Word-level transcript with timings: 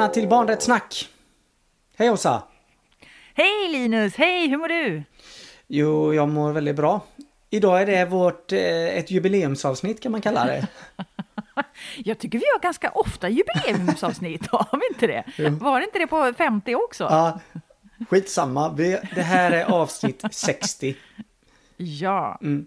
Välkomna 0.00 0.14
till 0.14 0.28
Barnrättssnack! 0.28 1.08
Hej 1.96 2.10
Åsa! 2.10 2.42
Hej 3.34 3.68
Linus! 3.72 4.16
Hej, 4.16 4.48
hur 4.48 4.58
mår 4.58 4.68
du? 4.68 5.02
Jo, 5.66 6.14
jag 6.14 6.28
mår 6.28 6.52
väldigt 6.52 6.76
bra. 6.76 7.00
Idag 7.50 7.82
är 7.82 7.86
det 7.86 8.04
vårt, 8.04 8.52
eh, 8.52 8.98
ett 8.98 9.10
jubileumsavsnitt 9.10 10.00
kan 10.00 10.12
man 10.12 10.20
kalla 10.20 10.44
det. 10.44 10.66
Jag 11.96 12.18
tycker 12.18 12.38
vi 12.38 12.44
har 12.52 12.60
ganska 12.60 12.90
ofta 12.90 13.28
jubileumsavsnitt, 13.28 14.46
har 14.50 14.78
vi 14.78 14.94
inte 14.94 15.06
det? 15.06 15.24
Jo. 15.36 15.50
Var 15.50 15.80
det 15.80 15.84
inte 15.86 15.98
det 15.98 16.06
på 16.06 16.32
50 16.38 16.74
också? 16.74 17.04
Ja, 17.04 17.40
skitsamma. 18.10 18.68
Det 19.14 19.22
här 19.22 19.52
är 19.52 19.64
avsnitt 19.64 20.24
60. 20.30 20.96
Ja. 21.76 22.38
Mm. 22.42 22.66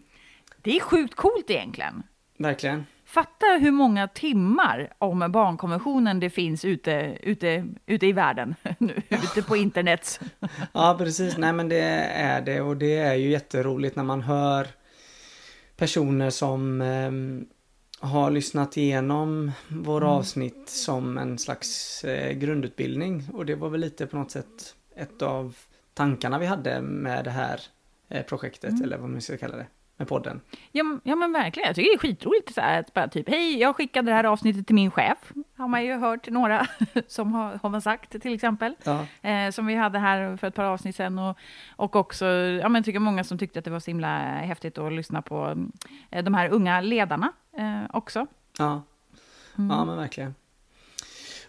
Det 0.61 0.75
är 0.75 0.79
sjukt 0.79 1.15
coolt 1.15 1.49
egentligen. 1.49 2.03
Verkligen. 2.37 2.85
Fatta 3.13 3.45
hur 3.61 3.71
många 3.71 4.07
timmar 4.07 4.93
om 4.97 5.31
barnkonventionen 5.31 6.19
det 6.19 6.29
finns 6.29 6.65
ute, 6.65 7.17
ute, 7.21 7.65
ute 7.85 8.07
i 8.07 8.11
världen, 8.11 8.55
nu, 8.77 9.01
ute 9.09 9.41
på 9.41 9.55
internet. 9.55 10.19
Ja, 10.73 10.95
precis. 10.99 11.37
Nej, 11.37 11.53
men 11.53 11.69
det 11.69 11.81
är 11.81 12.41
det. 12.41 12.61
Och 12.61 12.77
det 12.77 12.97
är 12.97 13.13
ju 13.13 13.29
jätteroligt 13.29 13.95
när 13.95 14.03
man 14.03 14.21
hör 14.21 14.67
personer 15.75 16.29
som 16.29 16.81
ehm, 16.81 17.45
har 17.99 18.31
lyssnat 18.31 18.77
igenom 18.77 19.51
våra 19.67 20.07
avsnitt 20.07 20.69
som 20.69 21.17
en 21.17 21.37
slags 21.37 22.03
eh, 22.03 22.33
grundutbildning. 22.33 23.23
Och 23.33 23.45
det 23.45 23.55
var 23.55 23.69
väl 23.69 23.81
lite 23.81 24.07
på 24.07 24.17
något 24.17 24.31
sätt 24.31 24.75
ett 24.95 25.21
av 25.21 25.55
tankarna 25.93 26.39
vi 26.39 26.45
hade 26.45 26.81
med 26.81 27.25
det 27.25 27.31
här 27.31 27.61
eh, 28.09 28.25
projektet 28.25 28.81
eller 28.83 28.97
vad 28.97 29.09
man 29.09 29.21
ska 29.21 29.37
kalla 29.37 29.57
det, 29.57 29.67
med 29.97 30.07
podden. 30.07 30.41
Ja, 30.71 30.99
ja 31.03 31.15
men 31.15 31.33
verkligen, 31.33 31.67
jag 31.67 31.75
tycker 31.75 31.89
det 31.89 31.95
är 31.95 31.99
skitroligt 31.99 32.53
så 32.53 32.61
här, 32.61 32.79
att 32.79 32.93
bara 32.93 33.07
typ, 33.07 33.29
hej, 33.29 33.59
jag 33.59 33.75
skickade 33.75 34.11
det 34.11 34.15
här 34.15 34.23
avsnittet 34.23 34.67
till 34.67 34.75
min 34.75 34.91
chef, 34.91 35.17
har 35.57 35.67
man 35.67 35.85
ju 35.85 35.93
hört 35.93 36.29
några 36.29 36.67
som 37.07 37.33
har, 37.33 37.59
har 37.63 37.69
man 37.69 37.81
sagt 37.81 38.21
till 38.21 38.33
exempel. 38.33 38.75
Ja, 38.83 39.05
eh, 39.29 39.51
som 39.51 39.65
vi 39.65 39.75
hade 39.75 39.99
här 39.99 40.37
för 40.37 40.47
ett 40.47 40.55
par 40.55 40.63
avsnitt 40.63 40.95
sedan. 40.95 41.19
Och, 41.19 41.37
och 41.75 41.95
också, 41.95 42.25
ja 42.25 42.69
men 42.69 42.83
tycker 42.83 42.99
många 42.99 43.23
som 43.23 43.37
tyckte 43.37 43.59
att 43.59 43.65
det 43.65 43.71
var 43.71 43.79
så 43.79 43.91
himla 43.91 44.17
häftigt 44.23 44.77
att 44.77 44.93
lyssna 44.93 45.21
på 45.21 45.67
eh, 46.11 46.23
de 46.23 46.33
här 46.33 46.49
unga 46.49 46.81
ledarna 46.81 47.31
eh, 47.57 47.81
också. 47.93 48.27
ja. 48.57 48.83
ja 49.55 49.85
men 49.85 49.97
verkligen. 49.97 50.35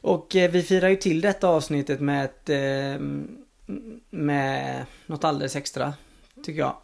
Och 0.04 0.36
eh, 0.36 0.50
vi 0.50 0.62
firar 0.62 0.88
ju 0.88 0.96
till 0.96 1.20
detta 1.20 1.48
avsnittet 1.48 2.00
med 2.00 2.24
ett, 2.24 2.48
eh, 2.48 3.00
med 4.10 4.84
något 5.06 5.24
alldeles 5.24 5.56
extra, 5.56 5.94
tycker 6.44 6.60
jag. 6.60 6.76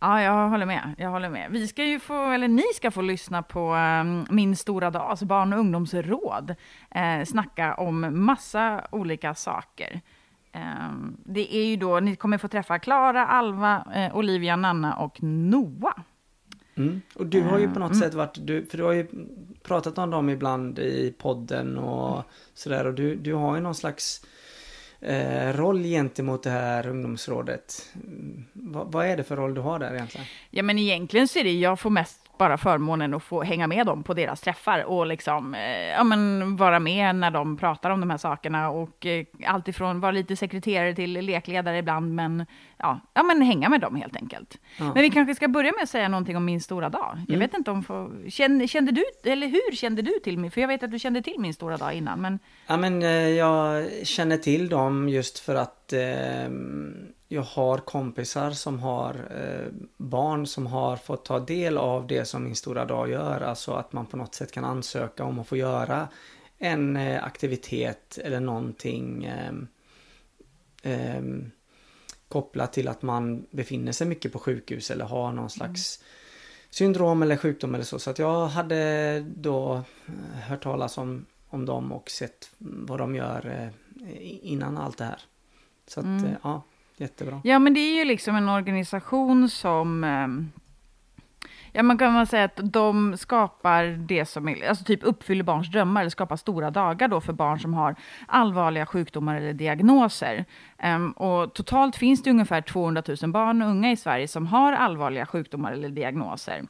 Ja, 0.00 0.22
jag 0.22 0.48
håller 0.48 0.66
med. 0.66 0.94
Jag 0.98 1.10
håller 1.10 1.28
med. 1.28 1.50
Vi 1.50 1.68
ska 1.68 1.84
ju 1.84 2.00
få, 2.00 2.30
eller 2.30 2.48
ni 2.48 2.62
ska 2.74 2.90
få 2.90 3.02
lyssna 3.02 3.42
på 3.42 3.74
eh, 3.74 4.32
Min 4.34 4.56
stora 4.56 4.90
dag, 4.90 5.02
alltså 5.10 5.24
barn 5.24 5.52
och 5.52 5.58
ungdomsråd, 5.58 6.54
eh, 6.90 7.24
snacka 7.24 7.74
om 7.74 8.24
massa 8.24 8.86
olika 8.90 9.34
saker. 9.34 10.00
Eh, 10.52 10.92
det 11.24 11.56
är 11.56 11.64
ju 11.64 11.76
då, 11.76 12.00
ni 12.00 12.16
kommer 12.16 12.38
få 12.38 12.48
träffa 12.48 12.78
Klara, 12.78 13.26
Alva, 13.26 13.84
eh, 13.94 14.16
Olivia, 14.16 14.56
Nanna 14.56 14.94
och 14.94 15.22
Noah. 15.22 15.94
Mm. 16.74 17.00
Och 17.14 17.26
du 17.26 17.42
har 17.42 17.58
ju 17.58 17.64
på 17.64 17.76
Mm. 17.76 17.88
något 17.88 17.96
sätt 17.98 18.14
varit, 18.14 18.38
du, 18.46 18.64
för 18.66 18.78
du 18.78 18.84
har 18.84 18.92
ju 18.92 19.06
pratat 19.62 19.98
om 19.98 20.10
dem 20.10 20.28
ibland 20.30 20.78
i 20.78 21.14
podden 21.18 21.78
och 21.78 22.24
sådär 22.54 22.86
och 22.86 22.94
du, 22.94 23.14
du 23.16 23.34
har 23.34 23.54
ju 23.54 23.60
någon 23.62 23.74
slags 23.74 24.26
eh, 25.00 25.52
roll 25.52 25.82
gentemot 25.82 26.42
det 26.42 26.50
här 26.50 26.86
ungdomsrådet. 26.88 27.88
Mm, 27.94 28.44
Va, 28.52 28.84
vad 28.84 29.06
är 29.06 29.16
det 29.16 29.24
för 29.24 29.36
roll 29.36 29.54
du 29.54 29.60
har 29.60 29.78
där 29.78 29.94
egentligen? 29.94 30.26
Ja, 30.50 30.62
men 30.62 30.78
egentligen 30.78 31.28
så 31.28 31.38
är 31.38 31.44
det, 31.44 31.52
jag 31.52 31.80
får 31.80 31.90
mest 31.90 32.29
bara 32.40 32.58
förmånen 32.58 33.14
att 33.14 33.22
få 33.22 33.42
hänga 33.42 33.66
med 33.66 33.86
dem 33.86 34.02
på 34.02 34.14
deras 34.14 34.40
träffar 34.40 34.84
och 34.84 35.06
liksom, 35.06 35.54
eh, 35.54 35.88
ja 35.88 36.04
men 36.04 36.56
vara 36.56 36.78
med 36.80 37.14
när 37.16 37.30
de 37.30 37.56
pratar 37.56 37.90
om 37.90 38.00
de 38.00 38.10
här 38.10 38.18
sakerna 38.18 38.70
och 38.70 39.06
eh, 39.06 39.24
alltifrån 39.46 40.00
vara 40.00 40.12
lite 40.12 40.36
sekreterare 40.36 40.94
till 40.94 41.12
lekledare 41.12 41.78
ibland, 41.78 42.14
men 42.14 42.46
ja, 42.76 43.00
ja 43.14 43.22
men 43.22 43.42
hänga 43.42 43.68
med 43.68 43.80
dem 43.80 43.96
helt 43.96 44.16
enkelt. 44.16 44.58
Ja. 44.78 44.84
Men 44.94 45.02
vi 45.02 45.10
kanske 45.10 45.34
ska 45.34 45.48
börja 45.48 45.72
med 45.72 45.82
att 45.82 45.88
säga 45.88 46.08
någonting 46.08 46.36
om 46.36 46.44
min 46.44 46.60
stora 46.60 46.88
dag. 46.88 47.16
Jag 47.28 47.28
Mm. 47.36 47.40
vet 47.40 47.54
inte 47.54 47.70
om, 47.70 47.82
för, 47.82 48.30
kände, 48.30 48.68
kände 48.68 48.92
du, 48.92 49.04
eller 49.32 49.46
hur 49.46 49.76
kände 49.76 50.02
du 50.02 50.12
till 50.24 50.38
min, 50.38 50.50
för 50.50 50.60
jag 50.60 50.68
vet 50.68 50.82
att 50.82 50.90
du 50.90 50.98
kände 50.98 51.22
till 51.22 51.36
min 51.38 51.54
stora 51.54 51.76
dag 51.76 51.92
innan, 51.94 52.20
men 52.20 52.38
Ja 52.66 52.76
men 52.76 53.02
eh, 53.02 53.08
jag 53.28 53.86
känner 54.02 54.36
till 54.36 54.68
dem 54.68 55.08
just 55.08 55.38
för 55.38 55.54
att 55.54 55.92
eh, 55.92 56.00
jag 57.32 57.42
har 57.42 57.78
kompisar 57.78 58.50
som 58.50 58.78
har 58.78 59.14
eh, 59.14 59.72
barn 59.96 60.46
som 60.46 60.66
har 60.66 60.96
fått 60.96 61.24
ta 61.24 61.40
del 61.40 61.78
av 61.78 62.06
det 62.06 62.24
som 62.24 62.44
min 62.44 62.56
stora 62.56 62.84
dag 62.84 63.10
gör. 63.10 63.40
Alltså 63.40 63.72
att 63.72 63.92
man 63.92 64.06
på 64.06 64.16
något 64.16 64.34
sätt 64.34 64.52
kan 64.52 64.64
ansöka 64.64 65.24
om 65.24 65.38
att 65.38 65.46
få 65.48 65.56
göra 65.56 66.08
en 66.58 66.96
eh, 66.96 67.24
aktivitet 67.24 68.18
eller 68.24 68.40
någonting 68.40 69.24
eh, 69.24 69.52
kopplat 72.28 72.72
till 72.72 72.88
att 72.88 73.02
man 73.02 73.46
befinner 73.50 73.92
sig 73.92 74.06
mycket 74.06 74.32
på 74.32 74.38
sjukhus 74.38 74.90
eller 74.90 75.04
har 75.04 75.32
någon 75.32 75.50
slags 75.50 76.04
syndrom 76.70 77.22
eller 77.22 77.36
sjukdom 77.36 77.74
eller 77.74 77.84
så. 77.84 77.98
Så 77.98 78.10
att 78.10 78.18
jag 78.18 78.46
hade 78.46 79.20
då 79.20 79.74
eh, 80.06 80.40
hört 80.40 80.62
talas 80.62 80.98
om, 80.98 81.26
om 81.48 81.66
dem 81.66 81.92
och 81.92 82.10
sett 82.10 82.50
vad 82.58 82.98
de 82.98 83.14
gör 83.14 83.46
eh, 83.46 83.68
innan 84.42 84.78
allt 84.78 84.98
det 84.98 85.04
här. 85.04 85.20
Så 85.86 86.00
att 86.00 86.06
Mm. 86.06 86.24
eh, 86.24 86.32
ja, 86.42 86.62
jättebra. 87.00 87.40
Ja, 87.44 87.58
men 87.58 87.74
det 87.74 87.80
är 87.80 87.96
ju 87.96 88.04
liksom 88.04 88.36
en 88.36 88.48
organisation 88.48 89.48
som... 89.48 90.04
Ehm, 90.04 90.52
ja, 91.72 91.82
man 91.82 91.98
kan 91.98 92.26
säga 92.26 92.44
att 92.44 92.60
de 92.62 93.16
skapar 93.16 93.84
det 93.84 94.24
som 94.24 94.48
är, 94.48 94.68
alltså 94.68 94.84
typ 94.84 95.00
uppfyller 95.02 95.44
barns 95.44 95.70
drömmar, 95.70 96.00
eller 96.00 96.10
skapar 96.10 96.36
stora 96.36 96.70
dagar 96.70 97.08
då 97.08 97.20
för 97.20 97.32
barn 97.32 97.60
som 97.60 97.74
har 97.74 97.94
allvarliga 98.26 98.86
sjukdomar 98.86 99.36
eller 99.36 99.52
diagnoser. 99.52 100.44
Um, 100.84 101.12
och 101.12 101.54
totalt 101.54 101.96
finns 101.96 102.22
det 102.22 102.30
ungefär 102.30 102.60
200 102.60 103.02
000 103.22 103.30
barn 103.32 103.62
och 103.62 103.68
unga 103.68 103.92
i 103.92 103.96
Sverige 103.96 104.28
som 104.28 104.46
har 104.46 104.72
allvarliga 104.72 105.26
sjukdomar 105.26 105.72
eller 105.72 105.88
diagnoser. 105.88 106.62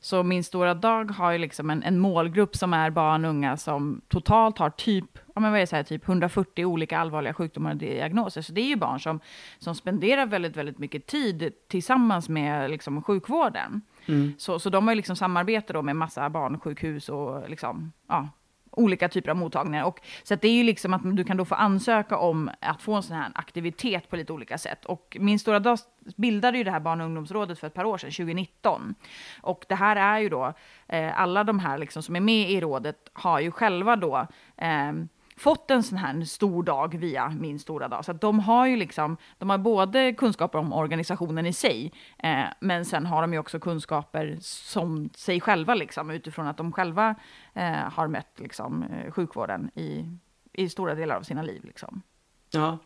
Så 0.00 0.22
Min 0.22 0.44
stora 0.44 0.74
dag 0.74 1.10
har 1.10 1.32
ju 1.32 1.38
liksom 1.38 1.70
en, 1.70 1.82
en 1.82 1.98
målgrupp 1.98 2.56
som 2.56 2.74
är 2.74 2.90
barn 2.90 3.24
och 3.24 3.30
unga 3.30 3.56
som 3.56 4.00
totalt 4.08 4.58
har 4.58 4.70
typ, 4.70 5.18
ja 5.34 5.40
men 5.40 5.52
vad 5.52 5.60
är 5.60 5.66
så 5.66 5.76
här, 5.76 5.82
typ 5.82 6.08
140 6.08 6.64
olika 6.64 6.98
allvarliga 6.98 7.34
sjukdomar 7.34 7.70
och 7.70 7.76
diagnoser. 7.76 8.42
Så 8.42 8.52
det 8.52 8.60
är 8.60 8.68
ju 8.68 8.76
barn 8.76 9.00
som, 9.00 9.20
som 9.58 9.74
spenderar 9.74 10.26
väldigt, 10.26 10.56
väldigt 10.56 10.78
mycket 10.78 11.06
tid 11.06 11.52
tillsammans 11.68 12.28
med 12.28 12.70
liksom, 12.70 13.02
sjukvården. 13.02 13.80
Mm. 14.06 14.34
Så, 14.38 14.58
så 14.58 14.70
de 14.70 14.86
har 14.86 14.92
ju 14.92 14.96
liksom 14.96 15.16
samarbete 15.16 15.72
då 15.72 15.82
med 15.82 15.96
massa 15.96 16.30
barnsjukhus 16.30 17.08
och 17.08 17.50
liksom, 17.50 17.92
ja, 18.08 18.28
olika 18.76 19.08
typer 19.08 19.30
av 19.30 19.36
mottagningar. 19.36 19.84
Och, 19.84 20.00
så 20.22 20.34
det 20.34 20.48
är 20.48 20.52
ju 20.52 20.62
liksom 20.62 20.94
att 20.94 21.16
du 21.16 21.24
kan 21.24 21.36
då 21.36 21.44
få 21.44 21.54
ansöka 21.54 22.16
om 22.16 22.50
att 22.60 22.82
få 22.82 22.94
en 22.94 23.02
sån 23.02 23.16
här 23.16 23.30
aktivitet 23.34 24.10
på 24.10 24.16
lite 24.16 24.32
olika 24.32 24.58
sätt. 24.58 24.84
Och 24.84 25.16
Min 25.20 25.38
stora 25.38 25.60
dag 25.60 25.78
bildade 26.16 26.58
ju 26.58 26.64
det 26.64 26.70
här 26.70 26.80
barn 26.80 27.00
och 27.00 27.06
ungdomsrådet 27.06 27.58
för 27.58 27.66
ett 27.66 27.74
par 27.74 27.84
år 27.84 27.98
sedan, 27.98 28.10
2019. 28.10 28.94
Och 29.40 29.64
det 29.68 29.74
här 29.74 29.96
är 29.96 30.18
ju 30.18 30.28
då, 30.28 30.52
eh, 30.88 31.20
alla 31.20 31.44
de 31.44 31.58
här 31.58 31.78
liksom 31.78 32.02
som 32.02 32.16
är 32.16 32.20
med 32.20 32.50
i 32.50 32.60
rådet 32.60 33.10
har 33.12 33.40
ju 33.40 33.50
själva 33.50 33.96
då 33.96 34.26
eh, 34.56 34.92
fått 35.36 35.70
en 35.70 35.82
sån 35.82 35.98
här 35.98 36.24
stor 36.24 36.62
dag 36.62 36.94
via 36.98 37.28
min 37.28 37.58
stora 37.58 37.88
dag. 37.88 38.04
Så 38.04 38.10
att 38.10 38.20
de 38.20 38.40
har 38.40 38.66
ju 38.66 38.76
liksom, 38.76 39.16
de 39.38 39.50
har 39.50 39.58
både 39.58 40.12
kunskaper 40.12 40.58
om 40.58 40.72
organisationen 40.72 41.46
i 41.46 41.52
sig, 41.52 41.92
eh, 42.18 42.44
men 42.60 42.84
sen 42.84 43.06
har 43.06 43.20
de 43.22 43.32
ju 43.32 43.38
också 43.38 43.58
kunskaper 43.60 44.36
som 44.40 45.10
sig 45.14 45.40
själva 45.40 45.74
liksom, 45.74 46.10
utifrån 46.10 46.46
att 46.46 46.56
de 46.56 46.72
själva 46.72 47.14
eh, 47.54 47.72
har 47.72 48.08
mött 48.08 48.32
liksom, 48.36 48.82
eh, 48.82 49.12
sjukvården 49.12 49.70
i, 49.74 50.04
i 50.52 50.68
stora 50.68 50.94
delar 50.94 51.16
av 51.16 51.22
sina 51.22 51.42
liv. 51.42 51.64
Liksom. 51.64 52.02
Ja, 52.50 52.78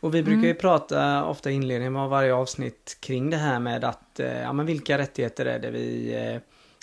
och 0.00 0.14
vi 0.14 0.22
brukar 0.22 0.42
ju 0.42 0.50
Mm. 0.50 0.60
prata 0.60 1.24
ofta 1.24 1.50
i 1.50 1.54
inledningen 1.54 1.96
av 1.96 2.10
varje 2.10 2.34
avsnitt 2.34 2.98
kring 3.00 3.30
det 3.30 3.36
här 3.36 3.60
med 3.60 3.84
att, 3.84 4.20
eh, 4.20 4.40
ja 4.40 4.52
men 4.52 4.66
vilka 4.66 4.98
rättigheter 4.98 5.46
är 5.46 5.58
det 5.58 5.70
vi 5.70 6.14
eh, 6.14 6.40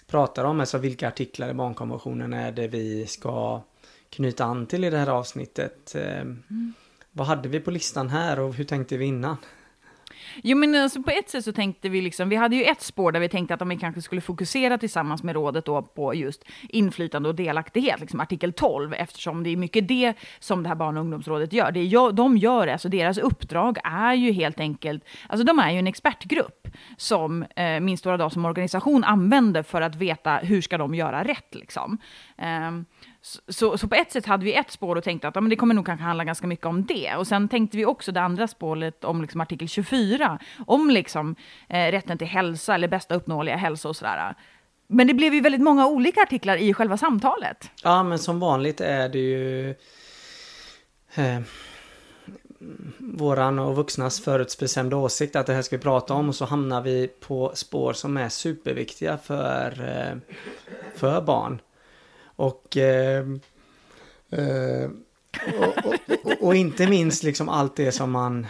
pratar 0.07 0.44
om? 0.44 0.59
Alltså 0.59 0.77
vilka 0.77 1.07
artiklar 1.07 1.50
i 1.50 1.53
barnkonventionen 1.53 2.33
är 2.33 2.51
det 2.51 2.68
vi 2.68 3.06
ska 3.07 3.61
knyta 4.15 4.45
an 4.45 4.65
till 4.65 4.83
i 4.83 4.89
det 4.89 4.97
här 4.97 5.09
avsnittet? 5.09 5.95
Eh, 5.95 6.21
Mm. 6.21 6.73
Vad 7.17 7.27
hade 7.27 7.50
vi 7.50 7.59
på 7.59 7.71
listan 7.71 8.09
här 8.09 8.39
och 8.39 8.53
hur 8.53 8.63
tänkte 8.63 8.97
vi 8.97 9.06
innan? 9.06 9.38
Jo, 10.44 10.57
men 10.57 10.75
alltså, 10.75 11.03
på 11.03 11.12
ett 11.12 11.29
sätt 11.29 11.44
så 11.44 11.51
tänkte 11.51 11.89
vi 11.89 12.01
liksom, 12.01 12.29
vi 12.29 12.35
hade 12.35 12.56
ju 12.56 12.63
ett 12.63 12.81
spår 12.81 13.12
där 13.12 13.19
vi 13.19 13.29
tänkte 13.29 13.53
att 13.53 13.62
om 13.62 13.69
vi 13.69 13.77
kanske 13.77 14.01
skulle 14.01 14.21
fokusera 14.21 14.77
tillsammans 14.77 15.23
med 15.23 15.35
rådet 15.35 15.65
då 15.65 15.81
på 15.81 16.15
just 16.15 16.44
inflytande 16.69 17.29
och 17.29 17.35
delaktighet, 17.35 18.00
liksom 18.00 18.19
artikel 18.19 18.53
12, 18.53 18.94
eftersom 18.94 19.44
det 19.44 19.50
är 19.50 19.57
mycket 19.57 19.88
det 19.88 20.13
som 20.39 20.63
det 20.63 20.69
här 20.69 20.75
barn 20.75 20.97
och 20.97 21.01
ungdomsrådet 21.01 21.53
gör. 21.53 21.71
Det 21.71 21.83
gör, 21.83 22.11
de 22.11 22.38
gör, 22.38 22.68
alltså 22.68 22.89
deras 22.89 23.18
uppdrag 23.18 23.77
är 23.83 24.13
ju 24.13 24.31
helt 24.31 24.59
enkelt, 24.59 25.03
alltså 25.29 25.45
de 25.45 25.59
är 25.59 25.71
ju 25.71 25.79
en 25.79 25.88
expertgrupp 25.88 26.68
som 26.97 27.44
eh, 27.44 27.79
Min 27.79 27.97
stora 27.97 28.18
dag 28.18 28.31
som 28.31 28.45
organisation 28.45 29.03
använder 29.03 29.63
för 29.63 29.81
att 29.81 29.95
veta 29.95 30.38
hur 30.38 30.61
ska 30.61 30.77
de 30.77 30.95
göra 30.95 31.23
rätt 31.23 31.56
liksom. 31.56 31.97
Ehm, 32.38 32.85
så, 33.48 33.77
så, 33.77 33.88
på 33.88 33.95
ett 33.95 34.12
sätt 34.12 34.25
hade 34.25 34.45
vi 34.45 34.54
ett 34.54 34.72
spår 34.72 34.95
och 34.95 35.04
tänkte 35.04 35.27
att 35.27 35.36
ja, 35.36 35.42
men 35.42 35.50
det 35.50 35.56
kommer 35.56 35.75
nog 35.75 35.86
kanske 35.86 36.04
handla 36.04 36.24
ganska 36.24 36.48
mycket 36.48 36.66
om 36.66 36.86
det. 36.86 37.16
Och 37.16 37.27
sen 37.27 37.50
tänkte 37.50 37.77
vi 37.77 37.86
också 37.86 38.12
det 38.12 38.22
andra 38.22 38.48
spåret 38.48 39.04
om 39.04 39.22
liksom 39.22 39.42
artikel 39.42 39.68
24, 39.68 40.39
om 40.68 40.89
liksom, 40.89 41.36
eh, 41.69 41.92
rätten 41.92 42.18
till 42.18 42.27
hälsa 42.27 42.75
eller 42.75 42.88
bästa 42.88 43.16
uppnåeliga 43.16 43.56
hälsa 43.56 43.89
och 43.89 43.95
sådär. 43.95 44.36
Men 44.88 45.07
det 45.07 45.13
blev 45.13 45.33
ju 45.33 45.42
väldigt 45.42 45.62
många 45.62 45.88
olika 45.88 46.22
artiklar 46.22 46.57
i 46.57 46.74
själva 46.74 46.98
samtalet. 46.98 47.72
Ja 47.83 48.04
men 48.04 48.19
som 48.19 48.39
vanligt 48.39 48.81
är 48.81 49.10
det 49.10 49.19
ju 49.19 49.69
eh, 51.16 51.42
våran 52.98 53.60
och 53.60 53.75
vuxnas 53.75 54.21
förutbestämda 54.21 54.98
åsikt 54.98 55.36
att 55.36 55.45
det 55.45 55.54
här 55.54 55.62
ska 55.62 55.78
vi 55.78 55.83
prata 55.83 56.13
om 56.13 56.30
och 56.30 56.36
så 56.36 56.45
hamnar 56.45 56.81
vi 56.81 57.07
på 57.07 57.51
spår 57.56 57.94
som 57.94 58.18
är 58.18 58.30
superviktiga 58.30 59.18
för, 59.18 59.71
eh, 59.71 60.36
för 60.95 61.21
barn. 61.21 61.60
Och, 62.35 62.77
eh, 62.77 63.25
eh, 64.31 64.89
och, 65.59 65.85
och, 65.85 65.95
och, 66.23 66.41
och, 66.41 66.55
inte 66.55 66.87
minst 66.87 67.23
liksom 67.23 67.49
allt 67.49 67.75
det 67.75 67.91
som 67.91 68.11
man 68.11 68.47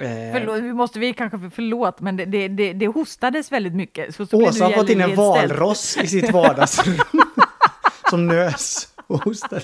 Eh, 0.00 0.32
förlåt, 0.32 0.62
vi 0.62 0.72
måste 0.72 0.98
vi 0.98 1.12
kanske, 1.12 1.50
förlåt, 1.54 2.00
men 2.00 2.16
det, 2.16 2.24
det, 2.24 2.48
det, 2.48 2.72
det 2.72 2.86
hostades 2.86 3.52
väldigt 3.52 3.74
mycket. 3.74 4.14
Så, 4.14 4.26
så 4.26 4.36
Åsa 4.36 4.64
har 4.64 4.72
fått 4.72 4.90
in 4.90 5.00
en 5.00 5.14
valross 5.14 5.96
i 5.96 6.06
sitt 6.06 6.32
vardagsrum 6.32 6.98
som 8.10 8.26
nös 8.26 8.88
och 9.06 9.24
hostade. 9.24 9.62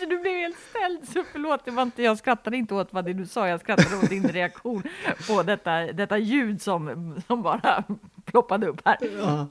Du 0.00 0.18
blev 0.18 0.34
helt 0.34 0.56
ställd, 0.70 1.08
så 1.08 1.24
förlåt, 1.32 1.64
det 1.64 1.70
var 1.70 1.82
inte, 1.82 2.02
jag 2.02 2.18
skrattade 2.18 2.56
inte 2.56 2.74
åt 2.74 2.92
vad 2.92 3.04
det 3.04 3.12
du 3.12 3.26
sa, 3.26 3.48
jag 3.48 3.60
skrattade 3.60 3.96
åt 3.96 4.08
din 4.08 4.28
reaktion 4.28 4.82
på 5.28 5.42
detta, 5.42 5.92
detta 5.92 6.18
ljud 6.18 6.62
som, 6.62 7.14
som 7.26 7.42
bara 7.42 7.84
ploppade 8.32 8.66
upp 8.66 8.80
här. 8.84 8.96
Ja. 9.18 9.48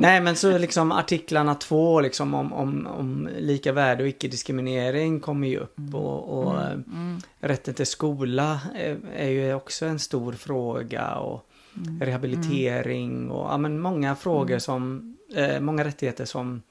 Nej, 0.00 0.20
men 0.20 0.36
så 0.36 0.58
liksom 0.58 0.92
artiklarna 0.92 1.54
två 1.54 2.00
liksom 2.00 2.34
om, 2.34 2.52
om, 2.52 2.86
om 2.86 3.28
lika 3.38 3.72
värde 3.72 4.02
och 4.02 4.08
icke-diskriminering 4.08 5.20
kommer 5.20 5.48
ju 5.48 5.58
upp 5.58 5.78
mm. 5.78 5.94
och, 5.94 6.38
och 6.38 6.60
mm. 6.60 6.84
Mm. 6.92 7.20
rätten 7.40 7.74
till 7.74 7.86
skola 7.86 8.60
är, 8.74 8.98
är, 9.14 9.28
ju 9.28 9.54
också 9.54 9.86
en 9.86 9.98
stor 9.98 10.32
fråga 10.32 11.14
och 11.14 11.50
mm. 11.76 12.00
rehabilitering 12.00 13.30
och 13.30 13.52
ja, 13.52 13.58
men 13.58 13.80
många 13.80 14.16
frågor 14.16 14.50
mm. 14.50 14.60
som, 14.60 15.16
eh, 15.34 15.60
många 15.60 15.84
rättigheter 15.84 16.24
som, 16.24 16.62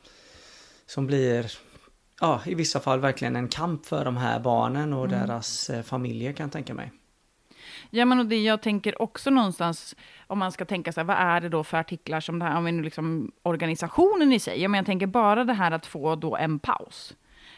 som 0.86 1.07
blir 1.07 1.51
ja, 2.22 2.42
i 2.45 2.56
vissa 2.56 2.80
fall 2.80 3.00
verkligen 3.00 3.36
en 3.36 3.48
kamp 3.48 3.86
för 3.86 4.06
de 4.06 4.18
här 4.18 4.39
barnen 4.39 4.94
och 4.94 5.10
deras 5.10 5.69
eh, 5.69 5.81
familjer 5.81 6.33
kan 6.33 6.44
jag 6.44 6.54
tänka 6.54 6.74
mig. 6.74 6.92
Ja, 7.89 8.06
men 8.06 8.19
och 8.19 8.25
det 8.25 8.44
jag 8.44 8.62
tänker 8.62 9.01
också 9.01 9.30
någonstans, 9.30 9.95
om 10.30 10.40
man 10.40 10.52
ska 10.52 10.66
tänka 10.66 10.92
så 10.92 11.00
här, 11.00 11.06
vad 11.06 11.18
är 11.18 11.42
det 11.42 11.50
då 11.50 11.64
för 11.64 11.78
artiklar 11.78 12.20
som 12.20 12.40
det 12.40 12.46
här, 12.46 12.58
om 12.58 12.66
vi 12.66 12.72
nu 12.72 12.84
liksom 12.84 13.31
organisationen 13.44 14.34
i 14.34 14.40
sig, 14.40 14.62
ja, 14.62 14.68
men 14.70 14.78
jag 14.78 14.86
tänker 14.86 15.08
bara 15.08 15.44
det 15.44 15.54
här 15.54 15.72
att 15.72 15.86
få 15.86 16.16
då 16.16 16.36
en 16.36 16.60
paus. 16.60 17.16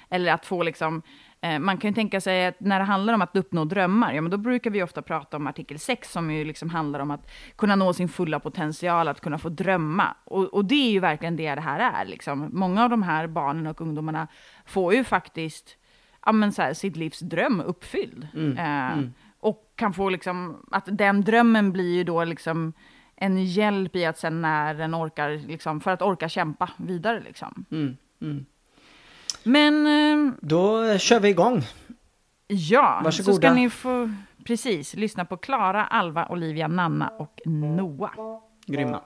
Eller 0.10 0.34
att 0.34 0.46
få 0.46 0.64
liksom, 0.64 1.02
eh, 1.42 1.60
man 1.60 1.78
kan 1.78 1.90
ju 1.90 1.96
tänka 1.96 2.22
sig 2.22 2.46
att 2.46 2.60
när 2.60 2.80
det 2.80 2.86
handlar 2.86 3.14
om 3.14 3.22
att 3.22 3.36
uppnå 3.36 3.66
drömmar, 3.66 4.14
ja 4.14 4.22
men 4.22 4.32
då 4.32 4.38
brukar 4.38 4.70
vi 4.70 4.84
ofta 4.84 5.02
prata 5.02 5.38
om 5.38 5.48
artikel 5.48 5.80
6 5.80 6.12
som 6.12 6.32
ju 6.32 6.46
liksom 6.46 6.70
handlar 6.70 7.00
om 7.00 7.12
att 7.12 7.32
kunna 7.56 7.76
nå 7.76 7.94
sin 7.94 8.10
fulla 8.10 8.40
potential, 8.40 9.08
att 9.08 9.22
kunna 9.22 9.38
få 9.38 9.50
drömma. 9.50 10.16
Och, 10.26 10.54
och 10.54 10.66
det 10.66 10.88
är 10.88 10.92
ju 10.92 11.00
verkligen 11.00 11.36
det 11.36 11.56
det 11.56 11.62
här 11.62 11.80
är. 12.02 12.06
Liksom. 12.06 12.50
Många 12.54 12.84
av 12.84 12.90
de 12.90 13.04
här 13.04 13.28
barnen 13.28 13.68
och 13.68 13.82
ungdomarna 13.82 14.28
får 14.66 14.94
ju 14.94 15.04
faktiskt 15.04 15.78
ja, 16.26 16.32
men 16.32 16.52
så 16.52 16.62
här, 16.62 16.74
sitt 16.74 16.96
livs 16.96 17.20
dröm 17.20 17.62
uppfylld. 17.62 18.28
Mm, 18.34 18.58
eh, 18.58 18.94
mm. 18.94 19.14
Och 19.42 19.74
kan 19.76 19.94
få 19.94 20.10
liksom, 20.10 20.66
att 20.72 20.84
den 20.86 21.22
drömmen 21.22 21.72
blir 21.72 21.94
ju 21.94 22.04
då 22.04 22.24
liksom 22.24 22.74
en 23.16 23.46
hjälp 23.46 23.96
i 23.96 24.06
att 24.06 24.18
sen 24.18 24.42
när 24.42 24.74
den 24.74 24.96
orkar, 24.96 25.30
liksom, 25.48 25.82
för 25.82 25.92
att 25.92 26.02
orka 26.02 26.30
kämpa 26.30 26.70
vidare 26.78 27.20
liksom. 27.20 27.66
Mm, 27.72 27.98
mm. 28.22 28.46
Men... 29.44 29.88
Eh, 29.88 30.34
då 30.42 30.98
kör 30.98 31.20
vi 31.20 31.30
igång. 31.30 31.62
Ja, 32.48 33.02
Varsågoda. 33.04 33.34
så 33.34 33.38
ska 33.42 33.54
ni 33.54 33.70
få 33.70 34.10
precis 34.46 34.94
lyssna 34.94 35.26
på 35.26 35.38
Klara, 35.38 35.86
Alva, 35.86 36.28
Olivia, 36.30 36.68
Nanna 36.68 37.10
och 37.10 37.42
Noah. 37.46 38.40
Grymma. 38.66 39.02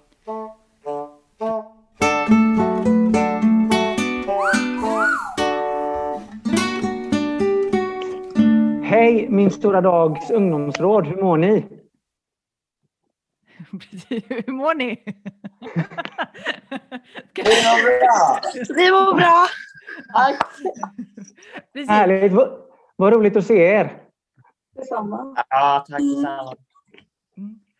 Hej 8.95 9.29
min 9.29 9.51
stora 9.51 9.81
dags 9.81 10.31
ungdomsråd, 10.31 11.07
hur 11.07 11.21
mår 11.21 11.37
ni? 11.37 11.65
hur 14.09 14.51
mår 14.51 14.73
ni? 14.73 15.03
Vi 17.35 17.43
mår 17.43 17.99
bra. 17.99 18.41
Vi 18.75 18.91
mår 18.91 19.15
bra. 19.15 19.47
Tack. 20.13 20.43
Härligt. 21.87 22.33
Vad 22.95 23.13
roligt 23.13 23.35
att 23.35 23.45
se 23.45 23.57
er. 23.57 24.01
Detsamma. 24.75 25.35
Ja, 25.49 25.85
tack 25.89 25.99
detsamma. 25.99 26.55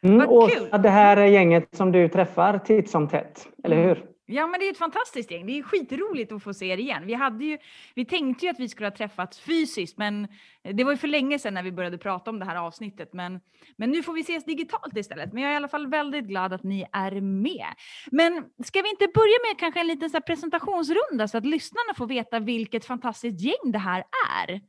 Mm, 0.03 0.29
och 0.29 0.79
det 0.79 0.89
här 0.89 1.17
är 1.17 1.25
gänget 1.25 1.75
som 1.75 1.91
du 1.91 2.09
träffar 2.09 2.57
titt 2.57 2.89
som 2.89 3.07
tätt, 3.07 3.47
eller 3.63 3.83
hur? 3.83 4.14
Ja, 4.27 4.47
men 4.47 4.59
det 4.59 4.67
är 4.67 4.71
ett 4.71 4.77
fantastiskt 4.77 5.31
gäng. 5.31 5.45
Det 5.45 5.59
är 5.59 5.63
skitroligt 5.63 6.31
att 6.31 6.43
få 6.43 6.53
se 6.53 6.65
er 6.65 6.77
igen. 6.77 7.05
Vi, 7.05 7.13
hade 7.13 7.45
ju, 7.45 7.57
vi 7.95 8.05
tänkte 8.05 8.45
ju 8.45 8.51
att 8.51 8.59
vi 8.59 8.69
skulle 8.69 8.87
ha 8.87 8.95
träffats 8.95 9.39
fysiskt, 9.39 9.97
men 9.97 10.27
det 10.63 10.83
var 10.83 10.91
ju 10.91 10.97
för 10.97 11.07
länge 11.07 11.39
sedan 11.39 11.53
när 11.53 11.63
vi 11.63 11.71
började 11.71 11.97
prata 11.97 12.29
om 12.29 12.39
det 12.39 12.45
här 12.45 12.55
avsnittet. 12.55 13.13
Men, 13.13 13.39
men 13.75 13.91
nu 13.91 14.03
får 14.03 14.13
vi 14.13 14.21
ses 14.21 14.45
digitalt 14.45 14.97
istället. 14.97 15.33
Men 15.33 15.43
jag 15.43 15.49
är 15.49 15.53
i 15.53 15.57
alla 15.57 15.67
fall 15.67 15.87
väldigt 15.87 16.25
glad 16.25 16.53
att 16.53 16.63
ni 16.63 16.85
är 16.91 17.21
med. 17.21 17.67
Men 18.11 18.45
ska 18.63 18.81
vi 18.81 18.89
inte 18.89 19.07
börja 19.13 19.37
med 19.49 19.59
kanske 19.59 19.79
en 19.79 19.87
liten 19.87 20.09
så 20.09 20.21
presentationsrunda 20.21 21.27
så 21.27 21.37
att 21.37 21.45
lyssnarna 21.45 21.93
får 21.97 22.07
veta 22.07 22.39
vilket 22.39 22.85
fantastiskt 22.85 23.41
gäng 23.41 23.71
det 23.71 23.79
här 23.79 24.03
är? 24.37 24.61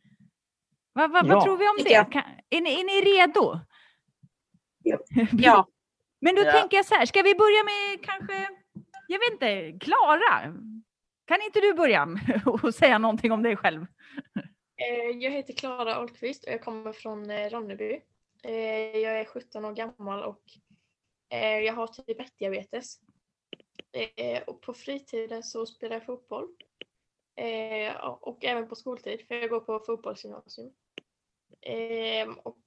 Va, 0.93 1.09
va, 1.09 1.23
ja. 1.25 1.35
Vad 1.35 1.45
tror 1.45 1.57
vi 1.57 1.69
om 1.69 1.77
det? 1.85 2.13
Kan, 2.13 2.23
är, 2.51 2.61
ni, 2.61 2.81
är 2.81 2.85
ni 2.85 3.11
redo? 3.11 3.61
Ja. 4.83 4.99
ja. 5.33 5.69
Men 6.21 6.35
då 6.35 6.43
ja. 6.43 6.53
tänker 6.53 6.77
jag 6.77 6.87
så 6.87 6.95
här, 6.95 7.07
ska 7.07 7.23
vi 7.23 7.35
börja 7.35 7.65
med 7.65 8.05
kanske 8.05 8.49
jag 9.09 9.19
vet 9.19 9.33
inte, 9.33 9.79
Klara, 9.87 10.55
kan 11.27 11.43
inte 11.43 11.61
du 11.61 11.75
börja 11.75 12.09
och 12.47 12.75
säga 12.75 12.99
någonting 12.99 13.33
om 13.33 13.43
dig 13.43 13.57
själv? 13.57 13.87
Eh, 14.77 15.19
jag 15.19 15.31
heter 15.31 15.55
Klara 15.55 15.97
Ahlqvist 15.97 16.45
och 16.45 16.53
jag 16.53 16.63
kommer 16.63 16.93
från 16.93 17.31
eh, 17.31 17.51
Ronneby. 17.51 18.01
Eh, 18.43 18.97
jag 18.99 19.21
är 19.21 19.25
17 19.25 19.65
år 19.65 19.73
gammal 19.73 20.23
och 20.23 20.43
jag 21.29 21.73
har 21.73 21.87
typ 21.87 22.21
1-diabetes. 22.21 23.01
Och 24.47 24.63
på 24.63 24.75
fritiden 24.75 25.43
så 25.43 25.67
spelar 25.67 25.97
jag 25.97 26.07
fotboll. 26.07 26.49
Och 28.21 28.45
även 28.45 28.69
på 28.69 28.75
skoltid, 28.75 29.27
för 29.29 29.35
jag 29.35 29.51
går 29.51 29.61
på 29.61 29.81
fotbollsgymnasium. 29.87 30.73
Och 32.43 32.63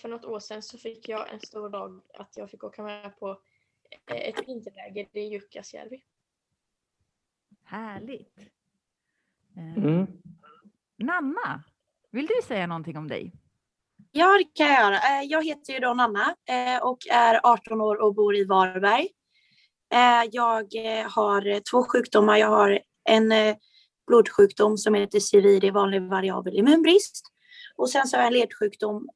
för 0.00 0.08
något 0.08 0.24
år 0.24 0.40
sedan 0.40 0.62
så 0.62 0.78
fick 0.78 1.08
jag 1.08 1.32
en 1.32 1.40
stor 1.40 1.68
dag 1.68 2.00
att 2.14 2.36
jag 2.36 2.50
fick 2.50 2.64
åka 2.64 2.82
med 2.82 3.18
på 3.18 3.40
ett 4.06 4.48
vinterläger 4.48 5.06
i 5.12 5.20
Jukkasjärvi. 5.20 6.02
Härligt. 7.64 8.38
Eh, 9.56 9.76
mm. 9.76 10.06
Nanna, 10.98 11.64
vill 12.10 12.26
du 12.26 12.34
säga 12.46 12.66
någonting 12.66 12.96
om 12.96 13.08
dig? 13.08 13.32
Ja, 14.12 14.38
det 14.38 14.44
kan 14.44 14.66
jag 14.66 14.80
göra. 14.80 14.96
Eh, 14.96 15.22
jag 15.22 15.44
heter 15.44 15.72
ju 15.72 15.78
då 15.78 15.94
Nanna 15.94 16.34
eh, 16.48 16.82
och 16.82 16.98
är 17.10 17.40
18 17.42 17.80
år 17.80 18.02
och 18.02 18.14
bor 18.14 18.36
i 18.36 18.44
Varberg. 18.44 19.08
Jag 20.30 20.74
har 21.10 21.60
två 21.70 21.84
sjukdomar. 21.84 22.36
Jag 22.36 22.48
har 22.48 22.80
en 23.04 23.32
blodsjukdom 24.06 24.78
som 24.78 24.94
heter 24.94 25.20
CVD, 25.20 25.72
vanlig 25.72 26.02
variabel 26.02 26.54
immunbrist. 26.54 27.22
Och 27.76 27.90
sen 27.90 28.06
så 28.06 28.16
har 28.16 28.22
jag 28.22 28.32
en 28.32 28.38
ledsjukdom, 28.38 29.08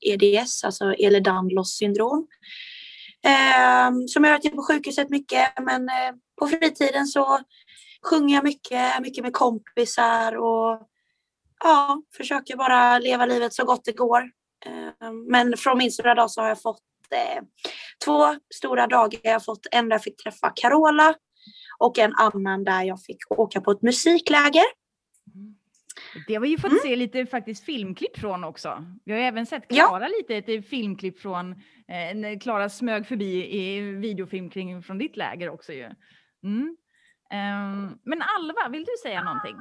EDS, 0.00 0.64
alltså 0.64 0.84
Ehlers-Danlos 0.84 1.64
syndrom. 1.64 2.26
Eh, 3.24 3.90
som 4.06 4.24
jag 4.24 4.30
har 4.30 4.38
varit 4.38 4.56
på 4.56 4.62
sjukhuset 4.62 5.10
mycket, 5.10 5.52
men 5.60 5.88
eh, 5.88 6.12
på 6.38 6.46
fritiden 6.46 7.06
så 7.06 7.40
sjunger 8.10 8.34
jag 8.34 8.44
mycket, 8.44 9.02
mycket 9.02 9.24
med 9.24 9.32
kompisar 9.32 10.36
och 10.36 10.82
ja, 11.64 12.02
försöker 12.16 12.56
bara 12.56 12.98
leva 12.98 13.26
livet 13.26 13.54
så 13.54 13.64
gott 13.64 13.84
det 13.84 13.92
går. 13.92 14.20
Eh, 14.66 15.12
men 15.30 15.56
från 15.56 15.78
min 15.78 15.92
stora 15.92 16.14
dag 16.14 16.30
så 16.30 16.40
har 16.40 16.48
jag 16.48 16.62
fått 16.62 16.82
eh, 17.10 17.42
två 18.04 18.34
stora 18.54 18.86
dagar. 18.86 19.20
Jag 19.22 19.32
har 19.32 19.40
fått 19.40 19.66
en 19.70 19.88
där 19.88 19.94
jag 19.94 20.02
fick 20.02 20.22
träffa 20.22 20.52
Carola 20.56 21.14
och 21.78 21.98
en 21.98 22.14
annan 22.14 22.64
där 22.64 22.82
jag 22.82 23.02
fick 23.02 23.30
åka 23.30 23.60
på 23.60 23.70
ett 23.70 23.82
musikläger. 23.82 24.64
Mm. 25.34 25.57
Det 26.26 26.34
har 26.34 26.40
vi 26.40 26.48
ju 26.48 26.58
fått 26.58 26.70
mm. 26.70 26.80
se 26.82 26.96
lite 26.96 27.26
faktiskt 27.26 27.64
filmklipp 27.64 28.18
från 28.18 28.44
också. 28.44 28.84
Vi 29.04 29.12
har 29.12 29.20
även 29.20 29.46
sett 29.46 29.68
Klara 29.68 30.08
ja. 30.08 30.14
lite 30.18 30.54
ett 30.54 30.68
filmklipp 30.68 31.20
från 31.20 31.52
eh, 31.88 32.16
när 32.16 32.40
Klara 32.40 32.68
smög 32.68 33.06
förbi 33.06 33.58
i 33.58 33.80
videofilm 33.80 34.50
kring 34.50 34.82
från 34.82 34.98
ditt 34.98 35.16
läger 35.16 35.50
också 35.50 35.72
ju. 35.72 35.90
Mm. 36.44 36.76
Um, 37.32 37.98
men 38.02 38.22
Alva, 38.36 38.68
vill 38.68 38.84
du 38.84 38.92
säga 39.02 39.24
någonting? 39.24 39.56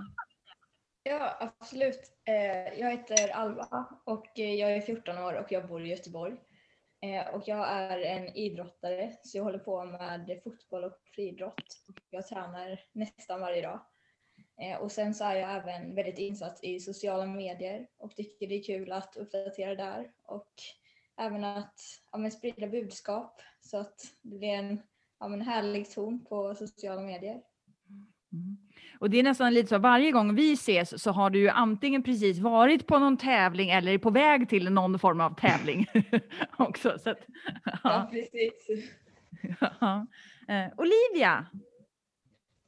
Ja, 1.03 1.37
absolut. 1.39 1.99
Eh, 2.25 2.79
jag 2.79 2.91
heter 2.91 3.29
Alva 3.29 3.85
och 4.05 4.39
eh, 4.39 4.53
jag 4.53 4.71
är 4.71 4.81
14 4.81 5.17
år 5.17 5.33
och 5.33 5.51
jag 5.51 5.67
bor 5.67 5.85
i 5.85 5.89
Göteborg. 5.89 6.33
Eh, 7.01 7.35
och 7.35 7.43
jag 7.45 7.67
är 7.71 7.99
en 7.99 8.27
idrottare 8.37 9.17
så 9.23 9.37
jag 9.37 9.43
håller 9.43 9.59
på 9.59 9.85
med 9.85 10.41
fotboll 10.43 10.83
och 10.83 10.97
friidrott. 11.15 11.63
Jag 12.09 12.27
tränar 12.27 12.79
nästan 12.93 13.41
varje 13.41 13.61
dag. 13.61 13.79
Eh, 14.61 14.77
och 14.77 14.91
sen 14.91 15.13
så 15.13 15.23
är 15.23 15.35
jag 15.35 15.55
även 15.55 15.95
väldigt 15.95 16.17
insatt 16.17 16.59
i 16.63 16.79
sociala 16.79 17.25
medier 17.25 17.87
och 17.97 18.15
tycker 18.15 18.47
det 18.47 18.55
är 18.55 18.63
kul 18.63 18.91
att 18.91 19.17
uppdatera 19.17 19.75
där 19.75 20.11
och 20.23 20.53
även 21.17 21.43
att 21.43 21.81
ja, 22.11 22.29
sprida 22.29 22.67
budskap 22.67 23.41
så 23.61 23.77
att 23.77 24.01
det 24.21 24.37
blir 24.37 24.49
en 24.49 24.81
ja, 25.19 25.27
härlig 25.27 25.91
ton 25.91 26.25
på 26.25 26.55
sociala 26.55 27.01
medier. 27.01 27.41
Mm. 28.31 28.57
Och 28.99 29.09
det 29.09 29.19
är 29.19 29.23
nästan 29.23 29.53
lite 29.53 29.69
så, 29.69 29.77
varje 29.77 30.11
gång 30.11 30.35
vi 30.35 30.53
ses 30.53 31.03
så 31.03 31.11
har 31.11 31.29
du 31.29 31.39
ju 31.39 31.49
antingen 31.49 32.03
precis 32.03 32.39
varit 32.39 32.87
på 32.87 32.99
någon 32.99 33.17
tävling 33.17 33.69
eller 33.69 33.91
är 33.91 33.97
på 33.97 34.09
väg 34.09 34.49
till 34.49 34.71
någon 34.71 34.99
form 34.99 35.21
av 35.21 35.35
tävling 35.35 35.85
också. 36.57 36.97
Så 36.99 37.09
att, 37.09 37.19
Ja, 37.63 37.79
ja. 37.83 38.09
precis. 38.11 38.67
Ja. 39.79 40.07
Eh, 40.47 40.71
Olivia, 40.77 41.45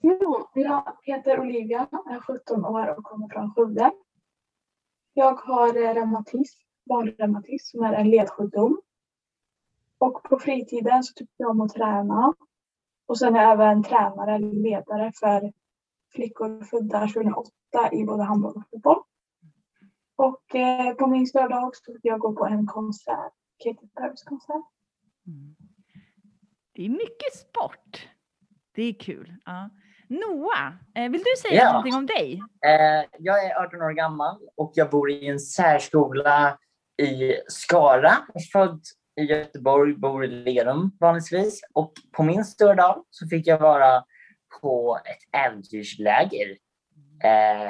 Jo, 0.01 0.48
jag 0.53 0.98
heter 1.03 1.39
Olivia, 1.39 1.88
är 2.10 2.20
17 2.20 2.65
år 2.65 2.98
och 2.98 3.03
kommer 3.03 3.27
från 3.27 3.53
Skövde. 3.53 3.91
Jag 5.13 5.34
har 5.34 5.68
eh, 5.68 5.94
reumatism, 5.94 6.60
barnreumatism 6.86 7.77
som 7.77 7.84
är 7.84 7.94
en 7.94 8.10
ledsjukdom. 8.10 8.82
Och 9.98 10.24
på 10.24 10.39
fritiden 10.39 11.03
så 11.03 11.13
tycker 11.13 11.34
jag 11.38 11.50
om 11.50 11.62
att 11.62 11.74
träna. 11.74 12.34
Och 13.06 13.20
sen 13.20 13.36
är 13.36 13.44
jag 13.44 13.51
även 13.51 13.84
tränare 13.84 14.36
eller 14.36 14.53
ledare 14.53 15.12
för 15.15 15.53
flickor 16.15 16.63
födda 16.63 17.00
2008 17.00 17.51
i 17.91 18.06
både 18.06 18.24
handboll 18.24 18.56
och 18.56 18.70
fotboll. 18.72 19.03
Och 20.15 20.56
eh, 20.56 20.96
på 20.96 21.08
min 21.08 21.27
stora 21.27 21.48
dag 21.48 21.75
så 21.75 21.94
fick 21.94 22.06
jag 22.06 22.20
gå 22.20 22.36
på 22.36 22.46
en 22.46 22.68
konsert, 22.68 23.34
Katy 23.63 23.88
Perrys 23.88 24.24
konsert. 24.24 24.65
Mm. 25.27 25.56
det 26.72 26.86
är 26.86 26.89
mycket 26.89 27.36
sport. 27.36 28.08
Det 28.72 28.84
är 28.84 28.94
kul. 28.94 29.36
Ja. 29.46 29.70
Noah, 30.10 30.74
eh, 30.96 31.12
vill 31.12 31.24
du 31.24 31.42
säga 31.42 31.62
Ja. 31.62 31.68
någonting 31.72 31.94
om 31.96 32.06
dig? 32.06 32.42
Eh, 32.66 33.06
jag 33.20 33.46
är 33.46 33.62
18 33.63 33.82
år 33.82 33.92
gammal 33.92 34.38
och 34.58 34.72
jag 34.75 34.89
bor 34.89 35.12
i 35.12 35.28
en 35.28 35.39
särskola 35.39 36.58
i 37.01 37.34
Skara. 37.48 38.18
Född 38.54 38.82
i 39.22 39.24
Göteborg, 39.24 39.94
bor 39.94 40.25
i 40.25 40.28
Lerum 40.28 40.92
vanligtvis. 41.00 41.62
Och 41.74 41.94
på 42.12 42.24
min 42.24 42.46
stora 42.46 42.75
dag 42.75 43.06
så 43.10 43.28
fick 43.28 43.48
jag 43.48 43.58
vara 43.60 44.04
på 44.62 45.00
ett 45.06 45.46
äventyrsläger. 45.46 46.58
Eh, 47.24 47.68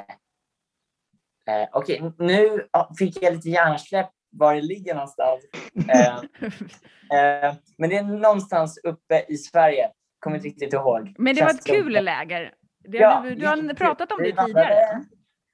eh, 1.56 1.70
Okej, 1.72 2.12
nu 2.18 2.68
ja, 2.72 2.92
fick 3.00 3.24
jag 3.24 3.34
lite 3.34 3.50
hjärnsläpp 3.50 4.10
var 4.32 4.56
det 4.56 4.62
ligger 4.62 4.94
någonstans. 4.94 5.40
Eh, 5.76 6.22
men 7.78 7.90
det 7.90 7.98
är 7.98 8.04
någonstans 8.04 8.80
uppe 8.84 9.26
i 9.28 9.38
Sverige. 9.38 9.92
Kommer 10.20 10.38
inte 10.38 10.48
riktigt 10.48 10.74
ihåg. 10.74 11.16
Men 11.18 11.36
det 11.36 11.42
var 11.42 11.50
ett 11.50 11.64
som- 11.64 11.76
kul 11.76 12.04
läger. 12.04 12.54
Det, 12.84 12.98
Ja, 12.98 13.22
du, 13.26 13.36
du 13.36 13.48
har 13.48 13.74
pratat 13.74 14.12
om 14.12 14.18
det 14.24 14.32
vandrade- 14.32 14.68
tidigare. 14.68 15.04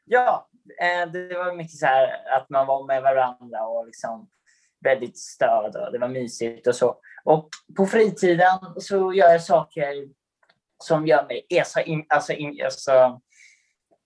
Ja, 0.06 0.50
eh, 0.82 1.12
det 1.12 1.38
var 1.38 1.56
mycket 1.56 1.78
så 1.78 1.86
här 1.86 2.08
att 2.38 2.50
man 2.50 2.68
var 2.68 2.88
med 2.88 3.02
varandra 3.02 3.68
och 3.68 3.86
liksom 3.86 4.30
väldigt 4.84 5.18
stöd 5.20 5.76
och 5.76 5.92
det 5.92 5.98
var 6.00 6.08
mysigt 6.08 6.68
och 6.68 6.76
så. 6.76 6.96
Och 7.24 7.50
på 7.78 7.86
fritiden 7.86 8.60
så 8.78 9.14
gör 9.14 9.32
jag 9.32 9.42
saker 9.42 9.94
som 10.84 11.08
gör 11.08 11.26
mig 11.28 11.46
är 11.50 11.64
så 11.64 11.80
in, 11.80 12.06
alltså, 12.10 12.34
in, 12.34 12.62
alltså, 12.64 12.92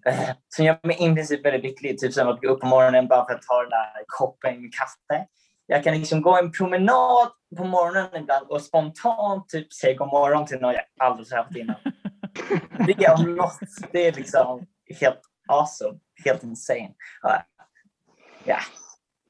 eh, 0.06 0.30
som 0.56 0.66
gör 0.66 0.80
mig 0.84 0.96
i 1.12 1.16
princip 1.16 1.46
väldigt 1.46 1.64
lycklig. 1.64 2.00
Typ 2.00 2.14
som 2.14 2.28
att 2.28 2.42
gå 2.42 2.48
upp 2.50 2.60
på 2.62 2.68
morgonen 2.68 3.08
bara 3.08 3.26
för 3.26 3.34
att 3.34 3.42
ta 3.42 3.62
den 3.62 3.70
där 3.70 4.04
koppen 4.08 4.56
kaffe. 4.72 5.26
Jag 5.72 5.84
kan 5.84 5.94
liksom 5.94 6.22
gå 6.22 6.38
en 6.38 6.52
promenad 6.52 7.28
på 7.58 7.64
morgonen 7.64 8.22
ibland 8.22 8.46
och 8.50 8.62
spontant 8.62 9.50
typ 9.50 9.74
säga 9.74 9.98
god 9.98 10.08
morgon 10.08 10.46
till 10.46 10.60
någon 10.62 10.74
jag 10.74 10.84
aldrig 11.08 11.28
träffat 11.28 11.56
innan. 11.56 11.76
Det 12.86 13.06
är 13.06 13.14
om 13.26 13.36
något, 13.36 13.60
det 13.92 14.08
är 14.08 14.12
liksom 14.12 14.66
helt 15.02 15.20
awesome, 15.48 16.00
helt 16.26 16.44
insane. 16.44 16.92
Ja. 17.22 17.32
Ja. 18.46 18.58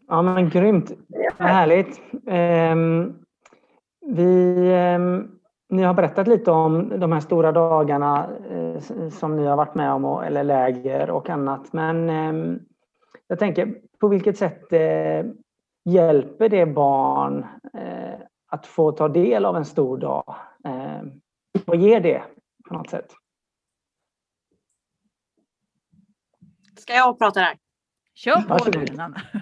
Ja 0.07 0.21
men 0.21 0.49
grymt. 0.49 0.91
Vad 1.37 1.47
härligt. 1.47 2.01
Ehm, 2.27 3.15
vi, 4.05 4.55
ehm, 4.73 5.31
ni 5.69 5.83
har 5.83 5.93
berättat 5.93 6.27
lite 6.27 6.51
om 6.51 6.99
de 6.99 7.11
här 7.11 7.19
stora 7.19 7.51
dagarna 7.51 8.29
s- 8.77 9.19
som 9.19 9.35
ni 9.35 9.45
har 9.45 9.57
varit 9.57 9.75
med 9.75 9.91
om, 9.93 10.05
och, 10.05 10.25
eller 10.25 10.43
läger 10.43 11.09
och 11.09 11.29
annat. 11.29 11.73
Men 11.73 12.09
ehm, 12.09 12.59
jag 13.27 13.39
tänker, 13.39 13.75
på 13.99 14.07
vilket 14.07 14.37
sätt 14.37 14.73
eh, 14.73 15.25
hjälper 15.85 16.49
det 16.49 16.65
barn 16.65 17.45
eh, 17.73 18.19
att 18.47 18.67
få 18.67 18.91
ta 18.91 19.07
del 19.07 19.45
av 19.45 19.55
en 19.55 19.65
stor 19.65 19.97
dag? 19.97 20.35
Eh, 20.65 21.01
vad 21.65 21.77
ger 21.77 21.99
det 21.99 22.23
på 22.67 22.73
något 22.73 22.89
sätt? 22.89 23.13
Ska 26.79 26.93
jag 26.93 27.19
prata 27.19 27.39
där? 27.39 27.57
Kör 28.15 28.41
på 28.41 28.47
Varsågod. 28.47 28.73
du. 28.73 28.95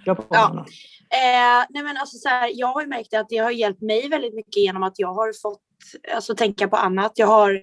Kör 0.05 0.15
på, 0.15 0.23
Ja. 0.29 0.47
Anna. 0.49 0.61
Eh, 1.09 1.65
nej 1.69 1.83
men 1.83 1.97
alltså 1.97 2.17
så 2.17 2.29
här, 2.29 2.51
jag 2.53 2.67
har 2.67 2.81
ju 2.81 2.87
märkt 2.87 3.13
att 3.13 3.29
det 3.29 3.37
har 3.37 3.51
hjälpt 3.51 3.81
mig 3.81 4.09
väldigt 4.09 4.35
mycket 4.35 4.57
genom 4.57 4.83
att 4.83 4.99
jag 4.99 5.13
har 5.13 5.33
fått 5.41 5.61
alltså, 6.15 6.35
tänka 6.35 6.67
på 6.67 6.75
annat. 6.75 7.11
Jag 7.15 7.27
har 7.27 7.61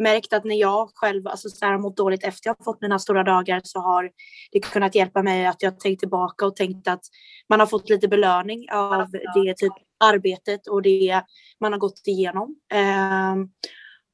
märkt 0.00 0.32
att 0.32 0.44
när 0.44 0.56
jag 0.56 0.90
själv 0.94 1.28
alltså, 1.28 1.48
så 1.48 1.64
här, 1.64 1.72
har 1.72 1.78
mått 1.78 1.96
dåligt 1.96 2.24
efter 2.24 2.48
jag 2.48 2.56
har 2.58 2.64
fått 2.64 2.82
mina 2.82 2.98
stora 2.98 3.24
dagar 3.24 3.60
så 3.64 3.80
har 3.80 4.10
det 4.52 4.60
kunnat 4.60 4.94
hjälpa 4.94 5.22
mig 5.22 5.46
att 5.46 5.62
jag 5.62 5.80
tänkt 5.80 6.00
tillbaka 6.00 6.46
och 6.46 6.56
tänkt 6.56 6.88
att 6.88 7.02
man 7.48 7.60
har 7.60 7.66
fått 7.66 7.90
lite 7.90 8.08
belöning 8.08 8.66
av 8.72 9.10
det 9.10 9.54
typ 9.56 9.72
arbetet 10.04 10.66
och 10.66 10.82
det 10.82 11.22
man 11.60 11.72
har 11.72 11.78
gått 11.78 12.02
igenom. 12.06 12.56
Eh, 12.72 13.36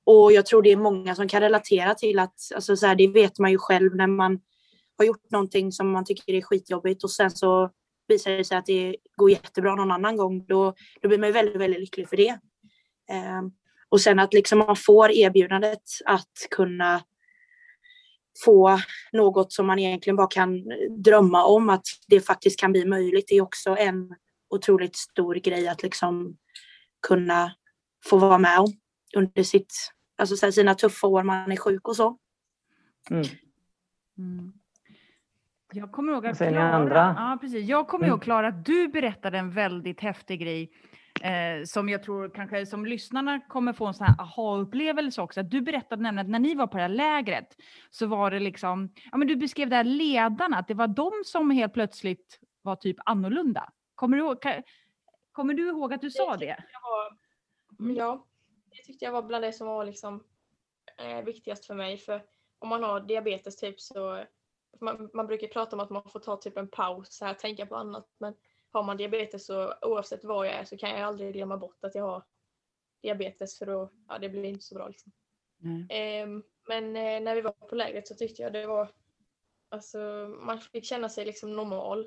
och 0.06 0.32
jag 0.32 0.46
tror 0.46 0.62
det 0.62 0.72
är 0.72 0.76
många 0.76 1.14
som 1.14 1.28
kan 1.28 1.40
relatera 1.40 1.94
till 1.94 2.18
att, 2.18 2.34
alltså, 2.54 2.76
så 2.76 2.86
här, 2.86 2.94
det 2.94 3.08
vet 3.08 3.38
man 3.38 3.50
ju 3.50 3.58
själv 3.58 3.96
när 3.96 4.06
man 4.06 4.40
har 4.98 5.04
gjort 5.04 5.30
någonting 5.30 5.72
som 5.72 5.90
man 5.90 6.04
tycker 6.04 6.32
är 6.32 6.42
skitjobbigt 6.42 7.04
och 7.04 7.10
sen 7.10 7.30
så 7.30 7.70
visar 8.08 8.30
det 8.30 8.44
sig 8.44 8.56
att 8.58 8.66
det 8.66 8.96
går 9.16 9.30
jättebra 9.30 9.74
någon 9.74 9.90
annan 9.90 10.16
gång, 10.16 10.46
då, 10.46 10.74
då 11.02 11.08
blir 11.08 11.18
man 11.18 11.28
ju 11.28 11.32
väldigt, 11.32 11.60
väldigt 11.60 11.80
lycklig 11.80 12.08
för 12.08 12.16
det. 12.16 12.38
Eh, 13.10 13.42
och 13.88 14.00
sen 14.00 14.18
att 14.18 14.34
liksom 14.34 14.58
man 14.58 14.76
får 14.76 15.10
erbjudandet 15.10 15.82
att 16.04 16.46
kunna 16.50 17.02
få 18.44 18.78
något 19.12 19.52
som 19.52 19.66
man 19.66 19.78
egentligen 19.78 20.16
bara 20.16 20.26
kan 20.26 20.64
drömma 20.98 21.44
om, 21.44 21.70
att 21.70 21.86
det 22.08 22.20
faktiskt 22.20 22.60
kan 22.60 22.72
bli 22.72 22.84
möjligt, 22.84 23.24
det 23.28 23.34
är 23.34 23.42
också 23.42 23.76
en 23.78 24.14
otroligt 24.50 24.96
stor 24.96 25.34
grej 25.34 25.68
att 25.68 25.82
liksom 25.82 26.36
kunna 27.06 27.52
få 28.04 28.16
vara 28.18 28.38
med 28.38 28.58
om 28.58 28.72
under 29.16 29.42
sitt, 29.42 29.74
alltså 30.18 30.52
sina 30.52 30.74
tuffa 30.74 31.06
år 31.06 31.22
man 31.22 31.52
är 31.52 31.56
sjuk 31.56 31.88
och 31.88 31.96
så. 31.96 32.18
Mm. 33.10 33.24
Mm. 34.18 34.52
Jag 35.72 35.92
kommer 35.92 36.12
ihåg 36.12 36.26
att 36.26 36.38
Klara, 36.38 36.72
andra? 36.72 37.14
ja, 37.18 37.38
precis. 37.40 37.68
Jag 37.68 37.88
kommer 37.88 38.04
Mm. 38.04 38.12
ihåg 38.14 38.22
Klara 38.22 38.48
att 38.48 38.64
du 38.64 38.88
berättade 38.88 39.38
en 39.38 39.50
väldigt 39.50 40.00
häftig 40.00 40.40
grej 40.40 40.70
eh, 41.22 41.64
som 41.64 41.88
jag 41.88 42.02
tror 42.02 42.28
kanske 42.34 42.66
som 42.66 42.86
lyssnarna 42.86 43.40
kommer 43.40 43.72
få 43.72 43.86
en 43.86 43.94
sån 43.94 44.06
här 44.06 44.20
aha-upplevelse 44.20 45.22
också. 45.22 45.42
Du 45.42 45.60
berättade 45.60 46.02
nämligen 46.02 46.26
att 46.26 46.30
när 46.30 46.38
ni 46.38 46.54
var 46.54 46.66
på 46.66 46.76
det 46.76 46.82
här 46.82 46.88
lägret 46.88 47.56
så 47.90 48.06
var 48.06 48.30
det 48.30 48.40
liksom, 48.40 48.92
ja 49.10 49.18
men 49.18 49.28
du 49.28 49.36
beskrev 49.36 49.70
det 49.70 49.76
här 49.76 49.84
ledarna, 49.84 50.58
att 50.58 50.68
det 50.68 50.74
var 50.74 50.88
de 50.88 51.12
som 51.24 51.50
helt 51.50 51.72
plötsligt 51.72 52.40
var 52.62 52.76
typ 52.76 52.96
annorlunda. 53.04 53.72
Kommer 53.94 54.16
du 54.16 54.22
ihåg, 54.22 54.42
kan, 54.42 54.62
kommer 55.32 55.54
du 55.54 55.68
ihåg 55.68 55.94
att 55.94 56.00
du 56.00 56.10
sa 56.10 56.36
det? 56.36 56.64
Var, 56.82 57.26
Mm. 57.80 57.96
Ja, 57.96 58.26
det 58.70 58.82
tyckte 58.82 59.04
jag 59.04 59.12
var 59.12 59.22
bland 59.22 59.44
det 59.44 59.52
som 59.52 59.66
var 59.66 59.84
liksom, 59.84 60.24
eh, 60.96 61.24
viktigast 61.24 61.66
för 61.66 61.74
mig. 61.74 61.98
För 61.98 62.22
om 62.58 62.68
man 62.68 62.82
har 62.82 63.00
diabetes 63.00 63.56
typ 63.56 63.80
så 63.80 64.24
man, 64.80 65.10
man 65.14 65.26
brukar 65.26 65.48
prata 65.48 65.76
om 65.76 65.80
att 65.80 65.90
man 65.90 66.10
får 66.10 66.20
ta 66.20 66.36
typ 66.36 66.56
en 66.56 66.68
paus, 66.68 67.16
så 67.16 67.24
här, 67.24 67.34
tänka 67.34 67.66
på 67.66 67.76
annat. 67.76 68.06
Men 68.18 68.34
har 68.76 68.82
man 68.82 68.96
diabetes 68.96 69.46
så 69.46 69.74
oavsett 69.82 70.24
var 70.24 70.44
jag 70.44 70.54
är 70.54 70.64
så 70.64 70.76
kan 70.76 70.90
jag 70.90 71.00
aldrig 71.00 71.32
glömma 71.34 71.56
bort 71.56 71.84
att 71.84 71.94
jag 71.94 72.04
har 72.04 72.22
diabetes 73.02 73.58
för 73.58 73.66
då, 73.66 73.90
ja, 74.08 74.18
det 74.18 74.28
blir 74.28 74.44
inte 74.44 74.64
så 74.64 74.74
bra. 74.74 74.88
Liksom. 74.88 75.12
Ehm, 75.90 76.42
men 76.68 76.96
eh, 76.96 77.20
när 77.20 77.34
vi 77.34 77.40
var 77.40 77.52
på 77.52 77.74
lägret 77.74 78.08
så 78.08 78.14
tyckte 78.14 78.42
jag 78.42 78.52
det 78.52 78.66
var, 78.66 78.88
alltså 79.68 79.98
man 80.40 80.60
fick 80.60 80.84
känna 80.84 81.08
sig 81.08 81.24
liksom 81.24 81.56
normal 81.56 82.00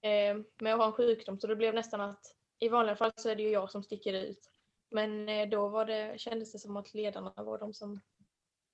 eh, 0.00 0.36
med 0.60 0.72
att 0.72 0.78
ha 0.78 0.86
en 0.86 0.92
sjukdom. 0.92 1.40
Så 1.40 1.46
det 1.46 1.56
blev 1.56 1.74
nästan 1.74 2.00
att 2.00 2.36
i 2.58 2.68
vanliga 2.68 2.96
fall 2.96 3.12
så 3.16 3.28
är 3.28 3.36
det 3.36 3.42
ju 3.42 3.50
jag 3.50 3.70
som 3.70 3.82
sticker 3.82 4.12
ut. 4.12 4.50
Men 4.90 5.28
eh, 5.28 5.48
då 5.48 5.68
var 5.68 5.86
det, 5.86 6.20
kändes 6.20 6.52
det 6.52 6.58
som 6.58 6.76
att 6.76 6.94
ledarna 6.94 7.32
var 7.36 7.58
de 7.58 7.74
som 7.74 8.00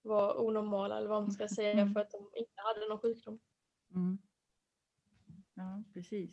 var 0.03 0.41
onormala 0.41 0.99
eller 0.99 1.09
vad 1.09 1.23
man 1.23 1.33
ska 1.33 1.49
säga 1.49 1.73
Mm. 1.73 1.95
för 1.95 2.01
att 2.01 2.11
de 2.11 2.31
inte 2.35 2.53
hade 2.57 2.89
någon 2.89 2.99
sjukdom. 2.99 3.41
Mm. 3.95 4.19
Ja, 5.55 5.83
precis. 5.95 6.31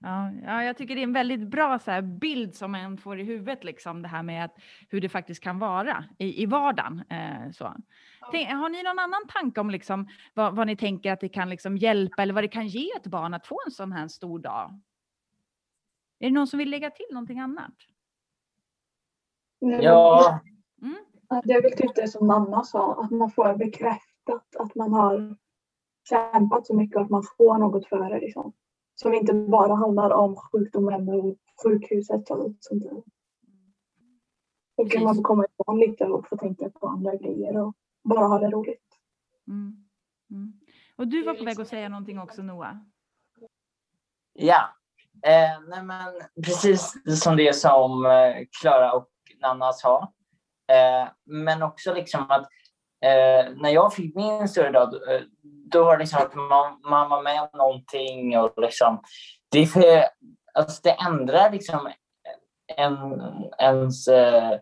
Ja, 0.00 0.32
ja, 0.44 0.64
jag 0.64 0.76
tycker 0.76 0.94
det 0.94 1.00
är 1.00 1.02
en 1.02 1.12
väldigt 1.12 1.48
bra 1.48 1.78
så 1.78 1.90
här, 1.90 2.02
bild 2.02 2.54
som 2.54 2.72
man 2.72 2.98
får 2.98 3.20
i 3.20 3.24
huvudet, 3.24 3.64
liksom, 3.64 4.02
det 4.02 4.08
här 4.08 4.22
med 4.22 4.44
att, 4.44 4.54
hur 4.88 5.00
det 5.00 5.08
faktiskt 5.08 5.42
kan 5.42 5.58
vara 5.58 6.04
i, 6.18 6.42
i 6.42 6.46
vardagen. 6.46 7.02
Eh, 7.10 7.50
så. 7.52 7.76
Tänk, 8.32 8.48
har 8.50 8.68
ni 8.68 8.82
någon 8.82 8.98
annan 8.98 9.26
tanke 9.28 9.60
om 9.60 9.70
liksom, 9.70 10.08
vad, 10.34 10.56
vad 10.56 10.66
ni 10.66 10.76
tänker 10.76 11.12
att 11.12 11.20
det 11.20 11.28
kan 11.28 11.50
liksom, 11.50 11.76
hjälpa 11.76 12.22
eller 12.22 12.34
vad 12.34 12.44
det 12.44 12.48
kan 12.48 12.66
ge 12.66 12.90
ett 12.96 13.06
barn 13.06 13.34
att 13.34 13.46
få 13.46 13.60
en 13.66 13.72
sån 13.72 13.92
här 13.92 14.08
stor 14.08 14.38
dag? 14.38 14.80
Är 16.18 16.26
det 16.26 16.34
någon 16.34 16.46
som 16.46 16.58
vill 16.58 16.70
lägga 16.70 16.90
till 16.90 17.06
någonting 17.10 17.38
annat? 17.38 17.74
Ja, 19.60 20.40
är 21.30 21.62
väl 21.62 21.72
typ 21.72 21.94
det 21.94 22.08
som 22.08 22.26
mamma 22.26 22.64
sa, 22.64 23.02
att 23.02 23.10
man 23.10 23.30
får 23.30 23.56
bekräftat 23.56 24.56
att 24.58 24.74
man 24.74 24.92
har 24.92 25.36
kämpat 26.08 26.66
så 26.66 26.74
mycket 26.74 26.96
att 26.96 27.10
man 27.10 27.22
får 27.38 27.58
något 27.58 27.88
för 27.88 28.10
det. 28.10 28.20
Liksom. 28.20 28.52
Som 28.94 29.14
inte 29.14 29.34
bara 29.34 29.74
handlar 29.74 30.10
om 30.10 30.36
sjukdomen 30.36 31.08
och 31.08 31.36
sjukhuset 31.64 32.30
och 32.30 32.54
sånt 32.60 32.82
där. 32.82 33.02
Då 34.76 34.84
kan 34.84 35.02
man 35.02 35.14
få 35.14 35.22
komma 35.22 35.44
ifrån 35.44 35.80
lite 35.80 36.04
och 36.04 36.28
få 36.28 36.36
tänka 36.36 36.70
på 36.70 36.86
andra 36.86 37.14
grejer 37.14 37.56
och 37.56 37.74
bara 38.04 38.26
ha 38.26 38.38
det 38.38 38.50
roligt. 38.50 38.88
Mm. 39.48 39.76
Mm. 40.30 40.52
Och 40.96 41.08
du 41.08 41.22
var 41.22 41.34
på 41.34 41.44
väg 41.44 41.60
att 41.60 41.68
säga 41.68 41.88
någonting 41.88 42.18
också 42.18 42.42
Noah. 42.42 42.76
Ja, 44.32 44.74
eh, 45.22 45.60
nej 45.68 45.82
men 45.82 46.14
precis 46.44 46.94
som 47.22 47.36
det 47.36 47.56
som 47.56 48.06
eh, 48.06 48.46
Klara 48.60 48.92
och 48.92 49.08
Nanna 49.40 49.72
sa. 49.72 50.12
Eh, 50.68 51.08
men 51.24 51.62
också 51.62 51.94
liksom 51.94 52.30
att 52.30 52.48
eh, 53.04 53.52
när 53.56 53.70
jag 53.70 53.94
fick 53.94 54.14
min 54.14 54.48
större 54.48 54.70
dag, 54.70 54.94
eh, 55.14 55.22
då 55.42 55.84
var 55.84 55.92
det 55.92 55.98
liksom 55.98 56.22
att 56.22 56.34
man, 56.34 56.80
man 56.90 57.10
var 57.10 57.22
med 57.22 57.42
om 57.42 57.48
någonting 57.52 58.38
och 58.38 58.52
liksom 58.56 59.02
det, 59.50 59.66
för, 59.66 60.04
alltså 60.54 60.80
det 60.82 60.90
ändrar 60.90 61.50
liksom 61.52 61.92
en, 62.76 63.22
ens 63.58 64.08
eh, 64.08 64.58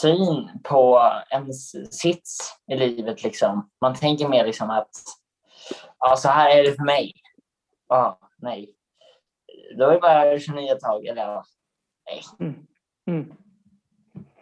syn 0.00 0.48
på 0.64 1.12
ens 1.30 1.70
sits 2.00 2.38
i 2.72 2.76
livet. 2.76 3.22
Liksom. 3.22 3.70
Man 3.80 3.94
tänker 3.94 4.28
mer 4.28 4.46
liksom 4.46 4.70
att 4.70 4.90
ja, 5.98 6.16
så 6.16 6.28
här 6.28 6.50
är 6.50 6.62
det 6.62 6.74
för 6.74 6.84
mig. 6.84 7.12
Ja, 7.88 8.18
nej. 8.36 8.74
Då 9.78 9.84
är 9.84 9.92
det 9.92 10.00
bara 10.00 10.38
29 10.38 10.74
tag, 10.74 11.06
eller 11.06 11.22
ja, 11.22 11.44
nej. 12.06 12.22
Mm. 12.40 12.66
Mm. 13.06 13.32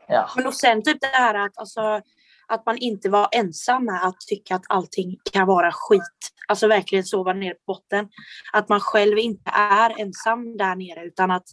Ja. 0.08 0.28
Men 0.36 0.46
och 0.46 0.54
sen 0.54 0.82
typ 0.82 1.00
det 1.00 1.06
här 1.06 1.34
att, 1.34 1.58
alltså, 1.58 2.00
att 2.48 2.66
man 2.66 2.76
inte 2.78 3.10
var 3.10 3.28
ensam 3.32 3.84
med 3.84 4.04
att 4.04 4.20
tycka 4.20 4.54
att 4.56 4.64
allting 4.68 5.16
kan 5.32 5.46
vara 5.46 5.70
skit. 5.72 6.02
Alltså 6.48 6.68
verkligen 6.68 7.04
sova 7.04 7.32
ner 7.32 7.54
på 7.54 7.60
botten. 7.66 8.08
Att 8.52 8.68
man 8.68 8.80
själv 8.80 9.18
inte 9.18 9.50
är 9.54 10.00
ensam 10.00 10.56
där 10.56 10.76
nere 10.76 11.04
utan 11.06 11.30
att 11.30 11.46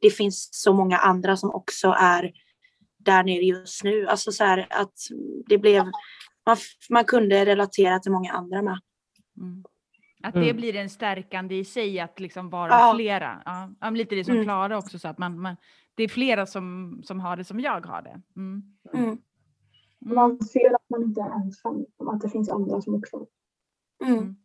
det 0.00 0.10
finns 0.10 0.48
så 0.52 0.72
många 0.72 0.98
andra 0.98 1.36
som 1.36 1.50
också 1.54 1.94
är 1.98 2.32
där 2.98 3.24
nere 3.24 3.42
just 3.42 3.84
nu. 3.84 4.06
Alltså 4.06 4.32
så 4.32 4.44
här 4.44 4.66
att 4.70 4.92
det 5.46 5.58
blev, 5.58 5.84
man, 6.46 6.56
man 6.90 7.04
kunde 7.04 7.44
relatera 7.46 7.98
till 7.98 8.12
många 8.12 8.32
andra 8.32 8.62
med. 8.62 8.78
Mm. 9.40 9.64
Att 10.22 10.34
det 10.34 10.40
Mm. 10.40 10.56
blir 10.56 10.76
en 10.76 10.90
stärkande 10.90 11.54
i 11.58 11.64
sig 11.64 12.00
att 12.00 12.20
liksom 12.20 12.50
vara 12.50 12.70
Ja. 12.70 12.92
flera. 12.96 13.42
Ja, 13.80 13.90
lite 13.90 14.14
det 14.14 14.24
som 14.24 14.34
Mm. 14.34 14.44
Klara 14.44 14.78
också 14.78 14.98
sa, 14.98 15.08
att 15.08 15.18
man, 15.18 15.40
man, 15.40 15.56
det 15.94 16.02
är 16.02 16.08
flera 16.08 16.46
som, 16.46 17.00
som 17.04 17.20
har 17.20 17.36
det 17.36 17.44
som 17.44 17.60
jag 17.60 17.86
har 17.86 18.02
det. 18.02 18.20
Mm. 18.36 18.62
Mm. 18.94 19.18
Mm. 20.04 20.14
Man 20.14 20.38
ser 20.44 20.74
att 20.74 20.90
man 20.90 21.02
inte 21.02 21.20
är 21.20 21.30
ensam, 21.30 21.86
att 21.98 22.20
det 22.20 22.28
finns 22.30 22.50
andra 22.50 22.80
som 22.80 22.94
också 22.94 23.26
Mm. 24.04 24.36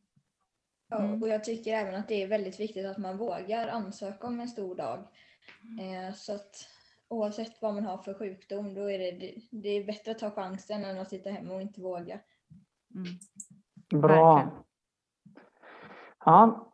Ja, 0.89 0.99
Mm. 0.99 1.23
och 1.23 1.29
jag 1.29 1.43
tycker 1.43 1.73
även 1.73 1.95
att 1.95 2.07
det 2.07 2.23
är 2.23 2.27
väldigt 2.27 2.59
viktigt 2.59 2.85
att 2.85 2.97
man 2.97 3.17
vågar 3.17 3.67
ansöka 3.67 4.27
om 4.27 4.39
en 4.39 4.47
stor 4.47 4.75
dag. 4.75 4.99
Eh, 5.79 6.13
så 6.15 6.35
att 6.35 6.55
oavsett 7.07 7.61
vad 7.61 7.73
man 7.73 7.85
har 7.85 7.97
för 7.97 8.13
sjukdom, 8.13 8.73
då 8.73 8.91
är 8.91 8.99
det, 8.99 9.35
det, 9.51 9.69
är 9.69 9.85
bättre 9.85 10.11
att 10.11 10.19
ta 10.19 10.31
chansen 10.31 10.85
än 10.85 10.99
att 10.99 11.09
sitta 11.09 11.29
hemma 11.29 11.53
och 11.53 11.61
inte 11.61 11.81
våga. 11.81 12.19
Mm. 12.95 14.01
Bra. 14.01 14.51
Ja, 16.25 16.68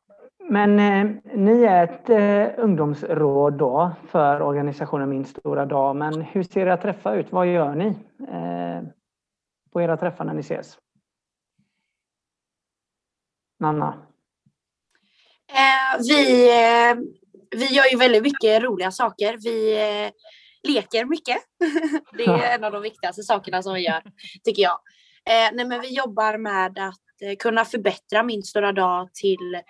men 0.50 0.80
eh, 0.80 1.36
ni 1.36 1.64
är 1.64 1.84
ett 1.84 2.10
eh, 2.10 2.64
ungdomsråd 2.64 3.54
då 3.54 3.92
för 4.08 4.42
organisationen 4.42 5.10
Min 5.10 5.26
stora 5.26 5.66
dag. 5.66 5.96
Men 5.96 6.22
hur 6.22 6.44
ser 6.44 6.62
era 6.62 6.78
träffar 6.78 7.16
ut? 7.16 7.32
Vad 7.32 7.48
gör 7.48 7.76
ni 7.76 7.88
eh, 8.28 8.90
på 9.72 9.82
era 9.82 9.98
träffar 9.98 10.26
när 10.26 10.34
ni 10.34 10.40
ses? 10.40 10.78
Nanna? 13.60 14.06
Eh, 15.52 16.02
vi, 16.08 16.50
eh, 16.50 16.96
vi 17.52 17.66
gör 17.66 17.92
ju 17.92 17.98
väldigt 17.98 18.24
mycket 18.24 18.64
roliga 18.64 18.92
saker. 18.92 19.38
Vi 19.44 19.74
eh, 20.06 20.12
leker 20.74 21.06
mycket. 21.06 21.38
det 22.18 22.24
är 22.24 22.56
en 22.56 22.64
av 22.64 22.72
de 22.72 22.82
viktigaste 22.82 23.24
sakerna 23.24 23.64
som 23.64 23.74
vi 23.74 23.86
gör, 23.86 24.04
tycker 24.44 24.62
jag. 24.62 24.80
Nej, 25.54 25.66
men 25.66 25.82
vi 25.82 25.96
jobbar 25.96 26.38
med 26.38 26.80
att 26.80 27.40
kunna 27.40 27.66
förbättra 27.66 28.24
Min 28.24 28.44
stora 28.44 28.72
dag 28.72 29.14
till 29.14 29.62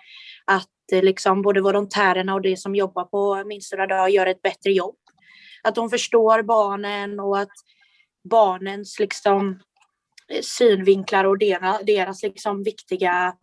att 0.44 0.68
Eh, 0.92 1.02
liksom, 1.02 1.42
både 1.42 1.60
volontärerna 1.60 2.34
och 2.34 2.42
de 2.42 2.56
som 2.56 2.74
jobbar 2.74 3.04
på 3.04 3.44
Min 3.46 3.60
stora 3.60 3.86
dag 3.86 4.10
gör 4.10 4.26
ett 4.26 4.42
bättre 4.42 4.72
jobb. 4.72 4.96
Att 5.62 5.74
de 5.74 5.90
förstår 5.90 6.42
barnen 6.42 7.20
och 7.20 7.38
att 7.38 7.52
barnens 8.30 8.98
liksom, 8.98 9.60
eh, 10.28 10.40
synvinklar 10.42 11.24
och 11.24 11.38
deras, 11.38 11.80
deras 11.82 12.22
liksom, 12.22 12.62
viktiga 12.62 13.36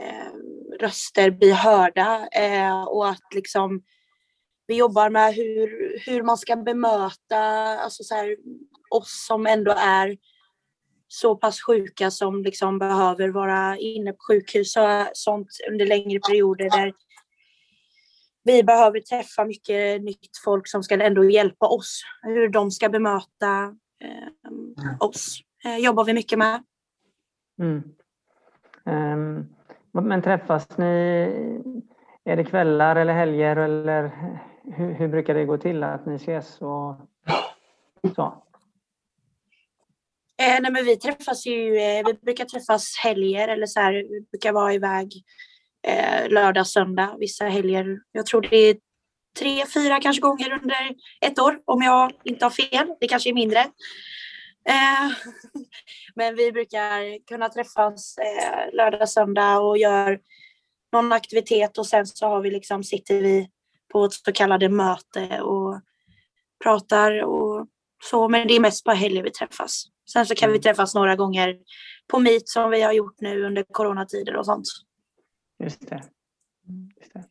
eh, 0.00 0.32
röster 0.80 1.30
blir 1.30 1.54
hörda 1.54 2.28
eh, 2.32 2.82
och 2.82 3.08
att 3.08 3.34
liksom 3.34 3.82
vi 4.66 4.76
jobbar 4.76 5.10
med 5.10 5.34
hur, 5.34 5.98
hur 6.06 6.22
man 6.22 6.38
ska 6.38 6.56
bemöta 6.56 7.38
alltså 7.78 8.02
så 8.02 8.14
här, 8.14 8.36
oss 8.90 9.26
som 9.26 9.46
ändå 9.46 9.74
är 9.78 10.16
så 11.14 11.36
pass 11.36 11.60
sjuka 11.62 12.10
som 12.10 12.42
liksom 12.42 12.78
behöver 12.78 13.28
vara 13.28 13.76
inne 13.76 14.12
på 14.12 14.18
sjukhus 14.28 14.76
och 14.76 15.06
sånt 15.12 15.48
under 15.70 15.86
längre 15.86 16.20
perioder 16.20 16.70
där 16.70 16.92
vi 18.44 18.64
behöver 18.64 19.00
träffa 19.00 19.44
mycket 19.44 20.02
nytt 20.02 20.36
folk 20.44 20.68
som 20.68 20.82
ska 20.82 21.02
ändå 21.02 21.24
hjälpa 21.24 21.66
oss. 21.66 22.02
Hur 22.22 22.48
de 22.48 22.70
ska 22.70 22.88
bemöta 22.88 23.76
eh, 24.00 24.96
oss 25.00 25.40
eh, 25.64 25.76
jobbar 25.76 26.04
vi 26.04 26.14
mycket 26.14 26.38
med. 26.38 26.62
Mm. 27.58 27.82
Ehm, 28.84 29.46
men 29.92 30.22
träffas 30.22 30.78
ni? 30.78 30.84
Är 32.24 32.36
det 32.36 32.44
kvällar 32.44 32.96
eller 32.96 33.14
helger 33.14 33.56
eller 33.56 34.10
hur, 34.64 34.92
hur 34.92 35.08
brukar 35.08 35.34
det 35.34 35.44
gå 35.44 35.58
till 35.58 35.82
att 35.82 36.06
ni 36.06 36.14
ses? 36.14 36.62
Och 36.62 36.96
så? 38.14 38.43
Eh, 40.42 40.60
nej, 40.60 40.72
men 40.72 40.84
vi 40.84 40.96
träffas 40.96 41.46
ju, 41.46 41.76
eh, 41.76 42.06
vi 42.06 42.14
brukar 42.14 42.44
träffas 42.44 42.98
helger 43.02 43.48
eller 43.48 43.66
så 43.66 43.80
här, 43.80 43.92
vi 43.92 44.20
brukar 44.30 44.52
vara 44.52 44.74
iväg 44.74 45.24
eh, 45.86 46.28
lördag, 46.28 46.66
söndag, 46.66 47.16
vissa 47.18 47.44
helger. 47.44 47.98
Jag 48.12 48.26
tror 48.26 48.40
det 48.40 48.56
är 48.56 48.76
tre, 49.38 49.66
fyra 49.74 50.00
kanske 50.00 50.20
gånger 50.20 50.52
under 50.52 50.94
ett 51.20 51.38
år 51.38 51.60
om 51.64 51.82
jag 51.82 52.12
inte 52.24 52.44
har 52.44 52.50
fel. 52.50 52.94
Det 53.00 53.08
kanske 53.08 53.30
är 53.30 53.34
mindre. 53.34 53.60
Eh, 54.68 55.10
men 56.14 56.36
vi 56.36 56.52
brukar 56.52 57.26
kunna 57.26 57.48
träffas 57.48 58.18
eh, 58.18 58.74
lördag, 58.74 59.08
söndag 59.08 59.58
och 59.58 59.78
gör 59.78 60.20
någon 60.92 61.12
aktivitet 61.12 61.78
och 61.78 61.86
sen 61.86 62.06
så 62.06 62.26
har 62.26 62.40
vi 62.40 62.50
liksom, 62.50 62.84
sitter 62.84 63.22
vi 63.22 63.48
på 63.92 64.04
ett 64.04 64.12
så 64.12 64.32
kallade 64.32 64.68
möte 64.68 65.40
och 65.40 65.80
pratar 66.64 67.22
och 67.22 67.66
så. 68.10 68.28
Men 68.28 68.48
det 68.48 68.54
är 68.54 68.60
mest 68.60 68.84
på 68.84 68.90
helger 68.90 69.22
vi 69.22 69.30
träffas. 69.30 69.93
Sen 70.12 70.26
så 70.26 70.34
kan 70.34 70.52
vi 70.52 70.58
träffas 70.58 70.94
några 70.94 71.16
gånger 71.16 71.58
på 72.08 72.18
Meet 72.18 72.48
som 72.48 72.70
vi 72.70 72.82
har 72.82 72.92
gjort 72.92 73.20
nu 73.20 73.44
under 73.44 73.62
coronatider 73.62 74.36
och 74.36 74.46
sånt. 74.46 74.66
Just 75.58 75.88
det. 75.88 76.02
Just 77.00 77.12
det. 77.12 77.24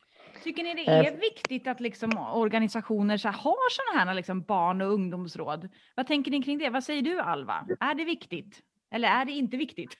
Tycker 0.43 0.63
ni 0.63 0.73
det 0.73 0.91
Eh, 0.91 1.05
är 1.05 1.17
viktigt 1.17 1.67
att 1.67 1.79
liksom 1.79 2.17
organisationer 2.17 3.17
så 3.17 3.29
har 3.29 3.69
sådana 3.69 4.05
här 4.05 4.15
liksom 4.15 4.41
barn 4.41 4.81
och 4.81 4.93
ungdomsråd? 4.93 5.69
Vad 5.95 6.07
tänker 6.07 6.31
ni 6.31 6.43
kring 6.43 6.57
det? 6.57 6.69
Vad 6.69 6.83
säger 6.83 7.01
du 7.01 7.19
Alva? 7.19 7.67
Är 7.79 7.95
det 7.95 8.05
viktigt? 8.05 8.59
Eller 8.91 9.07
är 9.07 9.25
det 9.25 9.31
inte 9.31 9.57
viktigt? 9.57 9.97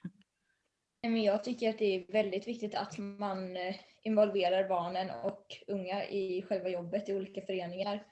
Nej, 1.04 1.12
Men 1.12 1.24
jag 1.24 1.44
tycker 1.44 1.70
att 1.70 1.78
det 1.78 1.96
är 1.96 2.12
väldigt 2.12 2.48
viktigt 2.48 2.76
att 2.76 2.98
man 2.98 3.58
eh, 3.58 3.76
involverar 4.04 4.70
barnen 4.70 5.10
och 5.24 5.46
unga 5.68 6.06
i 6.06 6.46
själva 6.50 6.70
jobbet 6.70 7.10
i 7.10 7.14
olika 7.14 7.42
föreningar. 7.42 8.04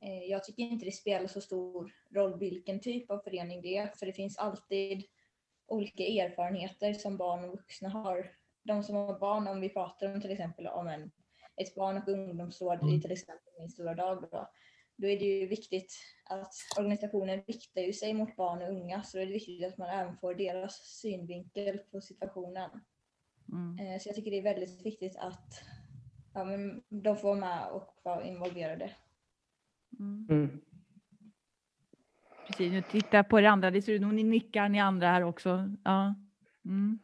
Eh, 0.00 0.24
Jag 0.24 0.44
tycker 0.44 0.62
inte 0.62 0.84
det 0.84 0.92
spelar 0.92 1.26
så 1.26 1.40
stor 1.40 1.92
roll 2.10 2.38
vilken 2.38 2.80
typ 2.80 3.10
av 3.10 3.18
förening 3.18 3.62
det 3.62 3.76
är, 3.76 3.86
för 3.86 4.06
det 4.06 4.12
finns 4.12 4.38
alltid 4.38 5.04
olika 5.66 6.02
erfarenheter 6.02 6.92
som 6.92 7.16
barn 7.16 7.44
och 7.44 7.50
vuxna 7.50 7.88
har. 7.88 8.32
De 8.62 8.82
som 8.82 8.96
har 8.96 9.18
barn, 9.18 9.48
om 9.48 9.60
vi 9.60 9.68
pratar 9.68 10.14
om 10.14 10.20
till 10.20 10.30
exempel 10.30 10.66
om 10.66 10.86
en, 10.88 11.10
ett 11.56 11.74
barn 11.74 11.96
och 11.96 12.08
ungdomsråd 12.08 12.90
i 12.94 13.00
till 13.00 13.12
exempel 13.12 13.52
Min 13.58 13.70
stora 13.70 13.94
dag, 13.94 14.22
då, 14.22 14.50
då 14.96 15.06
är 15.08 15.18
det 15.18 15.24
ju 15.24 15.46
viktigt 15.46 15.94
att 16.24 16.54
organisationen 16.78 17.42
riktar 17.46 17.80
ju 17.80 17.92
sig 17.92 18.12
mot 18.12 18.36
barn 18.36 18.62
och 18.62 18.68
unga, 18.68 19.02
så 19.02 19.16
då 19.16 19.22
är 19.22 19.26
det 19.26 19.32
viktigt 19.32 19.66
att 19.66 19.78
man 19.78 19.88
även 19.88 20.16
får 20.16 20.34
deras 20.34 20.74
synvinkel 20.74 21.78
på 21.78 22.00
situationen. 22.00 22.70
Mm. 23.52 23.78
Eh, 23.94 23.98
Så 24.00 24.08
jag 24.08 24.16
tycker 24.16 24.30
det 24.30 24.38
är 24.38 24.54
väldigt 24.54 24.86
viktigt 24.86 25.16
att 25.16 25.62
ja, 26.34 26.44
men 26.44 26.82
de 26.88 27.16
får 27.16 27.28
vara 27.28 27.40
med 27.40 27.70
och 27.70 27.94
vara 28.02 28.24
involverade. 28.24 28.94
Mm. 30.00 30.26
Mm. 30.30 30.60
Precis, 32.46 32.72
nu 32.72 32.82
titta 32.82 33.24
på 33.24 33.38
er 33.40 33.44
andra. 33.44 33.70
Det 33.70 33.82
ser 33.82 33.92
ut 33.92 34.02
som 34.02 34.16
ni 34.16 34.22
nickar 34.24 34.68
ni 34.68 34.80
andra 34.80 35.06
här 35.08 35.22
också. 35.24 35.70
Ja. 35.84 36.14
Mm. 36.64 36.98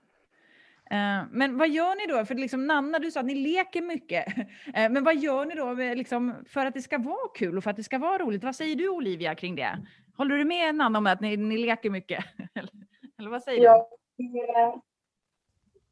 Eh, 0.91 1.27
Men 1.31 1.59
vad 1.59 1.69
gör 1.69 1.95
ni 1.97 2.13
då? 2.19 2.25
För 2.25 2.35
liksom 2.35 2.67
Nanna, 2.67 2.99
du 2.99 3.11
sa 3.11 3.21
att 3.21 3.27
ni 3.27 3.35
leker 3.35 3.83
mycket. 3.83 4.25
Eh, 4.75 4.91
Men 4.91 5.05
vad 5.05 5.17
gör 5.17 5.45
ni 5.47 5.55
då 5.55 5.75
med, 5.75 5.99
liksom, 5.99 6.35
för 6.49 6.67
att 6.67 6.75
det 6.75 6.83
ska 6.83 6.99
vara 6.99 7.29
kul 7.35 7.57
och 7.57 7.65
för 7.65 7.71
att 7.71 7.77
det 7.77 7.83
ska 7.85 7.99
vara 7.99 8.19
roligt? 8.19 8.45
Vad 8.45 8.57
säger 8.57 8.77
du 8.77 8.89
Olivia 8.89 9.35
kring 9.35 9.55
det? 9.57 9.87
Håller 10.17 10.37
du 10.37 10.45
med 10.45 10.75
Nanna 10.75 10.99
om 10.99 11.07
att 11.07 11.21
ni, 11.21 11.37
ni 11.37 11.59
leker 11.59 11.91
mycket? 11.91 12.25
Eller- 12.55 13.31
vad 13.31 13.43
säger 13.43 13.63
Jag 13.63 13.87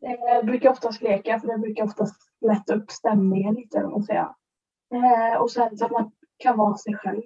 eh, 0.03 0.45
brukar 0.45 0.71
oftast 0.71 1.03
leka 1.03 1.40
för 1.40 1.49
det 1.49 1.59
brukar 1.59 1.85
oftast 1.85 2.31
lätta 2.40 2.75
upp 2.75 2.90
stämningen 2.90 3.55
lite. 3.55 3.83
Man 3.83 4.03
säga. 4.03 4.35
Och 5.40 5.51
sen 5.51 5.79
så 5.79 5.85
att 5.85 5.90
man 5.90 6.12
kan 6.37 6.57
vara 6.59 6.77
sig 6.77 6.94
själv. 6.94 7.23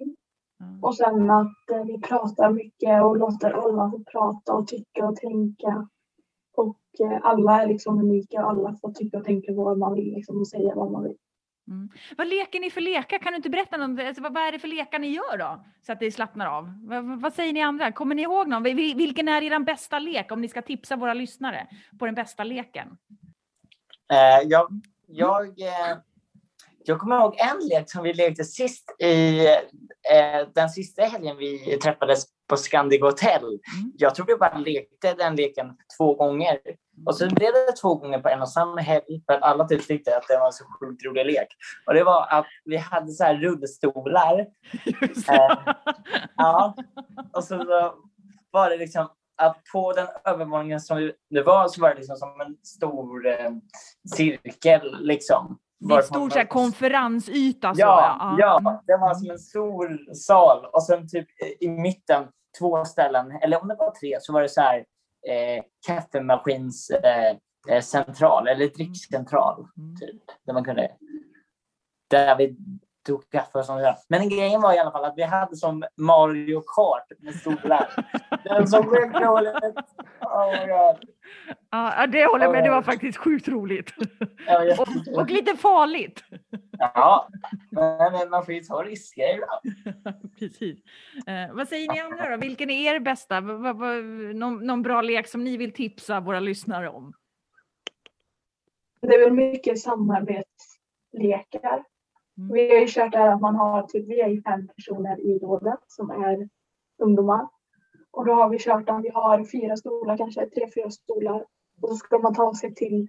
Ja. 0.59 0.65
Och 0.87 0.95
sen 0.95 1.29
att 1.31 1.69
eh, 1.71 1.83
vi 1.85 2.01
pratar 2.01 2.49
mycket 2.51 3.03
och 3.03 3.17
låter 3.17 3.51
alla 3.51 3.91
få 3.91 4.03
prata 4.11 4.53
och 4.53 4.67
tycka 4.67 5.05
och 5.05 5.15
tänka. 5.15 5.87
Och 6.57 6.79
eh, 6.99 7.19
alla 7.23 7.63
är 7.63 7.67
liksom 7.67 7.99
unika 7.99 8.43
och 8.45 8.49
alla 8.49 8.75
får 8.81 8.91
tycka 8.91 9.17
och 9.17 9.25
tänka 9.25 9.53
vad 9.53 9.77
man 9.77 9.93
vill 9.93 10.13
liksom, 10.13 10.37
och 10.39 10.47
säga 10.47 10.75
vad 10.75 10.91
man 10.91 11.03
vill. 11.03 11.17
Mm. 11.67 11.89
Vad 12.17 12.27
leker 12.27 12.59
ni 12.59 12.69
för 12.71 12.81
lekar? 12.81 13.17
Kan 13.17 13.31
du 13.31 13.35
inte 13.37 13.49
berätta 13.49 13.77
något? 13.77 13.99
Alltså, 14.05 14.23
vad, 14.23 14.33
vad 14.33 14.43
är 14.43 14.51
det 14.51 14.59
för 14.59 14.67
lekar 14.67 14.99
ni 14.99 15.07
gör 15.07 15.37
då? 15.37 15.65
Så 15.81 15.91
att 15.91 15.99
det 15.99 16.11
slappnar 16.11 16.45
av. 16.57 16.73
Vad, 16.87 17.21
vad- 17.21 17.33
säger 17.33 17.53
ni 17.53 17.61
andra? 17.61 17.91
Kommer 17.91 18.15
ni 18.15 18.21
ihåg 18.21 18.47
någon? 18.47 18.63
Vil- 18.67 18.95
Vilken 18.97 19.27
är 19.27 19.41
er 19.41 19.59
bästa 19.59 19.99
lek? 19.99 20.31
Om 20.31 20.41
ni 20.41 20.47
ska 20.47 20.61
tipsa 20.61 20.95
våra 20.95 21.13
lyssnare 21.13 21.67
på 21.99 22.05
den 22.05 22.15
bästa 22.15 22.43
leken. 22.43 22.97
Eh, 24.11 24.47
jag, 24.47 24.67
jag, 25.07 25.45
eh, 25.61 25.97
jag 26.89 26.99
kommer 26.99 27.15
ihåg 27.15 27.35
en 27.37 27.67
lek 27.67 27.91
som 27.91 28.03
vi 28.03 28.13
lekte 28.13 28.43
sist 28.43 28.95
i 28.99 29.45
eh, 29.47 30.47
den 30.55 30.69
sista 30.69 31.03
helgen 31.03 31.37
vi 31.37 31.77
träffades 31.83 32.25
på 32.49 32.57
Scandic 32.57 33.01
Hotel. 33.01 33.43
Mm. 33.43 33.91
Jag 33.97 34.15
tror 34.15 34.25
vi 34.25 34.35
bara 34.35 34.57
lekte 34.57 35.13
den 35.13 35.35
leken 35.35 35.67
två 35.97 36.15
gånger. 36.15 36.59
Och 37.05 37.15
sen 37.15 37.29
blev 37.29 37.53
det 37.53 37.71
två 37.71 37.95
gånger 37.95 38.19
på 38.19 38.29
en 38.29 38.41
och 38.41 38.49
samma 38.49 38.81
helg 38.81 39.23
för 39.25 39.33
att 39.33 39.43
alla 39.43 39.67
typ 39.67 39.87
tyckte 39.87 40.17
att 40.17 40.27
det 40.27 40.37
var 40.37 40.45
en 40.45 40.53
så 40.53 40.63
sjukt 40.79 41.05
rolig 41.05 41.25
lek. 41.25 41.47
Och 41.85 41.93
det 41.93 42.03
var 42.03 42.27
att 42.29 42.45
vi 42.65 42.77
hade 42.77 43.11
så 43.11 43.23
här 43.23 43.35
rullstolar. 43.35 44.47
Eh, 45.29 45.73
ja. 46.37 46.75
Och 47.33 47.43
så 47.43 47.57
var 48.51 48.69
det 48.69 48.77
liksom 48.77 49.09
att 49.37 49.63
på 49.73 49.93
den 49.93 50.07
övervåningen 50.25 50.79
som 50.79 51.11
det 51.29 51.43
var 51.43 51.67
så 51.67 51.81
var 51.81 51.89
det 51.89 51.95
liksom 51.95 52.15
som 52.15 52.41
en 52.41 52.57
stor 52.63 53.27
eh, 53.27 53.51
cirkel 54.15 54.97
liksom. 54.99 55.59
Det 55.79 55.93
är 55.93 55.97
en 55.97 56.03
stor 56.03 56.29
så 56.29 56.37
här, 56.37 56.45
konferensyta. 56.45 57.73
Så, 57.75 57.79
Ja, 57.81 58.35
ja, 58.39 58.59
Mm. 58.59 58.73
det 58.87 58.97
var 58.97 59.13
som 59.13 59.29
en 59.31 59.39
stor 59.39 60.13
sal 60.13 60.65
och 60.65 60.83
sen 60.83 61.07
typ 61.07 61.27
i 61.59 61.67
mitten 61.69 62.27
två 62.59 62.85
ställen, 62.85 63.31
eller 63.31 63.61
om 63.61 63.67
det 63.67 63.75
var 63.75 63.91
tre, 63.91 64.17
så 64.21 64.33
var 64.33 64.41
det 64.41 64.49
så 64.49 64.61
här 64.61 64.77
eh, 65.27 65.63
kaffemaskins 65.87 66.89
eh, 66.89 67.35
eh, 67.69 67.81
central 67.81 68.47
eller 68.47 68.67
drickcentral 68.67 69.65
Mm. 69.77 69.95
typ, 69.95 70.21
där 70.45 70.53
man 70.53 70.63
kunde 70.63 70.91
där 72.09 72.35
vi 72.37 72.57
tog 73.09 73.29
kaffe 73.29 73.57
och 73.59 73.65
sånt 73.65 73.81
där. 73.81 73.95
Men 74.07 74.29
grejen 74.29 74.61
var 74.61 74.73
i 74.73 74.77
alla 74.79 74.91
fall 74.91 75.05
att 75.05 75.13
vi 75.17 75.23
hade 75.23 75.55
som 75.55 75.83
Mario 75.97 76.61
Kart 76.61 77.11
med 77.19 77.35
stolar. 77.35 78.05
Den 78.43 78.67
som 78.67 78.83
sjukt 78.85 79.15
roligt. 79.15 79.55
Oh 80.21 80.51
my 80.51 80.57
god. 80.67 81.09
Ja, 81.71 81.93
ja, 81.97 82.07
det 82.07 82.25
håller 82.25 82.45
jag 82.45 82.51
med. 82.51 82.63
Det 82.63 82.69
var 82.69 82.77
Ja. 82.77 82.83
faktiskt 82.83 83.17
sjukt 83.17 83.47
roligt. 83.47 83.93
Var 84.47 84.79
och, 84.81 84.87
och 85.21 85.29
lite 85.29 85.57
farligt. 85.57 86.23
Ja, 86.79 87.27
men 87.71 88.29
man 88.29 88.45
får 88.45 88.53
ju 88.53 88.59
ta 88.61 88.83
risker 88.83 89.33
ibland. 89.33 89.61
Precis. 90.39 90.77
Eh, 91.27 91.53
vad 91.53 91.67
säger 91.67 91.93
ni 91.93 91.99
andra 91.99 92.29
då? 92.29 92.37
Vilken 92.37 92.69
är 92.69 92.95
er 92.95 92.99
bästa? 92.99 93.39
Någon, 93.39 94.57
någon 94.67 94.81
bra 94.81 95.01
lek 95.01 95.27
som 95.27 95.43
ni 95.43 95.57
vill 95.57 95.73
tipsa 95.73 96.19
våra 96.19 96.39
lyssnare 96.39 96.89
om? 96.89 97.13
Det 99.01 99.15
är 99.15 99.19
väl 99.19 99.33
mycket 99.33 99.79
samarbetslekar. 99.79 101.83
Mm. 102.39 102.53
Vi 102.53 102.69
har 102.69 102.79
ju 102.79 102.87
kört 102.87 103.11
det 103.11 103.17
här 103.17 103.33
att 103.33 103.41
man 103.41 103.55
har 103.55 103.83
typ, 103.83 104.07
vi 104.07 104.21
är 104.21 104.27
ju 104.27 104.41
fem 104.41 104.67
personer 104.67 105.19
i 105.19 105.39
rådet 105.39 105.79
som 105.87 106.09
är 106.09 106.49
ungdomar. 106.97 107.47
Och 108.11 108.25
då 108.25 108.33
har 108.33 108.49
vi 108.49 108.59
kört 108.59 108.89
att 108.89 109.03
vi 109.03 109.09
har 109.09 109.45
fyra 109.45 109.77
stolar 109.77 110.17
kanske, 110.17 110.49
tre, 110.49 110.69
fyra 110.75 110.89
stolar. 110.89 111.45
Och 111.81 111.89
så 111.89 111.95
ska 111.95 112.17
man 112.17 112.33
ta 112.33 112.55
sig 112.55 112.75
till 112.75 113.07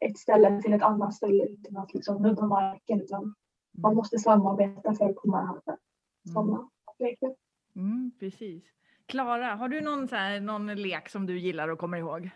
ett 0.00 0.18
ställe 0.18 0.62
till 0.62 0.72
ett 0.72 0.82
annat 0.82 1.14
ställe 1.14 1.44
utan 1.44 1.76
att 1.76 1.94
liksom 1.94 2.22
nudda 2.22 2.46
marken. 2.46 3.00
Utan 3.00 3.34
man 3.78 3.94
måste 3.94 4.18
samarbeta 4.18 4.94
för 4.94 5.04
att 5.04 5.16
komma 5.16 5.42
över 5.42 5.78
sådana 6.32 6.68
lekar. 6.98 7.34
Mm, 7.76 8.12
precis. 8.20 8.64
Klara, 9.06 9.54
har 9.54 9.68
du 9.68 9.80
någon, 9.80 10.08
så 10.08 10.16
här, 10.16 10.40
någon 10.40 10.66
lek 10.66 11.08
som 11.08 11.26
du 11.26 11.38
gillar 11.38 11.68
och 11.68 11.78
kommer 11.78 11.98
ihåg? 11.98 12.30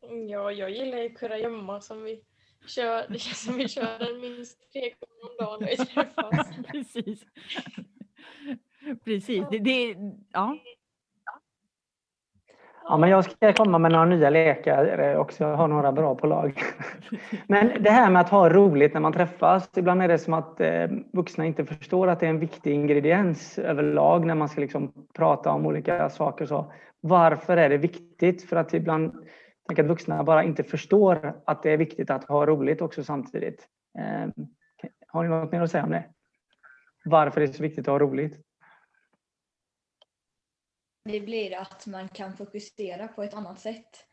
Ja, 0.00 0.52
jag 0.52 0.70
gillar 0.70 0.98
ju 0.98 1.08
kurragömma 1.08 1.80
som 1.80 2.02
vi 2.02 2.24
kör. 2.66 3.06
Det 3.08 3.18
känns 3.18 3.44
som 3.44 3.56
vi 3.56 3.68
kör 3.68 3.98
den 3.98 4.20
minst 4.20 4.72
tre 4.72 4.80
gånger 4.80 5.22
om 5.22 5.36
dagen 5.38 5.58
när 5.60 5.68
vi 5.68 5.76
träffas. 5.76 6.48
precis. 6.72 7.24
Precis. 9.04 9.44
Det, 9.50 9.58
det, 9.58 9.96
ja. 10.32 10.56
Ja, 12.90 12.96
men 12.96 13.10
jag 13.10 13.24
ska 13.24 13.52
komma 13.52 13.78
med 13.78 13.92
några 13.92 14.04
nya 14.04 14.30
lekar 14.30 14.98
eh, 14.98 15.20
också. 15.20 15.44
Jag 15.44 15.56
har 15.56 15.68
några 15.68 15.92
bra 15.92 16.14
på 16.14 16.26
lag. 16.26 16.62
Men 17.46 17.82
det 17.82 17.90
här 17.90 18.10
med 18.10 18.20
att 18.20 18.28
ha 18.28 18.48
roligt 18.48 18.94
när 18.94 19.00
man 19.00 19.12
träffas. 19.12 19.70
Ibland 19.76 20.02
är 20.02 20.08
det 20.08 20.18
som 20.18 20.34
att 20.34 20.60
eh, 20.60 20.86
vuxna 21.12 21.46
inte 21.46 21.64
förstår 21.64 22.08
att 22.08 22.20
det 22.20 22.26
är 22.26 22.30
en 22.30 22.38
viktig 22.38 22.74
ingrediens 22.74 23.58
överlag 23.58 24.26
när 24.26 24.34
man 24.34 24.48
ska 24.48 24.60
liksom 24.60 24.92
prata 25.16 25.50
om 25.50 25.66
olika 25.66 26.10
saker. 26.10 26.46
Så 26.46 26.72
varför 27.00 27.56
är 27.56 27.68
det 27.68 27.78
viktigt? 27.78 28.48
För 28.48 28.56
att 28.56 28.74
ibland 28.74 29.12
tänker 29.68 29.82
att 29.82 29.88
vuxna 29.88 30.24
bara 30.24 30.44
inte 30.44 30.64
förstår 30.64 31.42
att 31.46 31.62
det 31.62 31.70
är 31.70 31.76
viktigt 31.76 32.10
att 32.10 32.24
ha 32.24 32.46
roligt 32.46 32.80
också 32.80 33.04
samtidigt. 33.04 33.68
Ehm, 33.98 34.32
har 35.06 35.22
ni 35.22 35.28
något 35.28 35.52
mer 35.52 35.60
att 35.60 35.70
säga 35.70 35.84
om 35.84 35.90
det? 35.90 36.04
Varför 37.04 37.40
det 37.40 37.46
är 37.46 37.52
så 37.52 37.62
viktigt 37.62 37.88
att 37.88 37.92
ha 37.92 37.98
roligt? 37.98 38.40
Det 41.04 41.20
blir 41.20 41.56
att 41.56 41.86
man 41.86 42.08
kan 42.08 42.36
fokusera 42.36 43.08
på 43.08 43.22
ett 43.22 43.34
annat 43.34 43.60
sätt. 43.60 44.04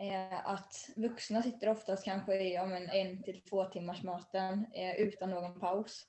Ehm, 0.00 0.38
att 0.44 0.74
vuxna 0.96 1.42
sitter 1.42 1.68
oftast 1.68 2.04
kanske 2.04 2.34
i 2.34 2.54
ja, 2.54 2.66
men 2.66 2.88
en 2.88 3.22
till 3.22 3.42
två 3.42 3.64
timmars 3.64 4.02
möten 4.02 4.66
eh, 4.74 5.00
utan 5.00 5.30
någon 5.30 5.60
paus. 5.60 6.06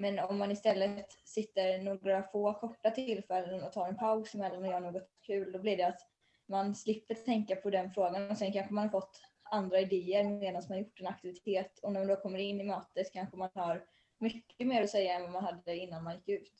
Men 0.00 0.18
om 0.18 0.38
man 0.38 0.50
istället 0.50 1.06
sitter 1.24 1.82
några 1.82 2.22
få 2.22 2.54
korta 2.54 2.90
tillfällen 2.90 3.62
och 3.62 3.72
tar 3.72 3.88
en 3.88 3.96
paus 3.96 4.34
emellan 4.34 4.64
och 4.64 4.70
gör 4.70 4.80
något 4.80 5.08
kul, 5.26 5.52
då 5.52 5.58
blir 5.58 5.76
det 5.76 5.86
att 5.86 6.13
man 6.48 6.74
slipper 6.74 7.14
tänka 7.14 7.56
på 7.56 7.70
den 7.70 7.90
frågan 7.90 8.30
och 8.30 8.36
sen 8.36 8.52
kanske 8.52 8.74
man 8.74 8.84
har 8.84 8.90
fått 8.90 9.20
andra 9.42 9.80
idéer 9.80 10.24
medan 10.24 10.62
man 10.68 10.78
gjort 10.78 11.00
en 11.00 11.06
aktivitet 11.06 11.78
och 11.82 11.92
när 11.92 12.00
man 12.00 12.08
då 12.08 12.16
kommer 12.16 12.38
in 12.38 12.60
i 12.60 12.64
mötet 12.64 13.12
kanske 13.12 13.36
man 13.36 13.50
har 13.54 13.82
mycket 14.18 14.66
mer 14.66 14.82
att 14.82 14.90
säga 14.90 15.14
än 15.14 15.22
vad 15.22 15.32
man 15.32 15.44
hade 15.44 15.76
innan 15.76 16.04
man 16.04 16.14
gick 16.14 16.28
ut. 16.28 16.52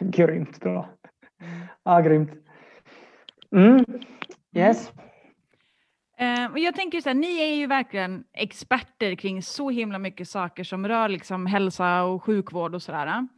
Grymt 0.00 0.60
bra. 0.60 0.88
Ja, 1.82 2.00
grymt. 2.00 2.30
Mm. 3.52 3.84
Yes. 4.56 4.92
Och 6.52 6.58
jag 6.58 6.76
tänker 6.76 7.00
så 7.00 7.08
här, 7.08 7.14
ni 7.14 7.38
är 7.42 7.54
ju 7.54 7.66
verkligen 7.66 8.24
experter 8.32 9.14
kring 9.14 9.42
så 9.42 9.70
himla 9.70 9.98
mycket 9.98 10.28
saker 10.28 10.64
som 10.64 10.88
rör 10.88 11.08
liksom 11.08 11.46
hälsa 11.46 12.02
och 12.02 12.22
sjukvård 12.24 12.74
och 12.74 12.82
sådär. 12.82 13.28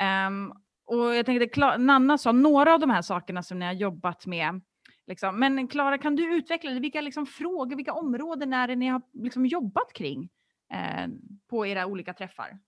Ehm, 0.00 0.52
och 0.88 1.14
jag 1.14 1.26
tänkte, 1.26 1.76
Nanna 1.78 2.18
sa 2.18 2.32
några 2.32 2.74
av 2.74 2.80
de 2.80 2.90
här 2.90 3.02
sakerna 3.02 3.42
som 3.42 3.58
ni 3.58 3.66
har 3.66 3.72
jobbat 3.72 4.26
med. 4.26 4.60
Liksom. 5.06 5.40
Men 5.40 5.68
Klara, 5.68 5.98
kan 5.98 6.16
du 6.16 6.36
utveckla 6.36 6.70
det? 6.70 6.80
Vilka 6.80 7.00
liksom 7.00 7.26
frågor, 7.26 7.76
vilka 7.76 7.92
områden 7.92 8.52
är 8.52 8.68
det 8.68 8.76
ni 8.76 8.86
har 8.86 9.02
liksom 9.12 9.46
jobbat 9.46 9.92
kring 9.92 10.30
eh, 10.72 11.08
på 11.46 11.66
era 11.66 11.86
olika 11.86 12.14
träffar? 12.14 12.58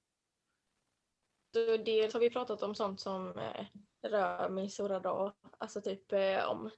Så 1.55 1.77
dels 1.77 2.13
har 2.13 2.21
vi 2.21 2.31
pratat 2.31 2.63
om 2.63 2.75
sånt 2.75 3.01
som 3.01 3.39
eh, 3.39 3.67
rör 4.11 4.49
min 4.49 4.71
stora 4.71 5.01
dag, 5.01 5.33
alltså 5.59 5.81
typ 5.81 6.13
eh, 6.13 6.51
om 6.51 6.71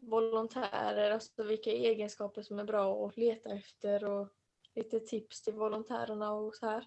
volontärer, 0.00 1.10
alltså 1.10 1.42
vilka 1.44 1.70
egenskaper 1.70 2.42
som 2.42 2.58
är 2.58 2.64
bra 2.64 3.06
att 3.06 3.16
leta 3.16 3.50
efter 3.50 4.04
och 4.04 4.28
lite 4.74 5.00
tips 5.00 5.42
till 5.42 5.54
volontärerna 5.54 6.32
och 6.32 6.54
så 6.54 6.66
här. 6.66 6.86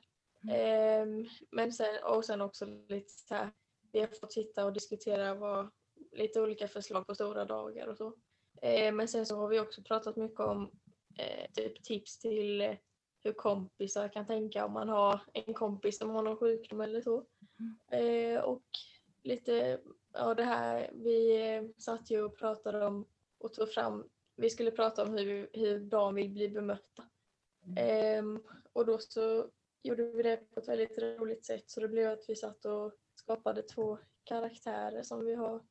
Ehm, 0.52 1.28
men 1.52 1.74
sen, 1.74 2.04
och 2.04 2.26
sen 2.26 2.42
också 2.42 2.66
lite 2.66 3.10
så 3.10 3.36
här, 3.36 3.52
vi 3.94 4.00
har 4.00 4.08
fått 4.08 4.34
sitta 4.34 4.66
och 4.66 4.74
diskutera 4.74 5.36
vad, 5.36 5.70
lite 6.12 6.42
olika 6.42 6.68
förslag 6.68 7.08
på 7.08 7.16
stora 7.16 7.46
dagar 7.46 7.88
och 7.88 7.98
så. 7.98 8.14
Ehm, 8.62 8.96
men 8.96 9.08
sen 9.08 9.26
så 9.26 9.36
har 9.36 9.48
vi 9.48 9.60
också 9.60 9.82
pratat 9.82 10.16
mycket 10.16 10.40
om 10.40 10.72
eh, 11.18 11.52
typ 11.54 11.84
tips 11.84 12.20
till 12.20 12.62
eh, 12.62 12.76
hur 13.24 13.34
kompisar 13.34 14.08
kan 14.08 14.28
tänka 14.28 14.66
om 14.66 14.74
man 14.74 14.90
har 14.90 15.20
en 15.34 15.54
kompis 15.54 15.98
som 15.98 16.10
har 16.10 16.24
någon 16.24 16.38
sjukdom 16.38 16.82
eller 16.82 17.02
så. 17.02 17.26
Eh, 17.92 18.40
och 18.42 18.64
lite, 19.24 19.80
ja 20.14 20.34
det 20.34 20.44
här, 20.44 20.92
vi 20.94 21.48
eh, 21.56 21.64
satt 21.78 22.12
ju 22.12 22.24
och 22.24 22.38
pratade 22.38 22.86
om 22.86 23.08
och 23.38 23.54
tog 23.54 23.70
fram, 23.70 24.10
vi 24.36 24.50
skulle 24.50 24.72
prata 24.72 25.04
om 25.04 25.18
hur, 25.18 25.50
hur 25.54 25.80
barn 25.80 26.16
vill 26.16 26.30
bli 26.30 26.50
bemötta. 26.50 27.04
Ehm, 27.78 28.44
och 28.74 28.86
då 28.86 28.98
så 28.98 29.50
gjorde 29.84 30.04
vi 30.04 30.24
det 30.24 30.38
på 30.38 30.60
ett 30.60 30.68
väldigt 30.68 30.98
roligt 30.98 31.46
sätt 31.46 31.70
så 31.70 31.80
det 31.80 31.88
blev 31.88 32.12
att 32.12 32.26
vi 32.28 32.36
satt 32.36 32.66
och 32.66 32.94
skapade 33.24 33.62
två 33.62 33.98
karaktärer 34.24 35.04
som 35.04 35.26
vi 35.26 35.36
har, 35.36 35.62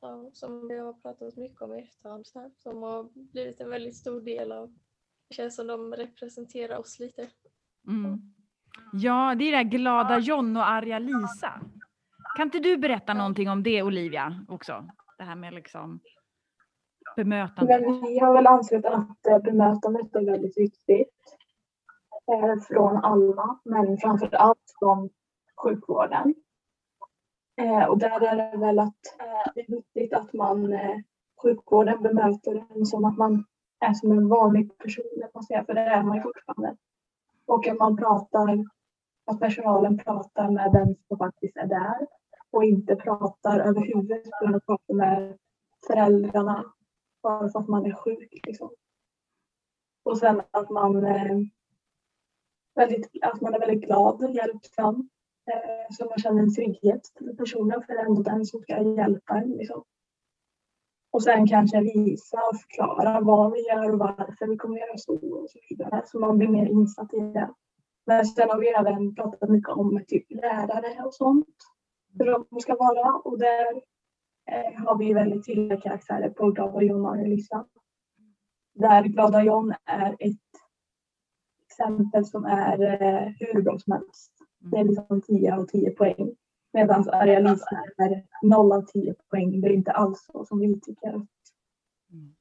ja, 0.00 0.30
som 0.32 0.68
vi 0.68 0.78
har 0.78 0.92
pratat 0.92 1.36
mycket 1.36 1.62
om 1.62 1.74
i 1.74 1.82
efterhand 1.82 2.26
så 2.26 2.40
här, 2.40 2.50
som 2.58 2.82
har 2.82 3.08
blivit 3.32 3.60
en 3.60 3.70
väldigt 3.70 3.96
stor 3.96 4.20
del 4.20 4.52
av, 4.52 4.74
det 5.28 5.34
känns 5.34 5.56
som 5.56 5.66
de 5.66 5.92
representerar 5.92 6.78
oss 6.78 6.98
lite. 6.98 7.28
Mm. 7.88 8.18
Ja, 8.92 9.34
det 9.34 9.44
är 9.44 9.50
det 9.50 9.56
här 9.56 9.64
glada 9.64 10.18
John 10.18 10.56
och 10.56 10.68
arga 10.68 10.98
Lisa. 10.98 11.60
Kan 12.36 12.46
inte 12.46 12.58
du 12.58 12.76
berätta 12.76 13.14
någonting 13.14 13.50
om 13.50 13.62
det 13.62 13.82
Olivia 13.82 14.44
också? 14.48 14.88
Det 15.18 15.24
här 15.24 15.36
med 15.36 15.54
liksom 15.54 16.00
bemötande. 17.16 17.80
Men 17.80 18.00
vi 18.00 18.18
har 18.18 18.34
väl 18.34 18.46
ansett 18.46 18.84
att 18.86 19.26
eh, 19.26 19.38
bemötandet 19.38 20.16
är 20.16 20.24
väldigt 20.24 20.58
viktigt. 20.58 21.38
Eh, 22.32 22.62
Från 22.68 22.96
alla, 22.96 23.58
men 23.64 23.98
framför 23.98 24.34
allt 24.34 24.74
från 24.78 25.10
sjukvården. 25.64 26.34
Eh, 27.56 27.84
och 27.84 27.98
där 27.98 28.20
är 28.20 28.50
det 28.52 28.58
väl 28.58 28.78
att 28.78 29.20
eh, 29.20 29.52
det 29.54 29.60
är 29.60 29.76
viktigt 29.76 30.12
att 30.12 30.32
man 30.32 30.72
eh, 30.72 30.96
sjukvården 31.42 32.02
bemöter 32.02 32.66
en 32.70 32.86
som 32.86 33.04
att 33.04 33.16
man 33.18 33.44
är 33.80 33.94
som 33.94 34.12
en 34.12 34.28
vanlig 34.28 34.78
person, 34.78 35.04
man 35.34 35.42
säger, 35.42 35.64
för 35.64 35.74
det 35.74 35.80
är 35.80 36.02
man 36.02 36.16
ju 36.16 36.22
fortfarande. 36.22 36.76
Och 37.46 37.68
att 37.68 37.78
man 37.78 37.96
pratar, 37.96 38.64
att 39.26 39.40
personalen 39.40 39.98
pratar 39.98 40.50
med 40.50 40.72
den 40.72 40.96
som 41.08 41.18
faktiskt 41.18 41.56
är 41.56 41.66
där 41.66 42.06
och 42.50 42.64
inte 42.64 42.96
pratar 42.96 43.60
över 43.60 43.80
huvudet 43.80 44.26
utan 44.26 44.60
pratar 44.60 44.94
med 44.94 45.38
föräldrarna 45.86 46.64
bara 47.22 47.48
för 47.48 47.58
att 47.58 47.68
man 47.68 47.86
är 47.86 47.92
sjuk. 47.92 48.40
Liksom. 48.46 48.70
Och 50.02 50.18
sen 50.18 50.42
att 50.50 50.70
man, 50.70 51.04
eh, 51.04 51.38
väldigt, 52.74 53.08
att 53.22 53.40
man 53.40 53.54
är 53.54 53.60
väldigt 53.60 53.84
glad 53.84 54.24
och 54.24 54.30
hjälpsam. 54.30 55.08
Eh, 55.46 55.86
så 55.90 56.04
man 56.04 56.18
känner 56.18 56.42
en 56.42 56.54
trygghet 56.54 57.00
med 57.20 57.38
personen 57.38 57.82
för 57.82 57.92
det 57.92 58.00
är 58.00 58.06
ändå 58.06 58.22
den 58.22 58.44
som 58.44 58.60
ska 58.60 58.82
hjälpa 58.82 59.34
en. 59.34 59.50
Liksom. 59.50 59.84
Och 61.12 61.22
sen 61.22 61.46
kanske 61.46 61.80
visa 61.80 62.36
och 62.36 62.60
förklara 62.60 63.20
vad 63.20 63.52
vi 63.52 63.68
gör 63.68 63.92
och 63.92 63.98
varför 63.98 64.46
vi 64.46 64.56
kommer 64.56 64.78
göra 64.78 64.96
så 64.96 65.14
och 65.14 65.50
så 65.50 65.58
vidare. 65.68 66.02
Så 66.06 66.18
man 66.18 66.38
blir 66.38 66.48
mer 66.48 66.66
insatt 66.66 67.14
i 67.14 67.20
det. 67.20 67.50
Men 68.06 68.26
sen 68.26 68.50
har 68.50 68.58
vi 68.58 68.68
även 68.68 69.14
pratat 69.14 69.50
mycket 69.50 69.68
om 69.68 70.04
typ 70.08 70.30
lärare 70.30 71.04
och 71.04 71.14
sånt. 71.14 71.56
Hur 72.18 72.46
de 72.50 72.60
ska 72.60 72.76
vara. 72.76 73.14
Och 73.14 73.38
där 73.38 73.82
eh, 74.50 74.84
har 74.84 74.98
vi 74.98 75.12
väldigt 75.12 75.46
tydliga 75.46 75.80
karaktärer 75.80 76.30
på 76.30 76.50
Glada 76.50 76.82
John 76.82 77.06
och 77.06 77.18
Elisa. 77.18 77.66
Där 78.74 79.02
Glada 79.02 79.42
John 79.42 79.74
är 79.84 80.16
ett 80.18 80.38
exempel 81.66 82.24
som 82.24 82.44
är 82.44 83.02
eh, 83.02 83.32
hur 83.38 83.62
bra 83.62 83.78
som 83.78 83.92
helst. 83.92 84.33
Det 84.70 84.76
är 84.76 84.84
liksom 84.84 85.22
10 85.22 85.54
av 85.54 85.66
10 85.66 85.90
poäng. 85.90 86.34
Medan 86.72 87.08
Arja-Lisa 87.08 87.78
är 87.96 88.24
0 88.42 88.72
av 88.72 88.82
10 88.82 89.14
poäng. 89.30 89.60
Det 89.60 89.68
är 89.68 89.72
inte 89.72 89.92
alls 89.92 90.26
så 90.32 90.44
som 90.44 90.58
vi 90.58 90.80
tycker 90.80 91.08
att 91.08 91.26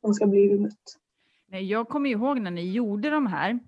de 0.02 0.14
ska 0.14 0.28
bli 0.28 0.50
bemött. 0.50 1.00
Jag 1.48 1.90
kommer 1.90 2.10
ihåg 2.10 2.40
när 2.40 2.52
ni 2.52 2.72
gjorde 2.72 3.10
de 3.10 3.28
här. 3.28 3.60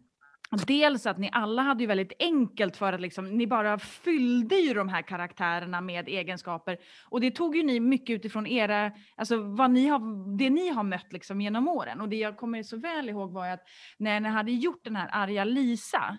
Dels 0.68 1.06
att 1.06 1.18
ni 1.18 1.30
alla 1.34 1.62
hade 1.62 1.84
ju 1.84 1.88
väldigt 1.88 2.14
enkelt 2.20 2.78
för 2.78 2.94
att 2.94 3.02
liksom, 3.02 3.38
ni 3.38 3.48
bara 3.48 3.80
fyllde 3.80 4.56
ju 4.56 4.74
de 4.74 4.90
här 4.90 5.02
karaktärerna 5.02 5.82
med 5.82 6.08
egenskaper. 6.08 6.78
Och 7.10 7.22
det 7.22 7.32
tog 7.32 7.56
ju 7.56 7.64
ni 7.64 7.80
mycket 7.80 8.14
utifrån 8.14 8.48
era, 8.48 8.92
alltså 9.16 9.38
vad 9.38 9.72
ni 9.72 9.88
har, 9.88 10.38
det 10.38 10.50
ni 10.50 10.70
har 10.70 10.84
mött 10.84 11.14
liksom 11.14 11.42
genom 11.42 11.68
åren. 11.68 12.02
Och 12.02 12.10
det 12.10 12.16
jag 12.16 12.38
kommer 12.38 12.64
så 12.64 12.78
väl 12.78 13.10
ihåg 13.10 13.32
var 13.32 13.46
ju 13.46 13.52
att 13.52 13.64
när 13.98 14.20
ni 14.20 14.30
hade 14.30 14.52
gjort 14.52 14.84
den 14.84 14.96
här 14.96 15.10
arga 15.12 15.44
Lisa, 15.44 16.18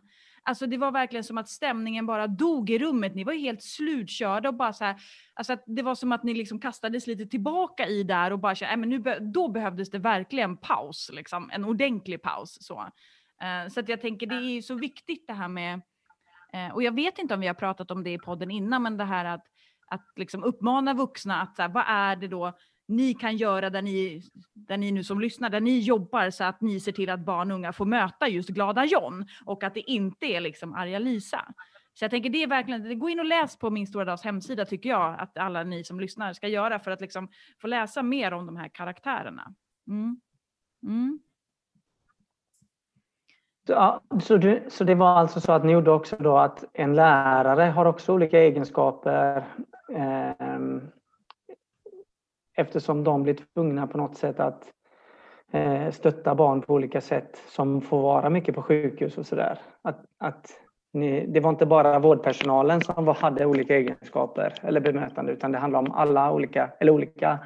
Alltså 0.49 0.67
det 0.67 0.79
var 0.79 0.93
verkligen 0.93 1.25
som 1.25 1.39
att 1.39 1.49
stämningen 1.49 2.07
bara 2.07 2.27
dog 2.27 2.71
i 2.71 2.79
rummet. 2.79 3.15
Ni 3.15 3.25
var 3.25 3.33
ju 3.33 3.39
helt 3.39 3.63
slutkörda 3.63 4.49
och 4.49 4.55
bara 4.55 4.73
så 4.73 4.85
här, 4.85 4.97
alltså 5.35 5.53
att 5.53 5.63
det 5.67 5.83
var 5.83 5.95
som 5.95 6.13
att 6.13 6.23
ni 6.23 6.35
liksom 6.35 6.61
kastades 6.61 7.07
lite 7.07 7.27
tillbaka 7.27 7.87
i 7.87 8.03
där 8.03 8.33
och 8.33 8.39
bara 8.39 8.55
kände, 8.55 8.77
men 8.77 8.89
nu 8.89 8.99
be 8.99 9.19
då 9.19 9.49
behövdes 9.49 9.91
det 9.91 9.99
verkligen 9.99 10.57
paus, 10.57 11.11
liksom, 11.13 11.51
en 11.53 11.65
ordentlig 11.65 12.23
paus. 12.23 12.59
Så, 12.61 12.81
uh, 12.81 13.69
så 13.71 13.81
att 13.81 13.89
jag 13.89 14.01
tänker 14.01 14.27
det 14.27 14.35
är 14.35 14.41
ju 14.41 14.63
så 14.63 14.75
viktigt 14.75 15.27
det 15.27 15.33
här 15.33 15.49
med, 15.49 15.75
uh, 16.55 16.75
och 16.75 16.83
jag 16.83 16.95
vet 16.95 17.19
inte 17.19 17.35
om 17.35 17.41
vi 17.41 17.47
har 17.47 17.55
pratat 17.55 17.91
om 17.91 18.05
det 18.05 18.13
i 18.13 18.19
podden 18.19 18.51
innan, 18.51 18.83
men 18.83 18.97
det 18.97 19.05
här 19.05 19.25
att, 19.25 19.45
att 19.89 20.13
liksom 20.17 20.45
uppmana 20.45 20.95
vuxna 20.95 21.43
att 21.43 21.57
så 21.57 21.63
här, 21.63 21.69
vad 21.69 21.85
är 21.87 22.17
det 22.17 22.29
då 22.29 22.53
ni 22.89 23.15
kan 23.15 23.37
göra 23.37 23.71
där 23.71 23.83
ni, 23.83 24.23
där 24.55 24.77
ni 24.77 24.93
nu 24.93 25.05
som 25.05 25.21
lyssnar, 25.21 25.51
där 25.51 25.61
ni 25.61 25.79
jobbar 25.79 26.31
så 26.31 26.45
att 26.45 26.61
ni 26.61 26.81
ser 26.81 26.93
till 26.93 27.11
att 27.11 27.21
barn 27.21 27.51
och 27.51 27.57
unga 27.57 27.73
får 27.73 27.87
möta 27.87 28.29
just 28.29 28.49
glada 28.49 28.85
John 28.85 29.27
och 29.45 29.65
att 29.65 29.75
det 29.75 29.91
inte 29.91 30.27
är 30.27 30.41
liksom 30.41 30.75
arga 30.75 30.99
Lisa. 30.99 31.55
Så 31.95 32.05
jag 32.05 32.11
tänker 32.11 32.31
det 32.31 32.43
är 32.43 32.47
verkligen, 32.47 32.99
gå 32.99 33.09
in 33.09 33.21
och 33.21 33.25
läs 33.25 33.59
på 33.59 33.71
Min 33.71 33.87
Stora 33.87 34.05
Dags 34.05 34.25
hemsida 34.25 34.65
tycker 34.65 34.89
jag 34.89 35.17
att 35.19 35.39
alla 35.39 35.63
ni 35.63 35.85
som 35.85 36.01
lyssnar 36.01 36.33
ska 36.33 36.49
göra 36.49 36.79
för 36.79 36.91
att 36.91 37.01
liksom 37.01 37.29
få 37.61 37.67
läsa 37.67 38.03
mer 38.03 38.33
om 38.33 38.47
de 38.47 38.57
här 38.57 38.69
karaktärerna. 38.69 39.55
Mm. 39.89 40.21
Mm. 40.83 41.19
Ja, 43.69 44.01
så, 44.23 44.37
du, 44.37 44.65
så 44.69 44.85
det 44.85 44.95
var 44.95 45.09
alltså 45.09 45.41
så 45.41 45.53
att 45.53 45.65
ni 45.65 45.73
gjorde 45.73 45.91
också 45.91 46.17
då 46.17 46.39
att 46.39 46.65
en 46.73 46.95
lärare 46.95 47.63
har 47.63 47.87
också 47.87 48.13
olika 48.13 48.39
egenskaper 48.39 49.37
eh, 49.93 50.59
eftersom 52.57 53.05
de 53.05 53.23
blir 53.23 53.35
tvungna 53.55 53.87
på 53.87 53.99
något 53.99 54.17
sätt 54.17 54.41
att 54.41 54.73
eh, 55.53 55.91
stötta 55.91 56.35
barn 56.35 56.63
på 56.63 56.75
olika 56.75 57.01
sätt 57.01 57.43
som 57.49 57.81
får 57.81 58.03
vara 58.03 58.31
mycket 58.31 58.55
på 58.55 58.63
sjukhus 58.63 59.19
och 59.19 59.27
sådär. 59.27 59.59
Att, 59.83 60.05
att 60.19 60.51
ni, 60.93 61.27
det 61.27 61.41
var 61.41 61.51
inte 61.51 61.67
bara 61.67 61.99
vårdpersonalen 61.99 62.81
som 62.81 63.05
var, 63.05 63.15
hade 63.15 63.47
olika 63.47 63.77
egenskaper 63.77 64.55
eller 64.63 64.81
bemötande 64.81 65.33
utan 65.33 65.53
det 65.53 65.59
handlar 65.59 65.81
om 65.81 65.91
alla 65.91 66.33
olika, 66.33 66.73
eller 66.81 66.93
olika 66.93 67.39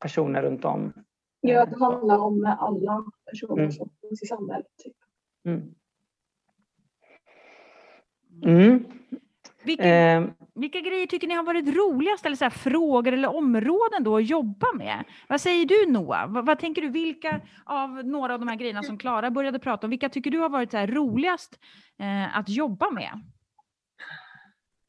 personer 0.00 0.42
runt 0.42 0.64
om. 0.64 0.92
Ja, 1.40 1.66
det 1.66 1.84
handlar 1.84 2.18
om 2.18 2.56
alla 2.58 3.04
personer 3.30 3.62
mm. 3.62 3.72
som 3.72 3.90
finns 4.00 4.22
i 4.22 4.26
samhället. 4.26 4.66
Typ. 4.84 4.96
Mm. 5.44 5.74
Mm. 8.44 8.84
Vilka, 9.68 9.84
eh, 9.84 10.24
vilka 10.54 10.80
grejer 10.80 11.06
tycker 11.06 11.26
ni 11.26 11.34
har 11.34 11.42
varit 11.42 11.76
roligast, 11.76 12.26
eller 12.26 12.36
så 12.36 12.44
här, 12.44 12.50
frågor 12.50 13.12
eller 13.12 13.36
områden 13.36 14.04
då 14.04 14.16
att 14.16 14.28
jobba 14.28 14.66
med? 14.74 15.04
Vad 15.28 15.40
säger 15.40 15.66
du 15.66 15.92
Noah? 15.92 16.32
Vad, 16.32 16.46
vad, 16.46 16.58
tänker 16.58 16.82
du, 16.82 16.88
vilka 16.88 17.40
av 17.64 17.90
några 17.90 18.34
av 18.34 18.40
de 18.40 18.48
här 18.48 18.56
grejerna 18.56 18.82
som 18.82 18.98
Klara 18.98 19.30
började 19.30 19.58
prata 19.58 19.86
om, 19.86 19.90
vilka 19.90 20.08
tycker 20.08 20.30
du 20.30 20.38
har 20.38 20.48
varit 20.48 20.70
så 20.70 20.76
här, 20.76 20.86
roligast 20.86 21.58
eh, 22.00 22.38
att 22.38 22.48
jobba 22.48 22.90
med? 22.90 23.12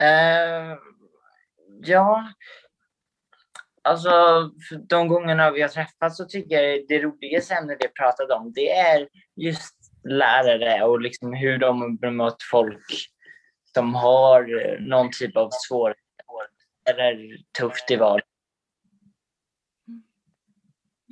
Uh, 0.03 0.77
ja, 1.83 2.29
alltså 3.83 4.09
de 4.89 5.07
gångerna 5.07 5.51
vi 5.51 5.61
har 5.61 5.69
träffats 5.69 6.17
så 6.17 6.25
tycker 6.25 6.61
jag 6.61 6.85
det 6.87 6.99
roligaste 6.99 7.53
ämnet 7.53 7.77
vi 7.79 7.85
har 7.85 8.05
pratat 8.05 8.31
om, 8.31 8.51
det 8.53 8.71
är 8.71 9.07
just 9.35 9.75
lärare 10.03 10.83
och 10.83 11.01
liksom 11.01 11.33
hur 11.33 11.57
de 11.57 11.97
bemött 11.97 12.43
folk 12.51 13.09
som 13.79 13.95
har 13.95 14.41
eh, 14.41 14.79
någon 14.79 15.09
typ 15.11 15.37
av 15.37 15.49
svårighet 15.51 15.97
eller 16.89 17.37
tufft 17.59 17.91
i 17.91 17.95
vardagen. 17.95 18.27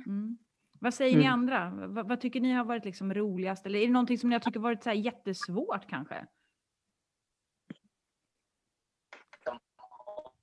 Mm. 0.06 0.38
Vad 0.80 0.94
säger 0.94 1.12
mm. 1.12 1.22
ni 1.22 1.28
andra? 1.28 1.72
Vad, 1.86 2.08
vad, 2.08 2.20
tycker 2.20 2.40
ni 2.40 2.52
har 2.52 2.64
varit 2.64 2.84
liksom 2.84 3.14
roligast? 3.14 3.66
Eller 3.66 3.78
är 3.78 3.86
det 3.86 3.92
någonting 3.92 4.18
som 4.18 4.28
ni 4.30 4.34
har 4.34 4.40
tyckt 4.40 4.56
varit 4.56 4.82
så 4.82 4.90
jättesvårt 4.90 5.88
kanske? 5.88 6.26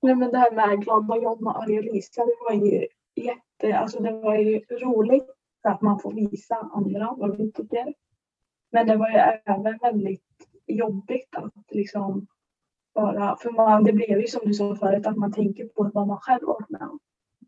Nej, 0.02 0.16
men 0.16 0.32
det 0.32 0.38
här 0.38 0.52
med 0.52 0.84
glada 0.84 1.18
Jonna 1.18 1.52
och 1.52 1.70
Lisa, 1.70 2.26
det 2.26 2.36
var 2.40 2.54
ju 2.54 2.88
jätte, 3.16 3.78
alltså 3.78 4.00
det 4.00 4.12
var 4.12 4.36
ju 4.36 4.60
roligt 4.60 5.30
för 5.62 5.70
att 5.70 5.82
man 5.82 6.00
får 6.00 6.14
visa 6.14 6.56
andra 6.56 7.14
vad 7.18 7.38
vi 7.38 7.52
tycker. 7.52 7.94
Men 8.72 8.88
det 8.88 8.96
var 8.96 9.10
ju 9.10 9.16
även 9.16 9.78
väldigt 9.78 10.55
jobbigt 10.68 11.36
att 11.36 11.54
liksom 11.72 12.28
bara, 12.96 13.38
för 13.38 13.52
man, 13.52 13.84
det 13.84 13.94
blev 13.94 14.20
ju 14.20 14.28
som 14.28 14.42
du 14.46 14.54
sa 14.54 14.76
förut 14.76 15.08
att 15.08 15.18
man 15.18 15.32
tänker 15.32 15.66
på 15.66 15.92
vad 15.94 16.08
man 16.08 16.18
själv 16.18 16.46
varit 16.46 16.70
med 16.70 16.82
om. 16.82 17.00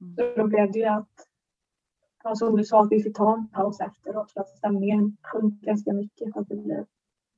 Mm. 0.02 0.16
Så 0.16 0.42
då 0.42 0.48
blev 0.48 0.72
det 0.72 0.80
ju 0.80 0.86
att, 0.86 1.10
ja, 2.24 2.36
som 2.36 2.58
du 2.58 2.64
sa, 2.64 2.82
att 2.82 2.92
vi 2.92 3.04
fick 3.04 3.18
ta 3.18 3.34
en 3.34 3.50
paus 3.50 3.80
efteråt 3.80 4.32
för 4.32 4.42
att 4.42 4.50
stämningen 4.50 5.18
sjönk 5.22 5.62
ganska 5.62 5.94
mycket. 5.94 6.38
Att 6.38 6.48
det 6.50 6.56
blev. 6.56 6.86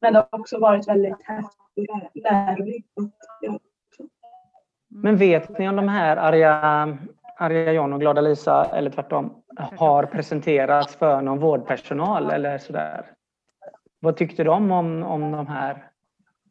Men 0.01 0.13
det 0.13 0.19
har 0.19 0.39
också 0.39 0.59
varit 0.59 0.87
väldigt 0.87 1.23
häftigt 1.23 1.89
och 1.89 2.09
lärorikt 2.13 2.89
Men 4.87 5.17
vet 5.17 5.59
ni 5.59 5.69
om 5.69 5.75
de 5.75 5.87
här 5.87 6.17
arga, 6.17 6.53
arga 7.37 7.73
John 7.73 7.93
och 7.93 7.99
Glada 7.99 8.21
Lisa, 8.21 8.65
eller 8.65 8.89
tvärtom, 8.91 9.33
har 9.55 10.05
presenterats 10.05 10.95
för 10.95 11.21
någon 11.21 11.39
vårdpersonal 11.39 12.31
eller 12.31 12.57
sådär? 12.57 13.05
Vad 13.99 14.17
tyckte 14.17 14.43
de 14.43 14.71
om, 14.71 15.03
om 15.03 15.31
de 15.31 15.47
här? 15.47 15.91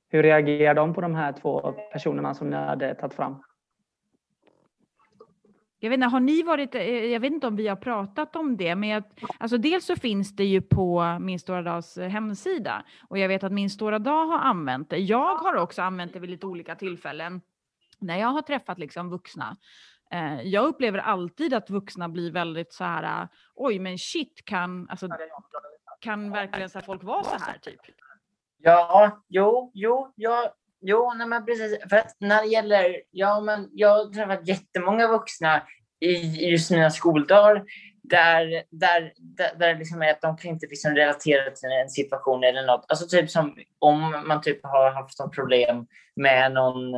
Hur 0.08 0.22
reagerade 0.22 0.80
de 0.80 0.94
på 0.94 1.00
de 1.00 1.14
här 1.14 1.32
två 1.32 1.74
personerna 1.92 2.34
som 2.34 2.50
ni 2.50 2.56
hade 2.56 2.94
tagit 2.94 3.14
fram? 3.14 3.42
Jag 5.80 5.90
vet 5.90 5.96
inte, 5.96 6.06
har 6.06 6.20
ni 6.20 6.42
varit, 6.42 6.74
eh, 6.74 6.82
jag 6.82 7.20
vet 7.20 7.32
inte 7.32 7.46
om 7.46 7.56
vi 7.56 7.68
har 7.68 7.76
pratat 7.76 8.36
om 8.36 8.56
det, 8.56 8.74
men 8.74 8.88
jag, 8.88 9.02
alltså 9.38 9.58
dels 9.58 9.84
så 9.84 9.96
finns 9.96 10.36
det 10.36 10.44
ju 10.44 10.60
på 10.60 11.18
Min 11.20 11.38
Stora 11.38 11.62
Dags 11.62 11.98
eh, 11.98 12.08
hemsida 12.08 12.84
och 13.08 13.18
jag 13.18 13.28
vet 13.28 13.44
att 13.44 13.52
Min 13.52 13.70
Stora 13.70 13.98
Dag 13.98 14.26
har 14.26 14.38
använt 14.38 14.90
det. 14.90 14.98
Jag 14.98 15.36
har 15.36 15.56
också 15.56 15.82
använt 15.82 16.12
det 16.12 16.18
vid 16.18 16.30
lite 16.30 16.46
olika 16.46 16.74
tillfällen 16.74 17.40
när 17.98 18.16
jag 18.18 18.28
har 18.28 18.42
träffat 18.42 18.78
liksom 18.78 19.10
vuxna. 19.10 19.56
Eh, 20.10 20.42
jag 20.42 20.66
upplever 20.66 20.98
alltid 20.98 21.54
att 21.54 21.70
vuxna 21.70 22.08
blir 22.08 22.32
väldigt 22.32 22.72
så 22.72 22.84
här, 22.84 23.28
oj 23.54 23.78
men 23.78 23.98
shit 23.98 24.44
kan, 24.44 24.88
alltså 24.88 25.06
kan 26.00 26.30
verkligen 26.30 26.70
så 26.70 26.80
folk 26.80 27.04
vara 27.04 27.24
så 27.24 27.36
här 27.38 27.58
typ? 27.58 27.80
Ja, 28.62 29.22
jo, 29.28 29.70
jo, 29.74 30.12
ja, 30.16 30.54
jo, 30.80 31.12
nej 31.16 31.26
men 31.26 31.44
precis. 31.44 31.78
För 31.90 31.96
att 31.96 32.16
när 32.20 32.42
det 32.42 32.48
gäller, 32.48 33.02
ja 33.10 33.40
men 33.40 33.68
jag 33.72 33.88
har 33.88 34.12
träffat 34.12 34.48
jättemånga 34.48 35.08
vuxna 35.08 35.62
i 36.00 36.50
just 36.50 36.70
mina 36.70 36.90
skoldagar 36.90 37.64
där, 38.02 38.64
där, 38.70 39.12
där, 39.16 39.54
där 39.58 39.74
liksom 39.74 40.02
är 40.02 40.10
att 40.10 40.20
de 40.20 40.36
kan 40.36 40.50
inte 40.50 40.66
liksom 40.66 40.94
relatera 40.94 41.50
till 41.50 41.70
en 41.70 41.90
situation 41.90 42.44
eller 42.44 42.66
något. 42.66 42.84
Alltså 42.88 43.06
typ 43.06 43.30
som 43.30 43.56
om 43.78 44.24
man 44.26 44.42
typ 44.42 44.60
har 44.62 44.90
haft 44.90 45.18
något 45.18 45.34
problem 45.34 45.86
med 46.16 46.52
någon, 46.52 46.94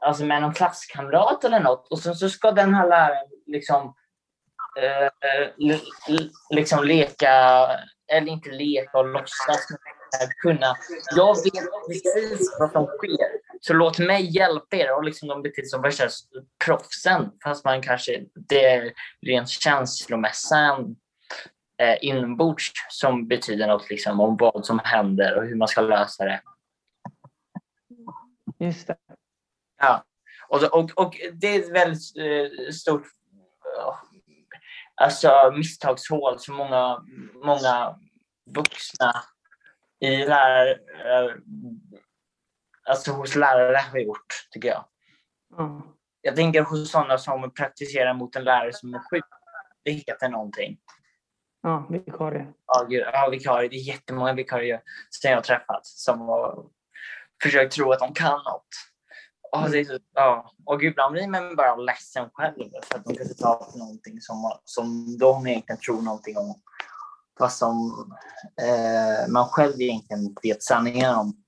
alltså 0.00 0.24
med 0.24 0.42
någon 0.42 0.54
klasskamrat 0.54 1.44
eller 1.44 1.60
något 1.60 1.88
och 1.88 1.98
sen 1.98 2.14
så 2.14 2.28
ska 2.28 2.50
den 2.50 2.74
här 2.74 2.88
läraren 2.88 3.28
liksom, 3.46 3.94
eh, 4.76 5.50
le, 5.56 5.78
liksom 6.50 6.84
leka, 6.84 7.66
eller 8.12 8.28
inte 8.32 8.50
leka 8.50 8.98
och 8.98 9.08
låtsas 9.08 9.66
kunna. 10.42 10.76
Jag 11.16 11.34
vet 11.34 11.68
precis 11.88 12.56
vad 12.58 12.72
som 12.72 12.86
sker, 12.86 13.28
så 13.60 13.74
låt 13.74 13.98
mig 13.98 14.36
hjälpa 14.36 14.76
er. 14.76 14.96
Och 14.96 15.04
liksom 15.04 15.28
de 15.28 15.42
beter 15.42 15.62
sig 15.62 15.68
som 15.68 15.82
värsta 15.82 16.08
proffsen, 16.64 17.30
fast 17.44 17.64
man 17.64 17.82
kanske, 17.82 18.24
det 18.34 18.64
är 18.64 18.92
rent 19.26 19.48
känslomässigt 19.48 20.98
eh, 21.82 21.96
inombords 22.00 22.72
som 22.88 23.28
betyder 23.28 23.66
något 23.66 23.90
liksom, 23.90 24.20
om 24.20 24.36
vad 24.36 24.66
som 24.66 24.80
händer 24.84 25.36
och 25.36 25.44
hur 25.44 25.54
man 25.54 25.68
ska 25.68 25.80
lösa 25.80 26.24
det. 26.24 26.42
Just 28.58 28.86
det. 28.86 28.96
Ja, 29.80 30.04
och, 30.48 30.62
och, 30.62 30.90
och 30.96 31.14
det 31.32 31.46
är 31.46 31.60
ett 31.60 31.72
väldigt 31.72 32.16
eh, 32.16 32.72
stort 32.72 33.06
alltså, 34.94 35.52
misstagshål 35.56 36.38
som 36.38 36.54
många, 36.54 37.04
många 37.44 37.98
vuxna 38.56 39.22
i 40.00 40.16
lärare, 40.16 40.74
uh, 40.74 41.34
alltså 42.88 43.12
hos 43.12 43.36
lärare 43.36 43.76
har 43.76 43.98
gjort, 43.98 44.48
tycker 44.50 44.68
jag. 44.68 44.84
Mm. 45.58 45.82
Jag 46.20 46.36
tänker 46.36 46.62
hos 46.62 46.90
sådana 46.90 47.18
som 47.18 47.50
praktiserar 47.54 48.14
mot 48.14 48.36
en 48.36 48.44
lärare 48.44 48.72
som 48.72 48.94
är 48.94 48.98
sjuk. 49.10 49.24
Det 49.84 49.90
heter 49.90 50.28
någonting. 50.28 50.78
Ja, 51.62 51.86
vikarie. 51.90 52.46
Ja, 52.66 52.86
ja, 52.88 53.28
vikarier. 53.30 53.70
Det 53.70 53.76
är 53.76 53.88
jättemånga 53.88 54.32
vikarier 54.32 54.80
som 55.10 55.30
jag 55.30 55.36
har 55.36 55.42
träffat 55.42 55.86
som 55.86 56.20
har 56.20 56.66
försökt 57.42 57.72
tro 57.72 57.92
att 57.92 57.98
de 57.98 58.14
kan 58.14 58.32
något. 58.32 58.68
Och, 59.62 59.70
det 59.70 59.78
är 59.78 59.84
så, 59.84 59.98
ja. 60.14 60.52
och 60.64 60.82
ibland 60.82 61.12
blir 61.12 61.28
man 61.28 61.56
bara 61.56 61.76
ledsen 61.76 62.30
själv 62.32 62.70
för 62.82 62.98
att 62.98 63.04
de 63.04 63.14
kan 63.14 63.34
ta 63.34 63.54
på 63.54 63.78
någonting 63.78 64.20
som, 64.20 64.52
som 64.64 65.18
de 65.18 65.46
egentligen 65.46 65.80
tror 65.80 66.02
någonting 66.02 66.36
om. 66.36 66.60
Fast 67.38 67.58
som 67.58 68.08
eh, 68.62 69.32
man 69.32 69.48
själv 69.48 69.80
egentligen 69.80 70.36
vet 70.42 70.62
sanningen 70.62 71.14
om. 71.14 71.44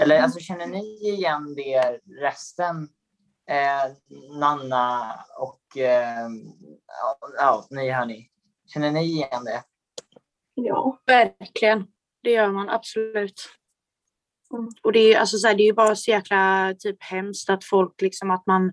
Eller 0.00 0.22
alltså, 0.22 0.40
känner 0.40 0.66
ni 0.66 1.10
igen 1.10 1.54
det 1.54 2.00
resten? 2.22 2.88
Eh, 3.50 3.92
Nanna 4.38 5.14
och 5.38 5.76
eh, 5.78 6.28
ja, 7.38 7.66
ni 7.70 7.90
hörni. 7.90 8.28
Känner 8.66 8.90
ni 8.90 9.04
igen 9.04 9.44
det? 9.44 9.62
Ja, 10.54 11.02
verkligen. 11.06 11.86
Det 12.22 12.30
gör 12.30 12.48
man 12.48 12.68
absolut. 12.68 13.48
Och 14.82 14.92
det 14.92 15.14
är, 15.14 15.18
alltså, 15.18 15.38
så 15.38 15.46
här, 15.46 15.54
det 15.54 15.62
är 15.62 15.66
ju 15.66 15.72
bara 15.72 15.96
så 15.96 16.10
jäkla 16.10 16.74
typ, 16.78 17.02
hemskt 17.02 17.50
att 17.50 17.64
folk 17.64 18.00
liksom 18.00 18.30
att 18.30 18.46
man 18.46 18.72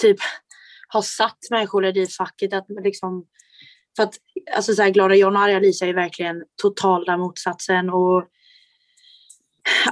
typ 0.00 0.16
har 0.88 1.02
satt 1.02 1.38
människor 1.50 1.86
i 1.86 2.06
facket. 2.06 2.52
Att, 2.52 2.66
liksom, 2.84 3.26
för 3.96 4.02
att 4.02 4.14
alltså, 4.56 4.74
så 4.74 4.82
här, 4.82 4.90
Glada 4.90 5.14
John 5.14 5.36
och 5.36 5.42
Arja-Lisa 5.42 5.86
är 5.86 5.94
verkligen 5.94 6.44
totala 6.62 7.16
motsatsen. 7.16 7.90
Och 7.90 8.24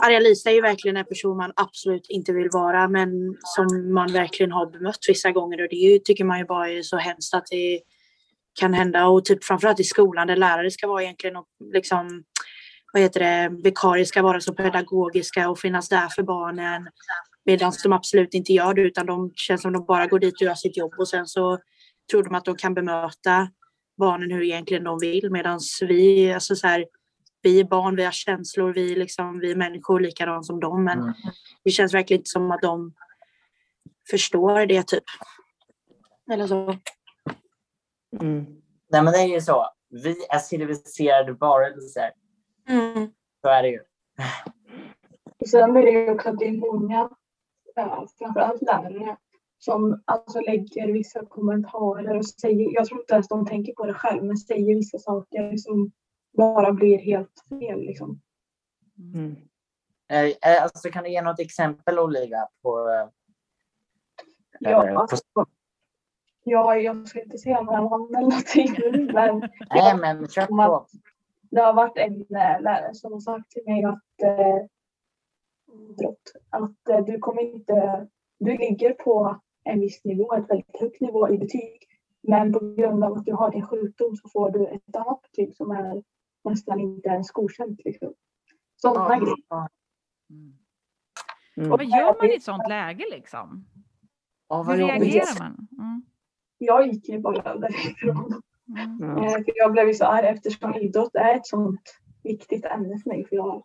Arja-Lisa 0.01 0.51
är 0.51 0.55
ju 0.55 0.61
verkligen 0.61 0.97
en 0.97 1.05
person 1.05 1.37
man 1.37 1.53
absolut 1.57 2.07
inte 2.09 2.33
vill 2.33 2.49
vara 2.53 2.89
men 2.89 3.37
som 3.41 3.95
man 3.95 4.13
verkligen 4.13 4.53
har 4.53 4.67
bemött 4.67 4.99
vissa 5.09 5.31
gånger 5.31 5.63
och 5.63 5.69
det 5.71 5.77
är 5.77 5.93
ju, 5.93 5.99
tycker 5.99 6.25
man 6.25 6.39
ju 6.39 6.45
bara 6.45 6.71
är 6.71 6.83
så 6.83 6.97
hemskt 6.97 7.35
att 7.35 7.47
det 7.51 7.81
kan 8.61 8.75
hända 8.75 9.07
och 9.07 9.25
typ 9.25 9.45
framförallt 9.45 9.81
i 9.81 9.85
skolan 9.85 10.27
där 10.27 10.37
lärare 10.37 10.71
ska 10.71 10.87
vara 10.87 11.03
egentligen 11.03 11.37
och 11.37 11.47
liksom 11.73 12.25
vad 12.95 13.03
heter 13.03 13.21
det, 13.21 13.63
vikarier 13.63 14.05
ska 14.05 14.23
vara 14.23 14.41
så 14.41 14.55
pedagogiska 14.55 15.51
och 15.51 15.59
finnas 15.59 15.89
där 15.89 16.09
för 16.09 16.23
barnen 16.23 16.89
medan 17.45 17.73
de 17.83 17.93
absolut 17.93 18.35
inte 18.35 18.53
gör 18.53 18.75
det 18.75 18.83
utan 18.83 19.07
de 19.07 19.33
känns 19.35 19.63
som 19.63 19.73
de 19.73 19.85
bara 19.85 20.07
går 20.07 20.19
dit 20.19 20.35
och 20.35 20.43
gör 20.43 20.55
sitt 20.55 20.77
jobb 20.77 20.95
och 20.99 21.09
sen 21.09 21.27
så 21.27 21.59
tror 22.11 22.23
de 22.23 22.35
att 22.35 22.45
de 22.45 22.57
kan 22.57 22.75
bemöta 22.75 23.49
barnen 23.99 24.31
hur 24.31 24.43
egentligen 24.43 24.85
de 24.85 24.99
vill 25.01 25.31
medan 25.31 25.61
vi, 25.81 26.33
alltså 26.33 26.57
så 26.57 26.67
här, 26.67 26.87
vi 27.43 27.61
är 27.61 27.65
barn, 27.65 27.97
vi 27.97 28.05
har 28.05 28.13
känslor, 28.13 28.73
vi, 28.73 28.95
liksom, 28.95 29.39
vi 29.39 29.51
är 29.51 29.57
människor 29.57 30.01
likadant 30.01 30.47
som 30.47 30.61
dem 30.61 30.85
men 30.85 30.99
mm. 30.99 31.15
det 31.65 31.71
känns 31.71 31.95
verkligen 31.95 32.21
inte 32.21 32.31
som 32.31 32.51
att 32.51 32.63
de 32.63 32.95
förstår 34.11 34.67
det 34.67 34.83
typ. 34.87 35.05
Eller 36.33 36.47
så. 36.47 36.79
Mm. 38.21 38.47
Nej 38.91 39.03
men 39.03 39.13
det 39.13 39.19
är 39.19 39.27
ju 39.27 39.41
så. 39.41 39.67
Vi 39.91 40.27
är 40.31 40.39
civiliserade 40.39 41.33
varelser. 41.33 42.11
Mm. 42.69 43.09
Så 43.41 43.49
är 43.49 43.63
det 43.63 43.69
ju. 43.69 43.81
Sen 45.47 45.77
är 45.77 45.83
det 45.83 45.91
ju 45.91 46.11
också 46.11 46.29
att 46.29 46.39
det 46.39 46.49
är 46.49 46.73
många, 46.73 47.11
framförallt 48.19 48.63
lärare, 48.63 49.17
som 49.59 50.03
alltså 50.05 50.41
lägger 50.41 50.93
vissa 50.93 51.27
kommentarer 51.27 52.17
och 52.17 52.27
säger, 52.27 52.75
jag 52.75 52.87
tror 52.87 53.01
inte 53.01 53.15
ens 53.15 53.29
de 53.29 53.47
tänker 53.47 53.73
på 53.73 53.87
det 53.87 53.95
själv, 53.95 54.25
men 54.25 54.37
säger 54.37 54.75
vissa 54.77 54.99
saker 54.99 55.57
som 55.57 55.93
bara 56.37 56.73
blir 56.73 56.99
helt 56.99 57.45
fel. 57.49 57.81
Liksom. 57.81 58.21
Mm. 59.15 59.37
Eh, 60.09 60.63
alltså, 60.63 60.91
kan 60.91 61.05
du 61.05 61.11
ge 61.11 61.23
något 61.23 61.41
exempel 61.41 61.99
Olivia? 61.99 62.49
På, 62.63 62.89
eh, 62.89 63.09
ja, 64.61 65.01
alltså, 65.01 65.17
Ja, 66.45 66.77
jag 66.77 67.09
ska 67.09 67.23
inte 67.23 67.39
säga 67.39 67.61
några 67.61 67.81
namn 67.81 68.15
eller 68.15 68.29
någonting. 68.29 68.77
Men, 69.13 69.51
Nej, 69.71 69.97
men 69.97 70.29
kör 70.29 70.47
på. 70.47 70.87
Det 71.55 71.61
har 71.61 71.75
varit 71.75 71.97
en 71.97 72.21
eh, 72.21 72.61
lärare 72.61 72.95
som 72.95 73.13
har 73.13 73.21
sagt 73.21 73.51
till 73.51 73.63
mig 73.67 73.85
att, 73.85 74.23
eh, 74.23 74.65
att 76.51 76.89
eh, 76.89 77.05
du 77.05 77.19
kommer 77.19 77.43
inte, 77.43 78.09
du 78.39 78.57
ligger 78.57 78.93
på 78.93 79.41
en 79.65 79.81
viss 79.81 80.05
nivå, 80.05 80.35
ett 80.35 80.51
väldigt 80.51 80.81
högt 80.81 81.01
nivå 81.01 81.29
i 81.29 81.39
betyg. 81.39 81.87
Men 82.23 82.53
på 82.53 82.61
grund 82.61 83.05
av 83.05 83.13
att 83.13 83.25
du 83.25 83.33
har 83.33 83.51
din 83.51 83.67
sjukdom 83.67 84.17
så 84.17 84.29
får 84.29 84.51
du 84.51 84.67
ett 84.67 84.97
annat 84.97 85.23
betyg 85.23 85.57
som 85.57 85.71
är 85.71 86.03
nästan 86.45 86.81
inte 86.81 87.09
ens 87.09 87.31
godkänt. 87.31 87.81
Liksom. 87.85 88.15
Sådana 88.77 89.19
grejer. 89.19 89.37
Mm. 91.57 91.73
Och 91.73 91.79
vad 91.79 91.87
gör 91.87 92.19
man 92.21 92.31
i 92.31 92.35
ett 92.35 92.43
sådant 92.43 92.69
läge 92.69 93.05
liksom? 93.11 93.67
Ja, 94.49 94.63
Hur 94.63 94.77
reagerar 94.77 95.39
man? 95.39 95.69
Mm 95.79 96.03
jag 96.65 96.87
gick 96.87 97.09
ju 97.09 97.19
bara 97.19 97.57
därifrån. 97.57 98.43
Mm. 98.69 99.19
Eh, 99.19 99.33
för 99.33 99.53
jag 99.55 99.73
blev 99.73 99.89
ju 99.89 99.95
så 99.95 100.05
arg 100.05 100.27
eftersom 100.27 100.75
idrott 100.75 101.15
är 101.15 101.35
ett 101.35 101.47
sånt 101.47 102.01
viktigt 102.23 102.65
ämne 102.65 102.99
för 102.99 103.11
mig. 103.11 103.25
För 103.25 103.37
jag 103.37 103.65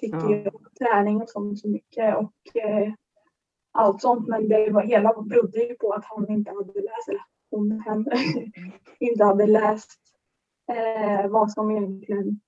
tycker 0.00 0.28
ju 0.28 0.48
om 0.48 0.66
träning 0.78 1.22
och 1.22 1.30
sånt 1.30 1.60
så 1.60 1.68
mycket 1.68 2.16
och 2.16 2.56
eh, 2.56 2.92
allt 3.72 4.00
sånt. 4.00 4.28
Men 4.28 4.48
det 4.48 4.70
var, 4.70 4.82
hela 4.82 5.22
berodde 5.22 5.58
ju 5.58 5.74
på 5.74 5.92
att 5.92 6.04
han 6.04 6.30
inte 6.30 6.50
hade 6.50 6.80
läst, 6.80 7.08
eller 7.08 7.22
hon, 7.50 7.80
hen, 7.80 8.06
inte 8.98 9.24
hade 9.24 9.46
läst 9.46 10.00
eh, 10.72 11.30
vad 11.30 11.52
som 11.52 11.70
egentligen, 11.70 12.40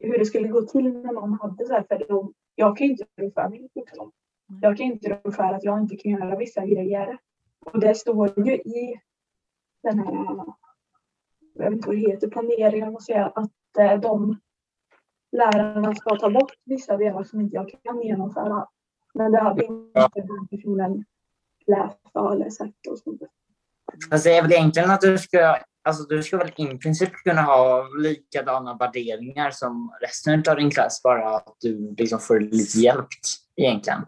hur 0.00 0.18
det 0.18 0.26
skulle 0.26 0.48
gå 0.48 0.62
till 0.62 0.92
när 0.92 1.12
någon 1.12 1.38
hade 1.40 1.66
så 1.66 1.72
här. 1.72 1.84
För 1.88 2.08
de, 2.08 2.34
jag 2.54 2.76
kan 2.76 2.86
ju 2.86 2.90
inte 2.90 3.04
rå 3.16 3.30
för 3.30 3.48
min 3.48 3.68
sjukdom. 3.74 4.12
Jag 4.62 4.76
kan 4.76 4.86
inte 4.86 5.20
rå 5.24 5.32
för 5.32 5.42
att 5.54 5.64
jag 5.64 5.80
inte 5.80 5.96
kan 5.96 6.12
göra 6.12 6.36
vissa 6.36 6.66
grejer. 6.66 7.18
Och 7.64 7.80
det 7.80 7.94
står 7.94 8.46
ju 8.46 8.54
i 8.54 9.00
den 9.82 9.98
här, 9.98 10.44
jag 11.58 11.64
vet 11.64 11.72
inte 11.72 11.88
vad 11.88 11.96
det 11.96 12.10
heter, 12.10 12.28
planeringen 12.28 12.94
och 12.94 13.02
säga 13.02 13.26
att 13.26 13.78
eh, 13.78 14.00
de 14.00 14.40
lärarna 15.32 15.94
ska 15.94 16.16
ta 16.16 16.30
bort 16.30 16.52
vissa 16.64 16.96
delar 16.96 17.24
som 17.24 17.40
inte 17.40 17.56
jag 17.56 17.74
kan 17.84 18.02
genomföra. 18.02 18.66
Men 19.14 19.32
det 19.32 19.38
hade 19.38 19.64
inte 19.64 20.10
den 20.14 20.48
personen 20.50 21.04
läst 21.66 21.98
eller 22.32 22.50
sett 22.50 22.86
och 22.90 22.98
sånt. 22.98 23.22
Alltså 24.10 24.28
det 24.28 24.36
är 24.36 24.42
väl 24.42 24.52
egentligen 24.52 24.90
att 24.90 25.00
du 25.00 25.18
ska, 25.18 25.56
alltså 25.84 26.04
du 26.04 26.22
ska 26.22 26.36
väl 26.36 26.52
i 26.56 26.78
princip 26.78 27.12
kunna 27.12 27.42
ha 27.42 27.88
likadana 27.98 28.76
värderingar 28.76 29.50
som 29.50 29.96
resten 30.00 30.42
av 30.48 30.56
din 30.56 30.70
klass, 30.70 31.02
bara 31.02 31.36
att 31.36 31.56
du 31.60 31.94
liksom 31.98 32.18
får 32.18 32.40
lite 32.40 32.78
hjälp 32.78 33.08
egentligen. 33.56 34.04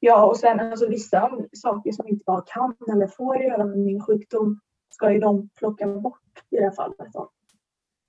Ja, 0.00 0.26
och 0.26 0.36
sen 0.36 0.60
alltså 0.60 0.88
vissa 0.88 1.30
saker 1.52 1.92
som 1.92 2.08
inte 2.08 2.24
bara 2.26 2.44
kan 2.46 2.74
eller 2.92 3.06
får 3.06 3.36
göra 3.36 3.64
med 3.64 3.78
min 3.78 4.00
sjukdom 4.00 4.60
ska 4.92 5.12
ju 5.12 5.18
de 5.18 5.48
plocka 5.48 5.86
bort 5.86 6.44
i 6.50 6.56
det 6.56 6.62
här 6.62 6.70
fallet. 6.70 7.12
Då. 7.12 7.30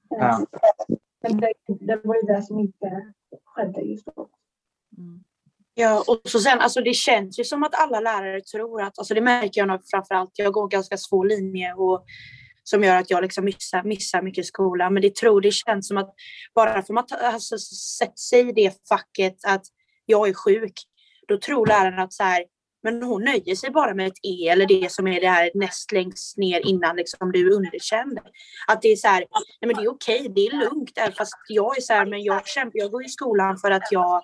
Ja. 0.09 0.39
Eh, 0.39 0.97
men 1.21 1.37
det, 1.37 1.53
det, 1.67 2.01
var 2.03 2.15
ju 2.15 2.21
det 2.21 2.41
som 2.41 2.59
inte 2.59 3.13
skedde 3.45 3.81
just 3.81 4.05
då. 4.05 4.29
Mm. 4.97 5.23
Ja, 5.75 6.03
och 6.07 6.21
så 6.23 6.39
sen, 6.39 6.59
alltså 6.59 6.81
det 6.81 6.93
känns 6.93 7.39
ju 7.39 7.43
som 7.43 7.63
att 7.63 7.75
alla 7.75 7.99
lärare 7.99 8.41
tror 8.41 8.81
att, 8.81 8.99
alltså 8.99 9.13
det 9.13 9.21
märker 9.21 9.67
jag 9.67 9.81
framförallt, 9.91 10.31
jag 10.33 10.53
går 10.53 10.67
ganska 10.67 10.97
svår 10.97 11.25
linje 11.25 11.73
och 11.73 12.05
som 12.63 12.83
gör 12.83 12.95
att 12.95 13.09
jag 13.09 13.21
liksom 13.21 13.45
missar, 13.45 13.83
missar 13.83 14.21
mycket 14.21 14.45
skola. 14.45 14.89
Men 14.89 15.01
det 15.01 15.15
tror 15.15 15.41
det 15.41 15.51
känns 15.51 15.87
som 15.87 15.97
att 15.97 16.13
bara 16.55 16.71
för 16.71 16.79
att 16.79 16.89
man 16.89 17.05
alltså, 17.21 17.57
sätter 17.97 18.17
sig 18.17 18.49
i 18.49 18.51
det 18.51 18.87
facket 18.89 19.35
att 19.47 19.65
jag 20.05 20.29
är 20.29 20.33
sjuk, 20.33 20.73
då 21.27 21.37
tror 21.37 21.67
läraren 21.67 21.99
att 21.99 22.13
så 22.13 22.23
här, 22.23 22.43
men 22.83 23.03
hon 23.03 23.23
nöjer 23.23 23.55
sig 23.55 23.69
bara 23.69 23.93
med 23.93 24.07
ett 24.07 24.19
E 24.23 24.47
eller 24.47 24.65
det 24.65 24.91
som 24.91 25.07
är 25.07 25.21
det 25.21 25.29
här 25.29 25.51
näst 25.53 25.91
längst 25.91 26.37
ner 26.37 26.67
innan 26.67 26.95
liksom 26.95 27.31
du 27.31 27.47
är 27.47 27.55
underkänd. 27.55 28.19
Att 28.67 28.81
det 28.81 28.87
är 28.87 28.95
så 28.95 29.07
här, 29.07 29.19
nej 29.61 29.67
men 29.67 29.75
det 29.75 29.83
är 29.83 29.91
okej, 29.91 30.31
det 30.35 30.47
är 30.47 30.59
lugnt. 30.59 30.91
Fast 31.17 31.33
jag 31.47 31.77
är 31.77 31.81
så 31.81 31.93
här, 31.93 32.05
men 32.05 32.23
jag 32.23 32.47
kämpar, 32.47 32.79
jag 32.79 32.91
går 32.91 33.05
i 33.05 33.09
skolan 33.09 33.57
för 33.57 33.71
att 33.71 33.91
jag 33.91 34.21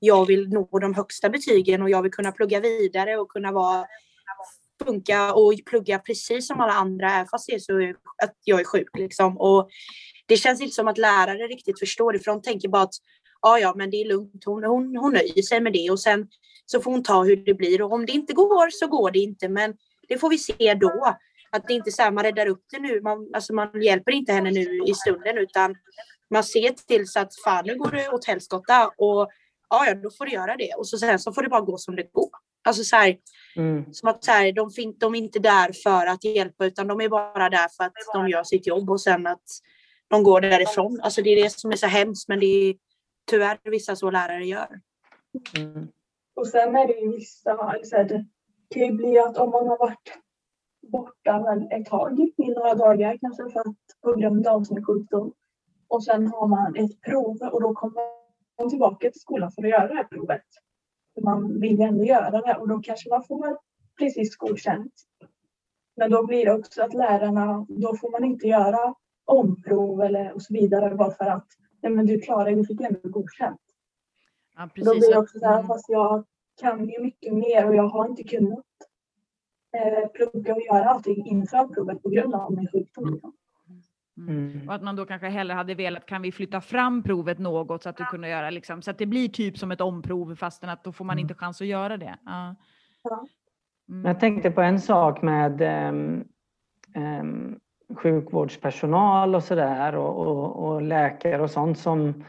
jag 0.00 0.26
vill 0.26 0.48
nå 0.48 0.68
de 0.80 0.94
högsta 0.94 1.28
betygen 1.28 1.82
och 1.82 1.90
jag 1.90 2.02
vill 2.02 2.12
kunna 2.12 2.32
plugga 2.32 2.60
vidare 2.60 3.16
och 3.16 3.28
kunna 3.28 3.52
vara 3.52 3.86
funka 4.84 5.34
och 5.34 5.54
plugga 5.66 5.98
precis 5.98 6.46
som 6.46 6.60
alla 6.60 6.72
andra 6.72 7.10
är 7.10 7.24
fast 7.24 7.46
det 7.46 7.54
är 7.54 7.58
så 7.58 7.94
att 8.22 8.34
jag 8.44 8.60
är 8.60 8.64
sjuk 8.64 8.90
liksom. 8.98 9.38
Och 9.38 9.70
det 10.26 10.36
känns 10.36 10.60
inte 10.60 10.74
som 10.74 10.88
att 10.88 10.98
lärare 10.98 11.46
riktigt 11.46 11.78
förstår 11.78 12.12
det 12.12 12.18
för 12.18 12.30
de 12.30 12.42
tänker 12.42 12.68
bara 12.68 12.82
att 12.82 12.94
ja, 13.42 13.58
ja, 13.58 13.74
men 13.76 13.90
det 13.90 13.96
är 13.96 14.08
lugnt. 14.08 14.44
Hon, 14.44 14.64
hon, 14.64 14.96
hon 14.96 15.12
nöjer 15.12 15.42
sig 15.42 15.60
med 15.60 15.72
det 15.72 15.90
och 15.90 16.00
sen 16.00 16.28
så 16.66 16.80
får 16.80 16.90
hon 16.90 17.02
ta 17.02 17.24
hur 17.24 17.36
det 17.36 17.54
blir 17.54 17.82
och 17.82 17.92
om 17.92 18.06
det 18.06 18.12
inte 18.12 18.32
går 18.32 18.70
så 18.70 18.86
går 18.86 19.10
det 19.10 19.18
inte. 19.18 19.48
Men 19.48 19.74
det 20.08 20.18
får 20.18 20.30
vi 20.30 20.38
se 20.38 20.74
då. 20.74 21.16
Att 21.50 21.68
det 21.68 21.74
inte 21.74 21.90
är 21.90 21.92
så 21.92 22.02
här, 22.02 22.10
man 22.10 22.24
räddar 22.24 22.46
upp 22.46 22.64
det 22.70 22.78
nu. 22.78 23.00
Man, 23.00 23.30
alltså 23.34 23.54
man 23.54 23.82
hjälper 23.82 24.12
inte 24.12 24.32
henne 24.32 24.50
nu 24.50 24.80
i 24.86 24.94
stunden 24.94 25.38
utan 25.38 25.76
man 26.30 26.44
ser 26.44 26.70
till 26.70 27.08
så 27.08 27.20
att 27.20 27.34
fan 27.44 27.64
nu 27.66 27.78
går 27.78 27.90
det 27.90 28.08
åt 28.08 28.24
helskotta 28.24 28.86
och 28.86 29.30
ja, 29.70 29.86
ja, 29.86 29.94
då 29.94 30.10
får 30.10 30.26
du 30.26 30.32
göra 30.32 30.56
det. 30.56 30.74
Och 30.78 30.88
så 30.88 30.98
sen 30.98 31.18
så 31.18 31.32
får 31.32 31.42
det 31.42 31.48
bara 31.48 31.60
gå 31.60 31.78
som 31.78 31.96
det 31.96 32.12
går. 32.12 32.30
Alltså 32.64 32.84
så 32.84 32.96
här, 32.96 33.16
mm. 33.56 33.92
som 33.92 34.08
att 34.08 34.24
så 34.24 34.30
här, 34.30 34.52
de, 34.52 34.70
fin- 34.70 34.96
de 34.98 35.14
är 35.14 35.18
inte 35.18 35.38
där 35.38 35.72
för 35.82 36.06
att 36.06 36.24
hjälpa 36.24 36.66
utan 36.66 36.86
de 36.86 37.00
är 37.00 37.08
bara 37.08 37.50
där 37.50 37.68
för 37.76 37.84
att 37.84 37.92
de 38.14 38.28
gör 38.28 38.44
sitt 38.44 38.66
jobb 38.66 38.90
och 38.90 39.00
sen 39.00 39.26
att 39.26 39.44
de 40.08 40.22
går 40.22 40.40
därifrån. 40.40 41.00
Alltså 41.02 41.22
det 41.22 41.30
är 41.30 41.42
det 41.42 41.50
som 41.50 41.72
är 41.72 41.76
så 41.76 41.86
hemskt 41.86 42.28
men 42.28 42.40
det 42.40 42.46
är 42.46 42.74
tyvärr 43.30 43.58
vissa 43.64 43.96
så 43.96 44.10
lärare 44.10 44.46
gör. 44.46 44.80
Mm. 45.56 45.88
Och 46.34 46.46
sen 46.46 46.76
är 46.76 46.86
det 46.86 46.94
ju 46.94 47.10
vissa, 47.10 47.52
alltså 47.52 47.96
det 47.96 48.26
kan 48.68 48.82
ju 48.82 48.92
bli 48.92 49.18
att 49.18 49.36
om 49.36 49.50
man 49.50 49.68
har 49.68 49.78
varit 49.78 50.18
borta 50.92 51.66
ett 51.70 51.86
tag, 51.86 52.20
i 52.20 52.48
några 52.48 52.74
dagar 52.74 53.18
kanske 53.20 53.50
för 53.50 53.60
att 53.60 53.76
på 54.02 54.12
grund 54.12 54.46
av 54.46 54.64
sin 54.64 54.84
sjukdom 54.84 55.32
och 55.88 56.04
sen 56.04 56.26
har 56.26 56.46
man 56.46 56.76
ett 56.76 57.00
prov 57.00 57.38
och 57.52 57.62
då 57.62 57.74
kommer 57.74 58.02
man 58.58 58.70
tillbaka 58.70 59.10
till 59.10 59.20
skolan 59.20 59.52
för 59.52 59.62
att 59.62 59.70
göra 59.70 59.88
det 59.88 59.94
här 59.94 60.04
provet. 60.04 60.44
Man 61.24 61.60
vill 61.60 61.78
ju 61.78 61.84
ändå 61.84 62.04
göra 62.04 62.40
det 62.40 62.56
och 62.56 62.68
då 62.68 62.78
kanske 62.78 63.10
man 63.10 63.24
får 63.24 63.58
precis 63.98 64.36
godkänt. 64.36 64.92
Men 65.96 66.10
då 66.10 66.26
blir 66.26 66.44
det 66.44 66.54
också 66.54 66.82
att 66.82 66.94
lärarna, 66.94 67.66
då 67.68 67.96
får 67.96 68.10
man 68.10 68.24
inte 68.24 68.46
göra 68.46 68.94
omprov 69.24 70.02
eller 70.02 70.32
och 70.32 70.42
så 70.42 70.54
vidare 70.54 70.94
bara 70.94 71.10
för 71.10 71.24
att 71.24 71.46
nej 71.82 71.92
men 71.92 72.06
du 72.06 72.20
klarar 72.20 72.50
du 72.50 72.64
fick 72.64 72.80
ändå 72.80 73.08
godkänt. 73.08 73.60
Ja, 74.56 74.68
precis. 74.74 74.84
Då 74.84 74.98
blir 74.98 75.10
det 75.10 75.18
också 75.18 75.38
så 75.38 75.46
här, 75.46 75.54
mm. 75.54 75.66
fast 75.66 75.88
jag 75.88 76.24
kan 76.60 76.88
ju 76.88 77.00
mycket 77.00 77.34
mer 77.34 77.68
och 77.68 77.74
jag 77.74 77.88
har 77.88 78.08
inte 78.08 78.22
kunnat 78.22 78.64
eh, 79.76 80.08
plugga 80.08 80.54
och 80.54 80.62
göra 80.62 80.84
allting 80.84 81.26
inför 81.26 81.66
provet 81.66 82.02
på 82.02 82.08
grund 82.08 82.34
av 82.34 82.52
min 82.52 82.68
sjukdom. 82.68 83.14
Liksom. 83.14 83.32
Mm. 84.16 84.52
mm. 84.52 84.68
Och 84.68 84.74
att 84.74 84.82
man 84.82 84.96
då 84.96 85.06
kanske 85.06 85.28
hellre 85.28 85.54
hade 85.54 85.74
velat, 85.74 86.06
kan 86.06 86.22
vi 86.22 86.32
flytta 86.32 86.60
fram 86.60 87.02
provet 87.02 87.38
något 87.38 87.82
så 87.82 87.88
att 87.88 87.96
du 87.96 88.04
kunde 88.04 88.28
göra 88.28 88.50
liksom, 88.50 88.82
så 88.82 88.90
att 88.90 88.98
det 88.98 89.06
blir 89.06 89.28
typ 89.28 89.58
som 89.58 89.70
ett 89.70 89.80
omprov 89.80 90.34
fastän 90.34 90.70
att 90.70 90.84
då 90.84 90.92
får 90.92 91.04
man 91.04 91.14
mm. 91.14 91.22
inte 91.22 91.34
chans 91.34 91.60
att 91.60 91.66
göra 91.66 91.96
det. 91.96 92.18
Ja. 92.24 92.54
Mm. 93.88 94.04
Jag 94.04 94.20
tänkte 94.20 94.50
på 94.50 94.60
en 94.60 94.80
sak 94.80 95.22
med 95.22 95.62
um, 95.88 96.24
um, 96.96 97.60
sjukvårdspersonal 97.96 99.34
och 99.34 99.44
sådär 99.44 99.94
och, 99.94 100.26
och, 100.26 100.68
och, 100.68 100.82
läkare 100.82 101.42
och 101.42 101.50
sånt 101.50 101.78
som 101.78 102.24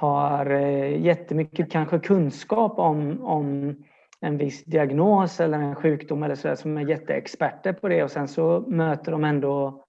har 0.00 0.50
eh, 0.50 1.00
jättemycket 1.00 1.70
kanske 1.70 1.98
kunskap 1.98 2.78
om, 2.78 3.24
om 3.24 3.76
en 4.20 4.38
viss 4.38 4.64
diagnos 4.64 5.40
eller 5.40 5.58
en 5.58 5.74
sjukdom 5.74 6.22
eller 6.22 6.34
sådär 6.34 6.54
som 6.54 6.76
är 6.76 6.88
jätteexperter 6.88 7.72
på 7.72 7.88
det 7.88 8.02
och 8.02 8.10
sen 8.10 8.28
så 8.28 8.60
möter 8.60 9.12
de 9.12 9.24
ändå 9.24 9.84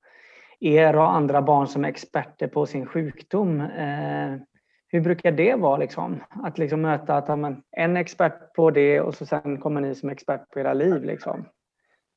er 0.59 0.95
och 0.95 1.11
andra 1.11 1.41
barn 1.41 1.67
som 1.67 1.85
är 1.85 1.89
experter 1.89 2.47
på 2.47 2.65
sin 2.65 2.85
sjukdom. 2.85 3.61
Eh, 3.61 4.35
hur 4.87 5.01
brukar 5.01 5.31
det 5.31 5.55
vara 5.55 5.77
liksom? 5.77 6.23
Att 6.29 6.57
liksom 6.57 6.81
möta 6.81 7.15
att 7.15 7.39
man, 7.39 7.63
en 7.71 7.97
expert 7.97 8.53
på 8.53 8.71
det 8.71 9.01
och 9.01 9.15
så 9.15 9.25
sen 9.25 9.57
kommer 9.57 9.81
ni 9.81 9.95
som 9.95 10.09
expert 10.09 10.49
på 10.49 10.59
era 10.59 10.73
liv. 10.73 11.03
Liksom. 11.03 11.45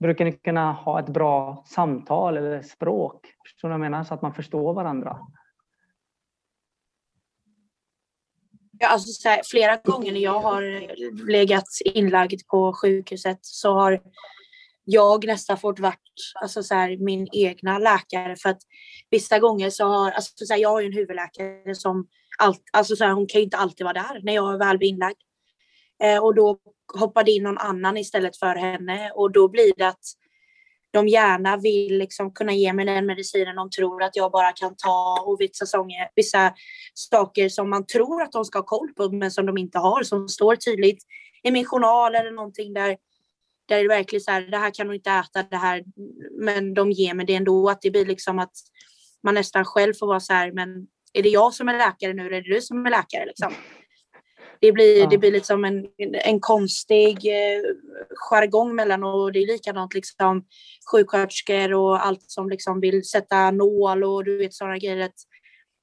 Brukar 0.00 0.24
ni 0.24 0.32
kunna 0.32 0.72
ha 0.72 1.00
ett 1.00 1.08
bra 1.08 1.64
samtal 1.66 2.36
eller 2.36 2.62
språk? 2.62 3.26
Förstår 3.42 3.70
jag 3.70 3.80
menar? 3.80 4.04
Så 4.04 4.14
att 4.14 4.22
man 4.22 4.34
förstår 4.34 4.74
varandra. 4.74 5.18
Ja, 8.70 8.73
alltså 8.86 9.28
här, 9.28 9.40
flera 9.44 9.76
gånger 9.76 10.12
när 10.12 10.20
jag 10.20 10.40
har 10.40 10.62
legat 11.30 11.68
inlagd 11.84 12.46
på 12.46 12.72
sjukhuset 12.72 13.38
så 13.42 13.74
har 13.74 14.00
jag 14.84 15.26
nästan 15.26 15.58
fått 15.58 15.78
varit 15.78 16.00
alltså 16.42 16.62
så 16.62 16.74
här, 16.74 16.96
min 16.96 17.28
egna 17.32 17.78
läkare 17.78 18.36
för 18.36 18.48
att 18.48 18.60
vissa 19.10 19.38
gånger 19.38 19.70
så 19.70 19.84
har, 19.84 20.10
alltså 20.10 20.46
så 20.46 20.54
här, 20.54 20.60
jag 20.60 20.68
har 20.68 20.80
ju 20.80 20.86
en 20.86 20.92
huvudläkare 20.92 21.74
som 21.74 22.06
allt, 22.38 22.62
alltså 22.72 22.96
så 22.96 23.04
här, 23.04 23.12
hon 23.12 23.26
kan 23.26 23.40
ju 23.40 23.44
inte 23.44 23.56
alltid 23.56 23.84
vara 23.84 23.94
där 23.94 24.20
när 24.22 24.34
jag 24.34 24.54
är 24.54 24.58
väl 24.58 24.78
blir 24.78 24.88
inlagd. 24.88 25.18
Eh, 26.02 26.24
och 26.24 26.34
då 26.34 26.58
hoppar 26.98 27.24
det 27.24 27.30
in 27.30 27.42
någon 27.42 27.58
annan 27.58 27.96
istället 27.96 28.36
för 28.36 28.54
henne 28.56 29.10
och 29.14 29.32
då 29.32 29.48
blir 29.48 29.72
det 29.76 29.88
att 29.88 30.04
de 30.94 31.08
gärna 31.08 31.56
vill 31.56 31.98
liksom 31.98 32.32
kunna 32.32 32.52
ge 32.52 32.72
mig 32.72 32.84
den 32.84 33.06
medicinen 33.06 33.56
de 33.56 33.70
tror 33.70 34.02
att 34.02 34.16
jag 34.16 34.32
bara 34.32 34.52
kan 34.52 34.74
ta 34.76 35.24
och 35.26 35.36
vissa, 35.40 35.66
sånger, 35.66 36.08
vissa 36.14 36.54
saker 36.94 37.48
som 37.48 37.70
man 37.70 37.86
tror 37.86 38.22
att 38.22 38.32
de 38.32 38.44
ska 38.44 38.58
ha 38.58 38.66
koll 38.66 38.88
på 38.96 39.08
men 39.08 39.30
som 39.30 39.46
de 39.46 39.58
inte 39.58 39.78
har 39.78 40.02
som 40.02 40.28
står 40.28 40.56
tydligt 40.56 41.02
i 41.42 41.50
min 41.50 41.64
journal 41.64 42.14
eller 42.14 42.30
någonting 42.30 42.74
där 42.74 42.96
där 43.68 43.82
det 43.82 43.88
verkligen 43.88 44.20
så 44.20 44.30
här, 44.30 44.40
det 44.40 44.58
här 44.58 44.70
kan 44.70 44.88
du 44.88 44.94
inte 44.94 45.10
äta, 45.10 45.42
det 45.42 45.56
här, 45.56 45.84
men 46.40 46.74
de 46.74 46.90
ger 46.90 47.14
mig 47.14 47.26
det 47.26 47.34
ändå. 47.34 47.70
Att 47.70 47.82
det 47.82 47.90
blir 47.90 48.06
liksom 48.06 48.38
att 48.38 48.52
man 49.22 49.34
nästan 49.34 49.64
själv 49.64 49.94
får 49.94 50.06
vara 50.06 50.20
så 50.20 50.32
här, 50.32 50.52
men 50.52 50.86
är 51.12 51.22
det 51.22 51.28
jag 51.28 51.54
som 51.54 51.68
är 51.68 51.78
läkare 51.78 52.12
nu 52.12 52.26
eller 52.26 52.36
är 52.36 52.42
det 52.42 52.54
du 52.54 52.60
som 52.60 52.86
är 52.86 52.90
läkare? 52.90 53.26
Liksom? 53.26 53.52
Det 54.60 54.72
blir, 54.72 54.98
ja. 54.98 55.06
det 55.06 55.18
blir 55.18 55.30
liksom 55.30 55.64
en, 55.64 55.86
en 56.12 56.40
konstig 56.40 57.26
eh, 57.26 57.62
jargong 58.30 58.74
mellan 58.74 59.04
och 59.04 59.32
det 59.32 59.38
är 59.38 59.46
likadant 59.46 59.94
liksom 59.94 60.44
sjuksköterskor 60.92 61.72
och 61.72 62.06
allt 62.06 62.22
som 62.26 62.48
liksom 62.48 62.80
vill 62.80 63.04
sätta 63.04 63.50
nål 63.50 64.04
och 64.04 64.24
du 64.24 64.38
vet 64.38 64.54
sådana 64.54 64.78
grejer. 64.78 64.98
Att, 64.98 65.14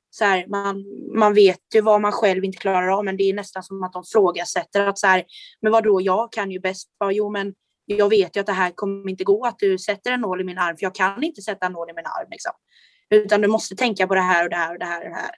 så 0.09 0.25
här, 0.25 0.47
man, 0.47 0.85
man 1.17 1.33
vet 1.33 1.59
ju 1.73 1.81
vad 1.81 2.01
man 2.01 2.11
själv 2.11 2.43
inte 2.43 2.57
klarar 2.57 2.87
av 2.87 3.05
men 3.05 3.17
det 3.17 3.23
är 3.23 3.33
nästan 3.33 3.63
som 3.63 3.83
att 3.83 3.93
de 3.93 4.03
frågasätter 4.03 4.87
att 4.87 4.99
så 4.99 5.07
här, 5.07 5.23
men 5.61 5.71
vad 5.71 5.83
då 5.83 6.01
jag 6.01 6.31
kan 6.31 6.51
ju 6.51 6.59
bäst. 6.59 6.89
Jo 7.11 7.29
men 7.29 7.53
jag 7.85 8.09
vet 8.09 8.35
ju 8.35 8.39
att 8.39 8.45
det 8.45 8.53
här 8.53 8.71
kommer 8.75 9.09
inte 9.09 9.23
gå 9.23 9.45
att 9.45 9.59
du 9.59 9.77
sätter 9.77 10.11
en 10.11 10.21
nål 10.21 10.41
i 10.41 10.43
min 10.43 10.57
arm, 10.57 10.77
för 10.77 10.83
jag 10.83 10.95
kan 10.95 11.23
inte 11.23 11.41
sätta 11.41 11.65
en 11.65 11.71
nål 11.71 11.89
i 11.89 11.93
min 11.93 12.05
arm. 12.05 12.27
Liksom. 12.31 12.51
Utan 13.09 13.41
du 13.41 13.47
måste 13.47 13.75
tänka 13.75 14.07
på 14.07 14.15
det 14.15 14.21
här 14.21 14.43
och 14.43 14.49
det 14.49 14.55
här 14.55 14.73
och 14.73 14.79
det 14.79 14.85
här 14.85 15.03
och 15.03 15.09
det 15.09 15.15
här. 15.15 15.35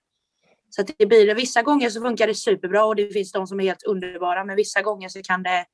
Så 0.76 0.82
att 0.82 0.89
det 0.97 1.05
blir, 1.05 1.36
vissa 1.36 1.61
gånger 1.61 1.89
så 1.89 2.01
funkar 2.01 2.28
det 2.28 2.36
superbra 2.36 2.86
och 2.86 2.95
det 2.95 3.13
finns 3.13 3.32
de 3.32 3.47
som 3.47 3.59
är 3.59 3.63
helt 3.63 3.84
underbara, 3.84 4.45
men 4.45 4.55
vissa 4.55 4.82
gånger 4.82 5.09
så 5.09 5.21
kan 5.21 5.43
det, 5.43 5.65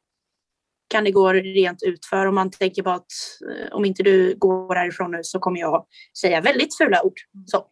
kan 0.88 1.04
det 1.04 1.12
gå 1.12 1.34
rent 1.34 1.84
utför 1.84 2.26
om 2.26 2.36
man 2.36 2.52
tänker 2.52 2.84
på 2.84 2.90
att 2.90 3.12
eh, 3.50 3.72
om 3.72 3.86
inte 3.86 4.04
du 4.04 4.36
går 4.38 4.76
härifrån 4.76 5.12
nu 5.12 5.20
så 5.24 5.40
kommer 5.40 5.60
jag 5.60 5.86
säga 6.22 6.42
väldigt 6.42 6.78
fula 6.78 7.04
ord. 7.04 7.20
Så. 7.46 7.66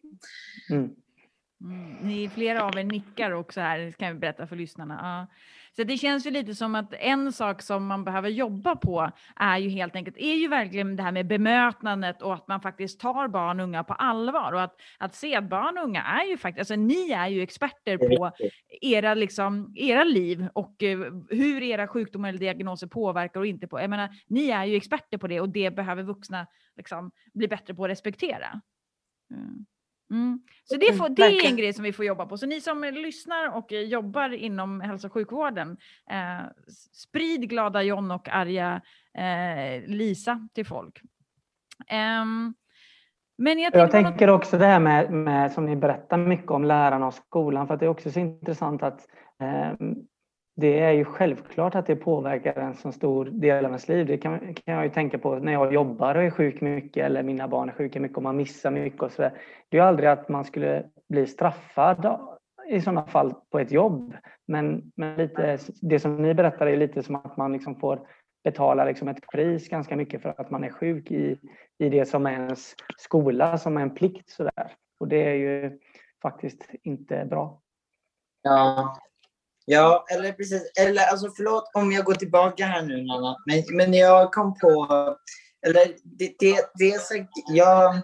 Mm. 0.70 0.90
Mm. 1.64 1.92
Ni, 2.02 2.28
flera 2.28 2.64
av 2.64 2.78
er 2.78 2.84
nickar 2.84 3.30
också 3.30 3.60
här, 3.60 3.92
kan 3.98 4.12
vi 4.12 4.18
berätta 4.20 4.46
för 4.46 4.56
lyssnarna. 4.56 4.98
Ja. 5.02 5.34
Så 5.78 5.84
det 5.84 5.96
känns 5.96 6.26
ju 6.26 6.30
lite 6.30 6.54
som 6.54 6.74
att 6.74 6.94
en 6.94 7.32
sak 7.32 7.62
som 7.62 7.86
man 7.86 8.04
behöver 8.04 8.28
jobba 8.28 8.76
på 8.76 9.10
är 9.36 9.58
ju 9.58 9.68
helt 9.68 9.96
enkelt, 9.96 10.16
är 10.16 10.34
ju 10.34 10.48
verkligen 10.48 10.96
det 10.96 11.02
här 11.02 11.12
med 11.12 11.26
bemötandet 11.26 12.22
och 12.22 12.34
att 12.34 12.48
man 12.48 12.60
faktiskt 12.60 13.00
tar 13.00 13.28
barn 13.28 13.60
och 13.60 13.64
unga 13.64 13.84
på 13.84 13.92
allvar 13.92 14.52
och 14.52 14.62
att, 14.62 14.80
att 14.98 15.14
se 15.14 15.36
att 15.36 15.48
barn 15.48 15.78
och 15.78 15.84
unga 15.84 16.02
är 16.02 16.24
ju 16.24 16.36
faktiskt, 16.36 16.58
alltså 16.60 16.76
ni 16.76 17.10
är 17.10 17.28
ju 17.28 17.42
experter 17.42 17.98
på 17.98 18.30
era, 18.80 19.14
liksom, 19.14 19.72
era 19.76 20.04
liv 20.04 20.48
och 20.52 20.82
uh, 20.82 21.22
hur 21.30 21.62
era 21.62 21.88
sjukdomar 21.88 22.28
eller 22.28 22.38
diagnoser 22.38 22.86
påverkar 22.86 23.40
och 23.40 23.46
inte 23.46 23.66
på. 23.66 23.80
Jag 23.80 23.90
menar, 23.90 24.08
ni 24.26 24.50
är 24.50 24.64
ju 24.64 24.76
experter 24.76 25.18
på 25.18 25.26
det 25.26 25.40
och 25.40 25.48
det 25.48 25.70
behöver 25.70 26.02
vuxna 26.02 26.46
liksom 26.76 27.10
bli 27.34 27.48
bättre 27.48 27.74
på 27.74 27.84
att 27.84 27.90
respektera. 27.90 28.60
Mm. 29.30 29.66
Mm. 30.10 30.40
Så 30.64 30.76
det, 30.76 30.92
får, 30.92 31.08
det 31.08 31.22
är 31.22 31.46
en 31.46 31.56
grej 31.56 31.72
som 31.72 31.84
vi 31.84 31.92
får 31.92 32.04
jobba 32.04 32.26
på. 32.26 32.38
Så 32.38 32.46
ni 32.46 32.60
som 32.60 32.84
lyssnar 32.84 33.56
och 33.56 33.72
jobbar 33.72 34.30
inom 34.34 34.80
hälso 34.80 35.06
och 35.06 35.12
sjukvården, 35.12 35.76
eh, 36.10 36.46
sprid 36.92 37.48
glada 37.48 37.82
John 37.82 38.10
och 38.10 38.28
arga 38.28 38.82
eh, 39.18 39.88
Lisa 39.88 40.48
till 40.54 40.66
folk. 40.66 41.00
Um, 42.22 42.54
men 43.38 43.58
jag, 43.58 43.74
jag 43.74 43.90
tänker 43.90 44.26
något... 44.26 44.40
också 44.40 44.58
det 44.58 44.66
här 44.66 44.80
med, 44.80 45.10
med, 45.10 45.52
som 45.52 45.66
ni 45.66 45.76
berättar 45.76 46.16
mycket 46.16 46.50
om 46.50 46.64
lärarna 46.64 47.06
och 47.06 47.14
skolan, 47.14 47.66
för 47.66 47.74
att 47.74 47.80
det 47.80 47.86
är 47.86 47.90
också 47.90 48.10
så 48.10 48.20
intressant 48.20 48.82
att 48.82 49.06
eh, 49.42 49.72
det 50.60 50.80
är 50.80 50.92
ju 50.92 51.04
självklart 51.04 51.74
att 51.74 51.86
det 51.86 51.96
påverkar 51.96 52.54
en 52.54 52.74
så 52.74 52.92
stor 52.92 53.24
del 53.24 53.64
av 53.64 53.70
ens 53.70 53.88
liv. 53.88 54.06
Det 54.06 54.18
kan, 54.18 54.38
kan 54.38 54.74
jag 54.74 54.84
ju 54.84 54.90
tänka 54.90 55.18
på 55.18 55.38
när 55.38 55.52
jag 55.52 55.72
jobbar 55.72 56.14
och 56.14 56.22
är 56.22 56.30
sjuk 56.30 56.60
mycket 56.60 57.06
eller 57.06 57.22
mina 57.22 57.48
barn 57.48 57.68
är 57.68 57.72
sjuka 57.72 58.00
mycket 58.00 58.16
och 58.16 58.22
man 58.22 58.36
missar 58.36 58.70
mycket 58.70 59.02
och 59.02 59.12
så 59.12 59.22
där. 59.22 59.32
Det 59.68 59.76
är 59.76 59.82
ju 59.82 59.88
aldrig 59.88 60.08
att 60.08 60.28
man 60.28 60.44
skulle 60.44 60.84
bli 61.08 61.26
straffad 61.26 62.18
i 62.68 62.80
sådana 62.80 63.06
fall 63.06 63.34
på 63.50 63.58
ett 63.58 63.72
jobb. 63.72 64.14
Men, 64.46 64.92
men 64.96 65.16
lite, 65.16 65.58
det 65.82 66.00
som 66.00 66.22
ni 66.22 66.34
berättar 66.34 66.66
är 66.66 66.76
lite 66.76 67.02
som 67.02 67.16
att 67.16 67.36
man 67.36 67.52
liksom 67.52 67.76
får 67.76 68.08
betala 68.44 68.84
liksom 68.84 69.08
ett 69.08 69.26
pris 69.32 69.68
ganska 69.68 69.96
mycket 69.96 70.22
för 70.22 70.34
att 70.38 70.50
man 70.50 70.64
är 70.64 70.70
sjuk 70.70 71.10
i, 71.10 71.38
i 71.78 71.88
det 71.88 72.04
som 72.04 72.26
är 72.26 72.32
ens 72.32 72.74
skola, 72.96 73.58
som 73.58 73.76
är 73.76 73.82
en 73.82 73.94
plikt. 73.94 74.30
Så 74.30 74.42
där. 74.42 74.72
Och 75.00 75.08
det 75.08 75.24
är 75.24 75.34
ju 75.34 75.78
faktiskt 76.22 76.70
inte 76.82 77.24
bra. 77.24 77.60
Ja, 78.42 78.98
Ja, 79.70 80.04
eller 80.10 80.32
precis. 80.32 80.72
Eller 80.80 81.06
alltså 81.06 81.30
förlåt 81.36 81.70
om 81.74 81.92
jag 81.92 82.04
går 82.04 82.14
tillbaka 82.14 82.64
här 82.64 82.82
nu 82.82 83.02
Nanna. 83.02 83.36
Men, 83.46 83.76
men 83.76 83.94
jag 83.94 84.32
kom 84.32 84.58
på, 84.58 84.86
eller 85.66 85.86
det, 86.04 86.34
det, 86.38 86.70
det, 86.74 87.00
jag, 87.48 87.94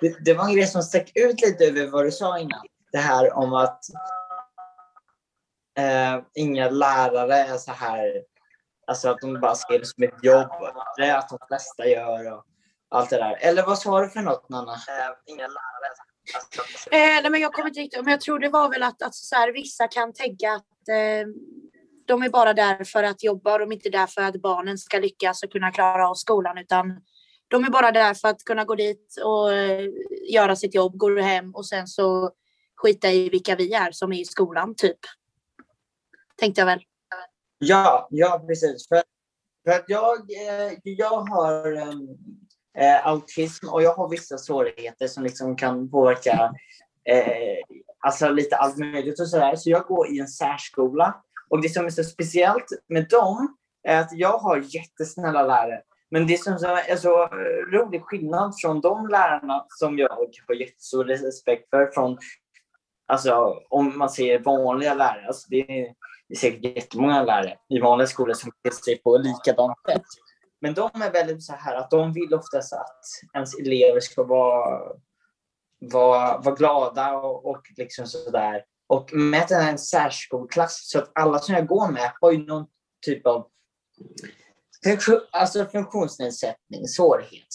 det, 0.00 0.24
det 0.24 0.34
var 0.34 0.44
en 0.44 0.54
grej 0.54 0.66
som 0.66 0.82
stack 0.82 1.12
ut 1.14 1.40
lite 1.40 1.64
över 1.64 1.86
vad 1.86 2.04
du 2.04 2.10
sa 2.10 2.38
innan. 2.38 2.60
Det 2.92 2.98
här 2.98 3.32
om 3.32 3.52
att 3.54 3.80
eh, 5.78 6.24
inga 6.34 6.70
lärare 6.70 7.36
är 7.36 7.56
så 7.56 7.72
här, 7.72 8.22
alltså 8.86 9.08
att 9.08 9.20
de 9.20 9.40
bara 9.40 9.54
ser 9.54 9.78
det 9.78 9.86
som 9.86 10.04
ett 10.04 10.24
jobb. 10.24 10.50
Det 10.96 11.04
är 11.04 11.18
att 11.18 11.28
de 11.28 11.38
flesta 11.48 11.86
gör 11.86 12.32
och 12.32 12.44
allt 12.90 13.10
det 13.10 13.16
där. 13.16 13.38
Eller 13.40 13.66
vad 13.66 13.78
sa 13.78 14.00
du 14.00 14.08
för 14.08 14.20
något 14.20 14.48
Nanna? 14.48 14.72
Eh, 14.72 15.14
inga 15.26 15.46
lärare. 15.46 15.94
Eh, 16.90 17.22
nej, 17.22 17.30
men 17.30 17.40
jag 17.40 17.52
kommer 17.52 17.68
inte 17.68 17.80
riktigt, 17.80 18.04
men 18.04 18.10
jag 18.10 18.20
tror 18.20 18.38
det 18.38 18.48
var 18.48 18.68
väl 18.68 18.82
att, 18.82 19.02
att 19.02 19.14
så 19.14 19.36
här, 19.36 19.52
vissa 19.52 19.88
kan 19.88 20.12
tänka 20.12 20.52
att 20.52 20.64
Eh, 20.90 21.26
de 22.06 22.22
är 22.22 22.28
bara 22.28 22.54
där 22.54 22.84
för 22.84 23.02
att 23.02 23.22
jobba 23.22 23.52
och 23.52 23.58
de 23.58 23.72
är 23.72 23.76
inte 23.76 23.90
där 23.90 24.06
för 24.06 24.22
att 24.22 24.42
barnen 24.42 24.78
ska 24.78 24.98
lyckas 24.98 25.42
och 25.42 25.52
kunna 25.52 25.70
klara 25.70 26.08
av 26.08 26.14
skolan 26.14 26.58
utan 26.58 27.00
de 27.48 27.64
är 27.64 27.70
bara 27.70 27.90
där 27.92 28.14
för 28.14 28.28
att 28.28 28.44
kunna 28.44 28.64
gå 28.64 28.74
dit 28.74 29.16
och 29.24 29.52
eh, 29.52 29.88
göra 30.32 30.56
sitt 30.56 30.74
jobb, 30.74 30.96
gå 30.96 31.20
hem 31.20 31.54
och 31.54 31.66
sen 31.66 31.86
så 31.86 32.30
skita 32.76 33.10
i 33.10 33.28
vilka 33.28 33.56
vi 33.56 33.74
är 33.74 33.92
som 33.92 34.12
är 34.12 34.20
i 34.20 34.24
skolan 34.24 34.74
typ. 34.74 34.98
Tänkte 36.36 36.60
jag 36.60 36.66
väl. 36.66 36.80
Ja, 37.58 38.08
ja 38.10 38.44
precis. 38.46 38.88
För, 38.88 39.02
för 39.64 39.70
att 39.70 39.84
jag, 39.88 40.18
eh, 40.18 40.72
jag 40.82 41.20
har 41.20 41.72
eh, 41.72 41.94
eh 42.78 43.06
autism 43.06 43.68
och 43.68 43.82
jag 43.82 43.94
har 43.94 44.08
vissa 44.08 44.38
svårigheter 44.38 45.06
som 45.08 45.24
liksom 45.24 45.56
kan 45.56 45.90
påverka 45.90 46.52
eh, 47.04 47.58
alltså 48.00 48.28
lite 48.28 48.56
allt 48.56 48.76
möjligt 48.76 49.20
och 49.20 49.28
sådär. 49.28 49.56
Så 49.56 49.70
jag 49.70 49.82
går 49.82 50.08
i 50.08 50.18
en 50.18 50.28
särskola. 50.28 51.22
Och 51.50 51.62
det 51.62 51.68
som 51.68 51.86
är 51.86 51.90
så 51.90 52.04
speciellt 52.04 52.66
med 52.88 53.08
dem 53.08 53.56
är 53.88 54.00
att 54.00 54.12
jag 54.12 54.38
har 54.38 54.56
jättesnälla 54.56 55.42
lärare. 55.42 55.82
Men 56.10 56.26
det 56.26 56.40
som 56.40 56.52
är 56.52 56.96
så 56.96 57.26
rolig 57.72 58.02
skillnad 58.02 58.54
från 58.62 58.80
de 58.80 59.08
lärarna 59.08 59.64
som 59.68 59.98
jag 59.98 60.08
har 60.08 60.54
jättestor 60.54 61.04
respekt 61.04 61.70
för 61.70 61.90
från 61.94 62.18
Alltså 63.10 63.62
om 63.68 63.98
man 63.98 64.10
ser 64.10 64.38
vanliga 64.38 64.94
lärare, 64.94 65.26
alltså 65.26 65.46
det 65.50 65.60
är, 65.60 65.94
det 66.28 66.34
är 66.34 66.38
säkert 66.38 66.76
jättemånga 66.76 67.22
lärare 67.22 67.56
i 67.68 67.80
vanliga 67.80 68.06
skolor 68.06 68.34
som 68.34 68.50
beter 68.62 68.76
sig 68.76 69.02
på 69.02 69.16
likadant 69.16 69.78
sätt. 69.88 70.02
Men 70.60 70.74
de 70.74 70.90
är 70.94 71.12
väldigt 71.12 71.42
så 71.42 71.52
här 71.52 71.76
att 71.76 71.90
de 71.90 72.12
vill 72.12 72.34
oftast 72.34 72.72
att 72.72 73.04
ens 73.34 73.58
elever 73.58 74.00
ska 74.00 74.22
vara, 74.22 74.80
var, 75.80 76.42
var 76.42 76.56
glada 76.56 77.12
och, 77.12 77.46
och 77.46 77.62
liksom 77.76 78.06
sådär. 78.06 78.64
Och 78.86 79.12
med 79.12 79.40
att 79.40 79.48
det 79.48 79.54
är 79.54 79.70
en 79.70 79.78
särskolklass 79.78 80.90
så 80.90 80.98
att 80.98 81.10
alla 81.14 81.38
som 81.38 81.54
jag 81.54 81.66
går 81.66 81.88
med 81.88 82.12
har 82.20 82.32
ju 82.32 82.46
någon 82.46 82.66
typ 83.06 83.26
av 83.26 83.46
alltså 85.30 85.66
funktionsnedsättning, 85.66 86.88
svårighet 86.88 87.46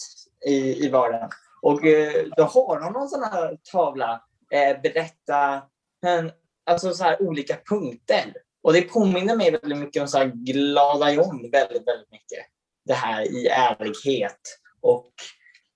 i, 0.46 0.86
i 0.86 0.88
vardagen. 0.88 1.30
Och 1.62 1.86
eh, 1.86 2.26
då 2.36 2.42
har 2.42 2.80
de 2.80 2.92
någon 2.92 3.08
sån 3.08 3.22
här 3.22 3.58
tavla, 3.72 4.22
eh, 4.50 4.80
berätta, 4.82 5.62
en, 6.06 6.32
alltså 6.66 6.94
så 6.94 7.04
här 7.04 7.22
olika 7.22 7.56
punkter. 7.68 8.34
Och 8.62 8.72
det 8.72 8.82
påminner 8.82 9.36
mig 9.36 9.50
väldigt 9.50 9.78
mycket 9.78 10.02
om 10.02 10.08
så 10.08 10.18
här 10.18 10.32
Glada 10.34 11.12
John 11.12 11.50
väldigt, 11.52 11.86
väldigt 11.86 12.10
mycket. 12.10 12.46
Det 12.84 12.94
här 12.94 13.22
i 13.22 13.46
ärlighet 13.46 14.40
och 14.80 15.12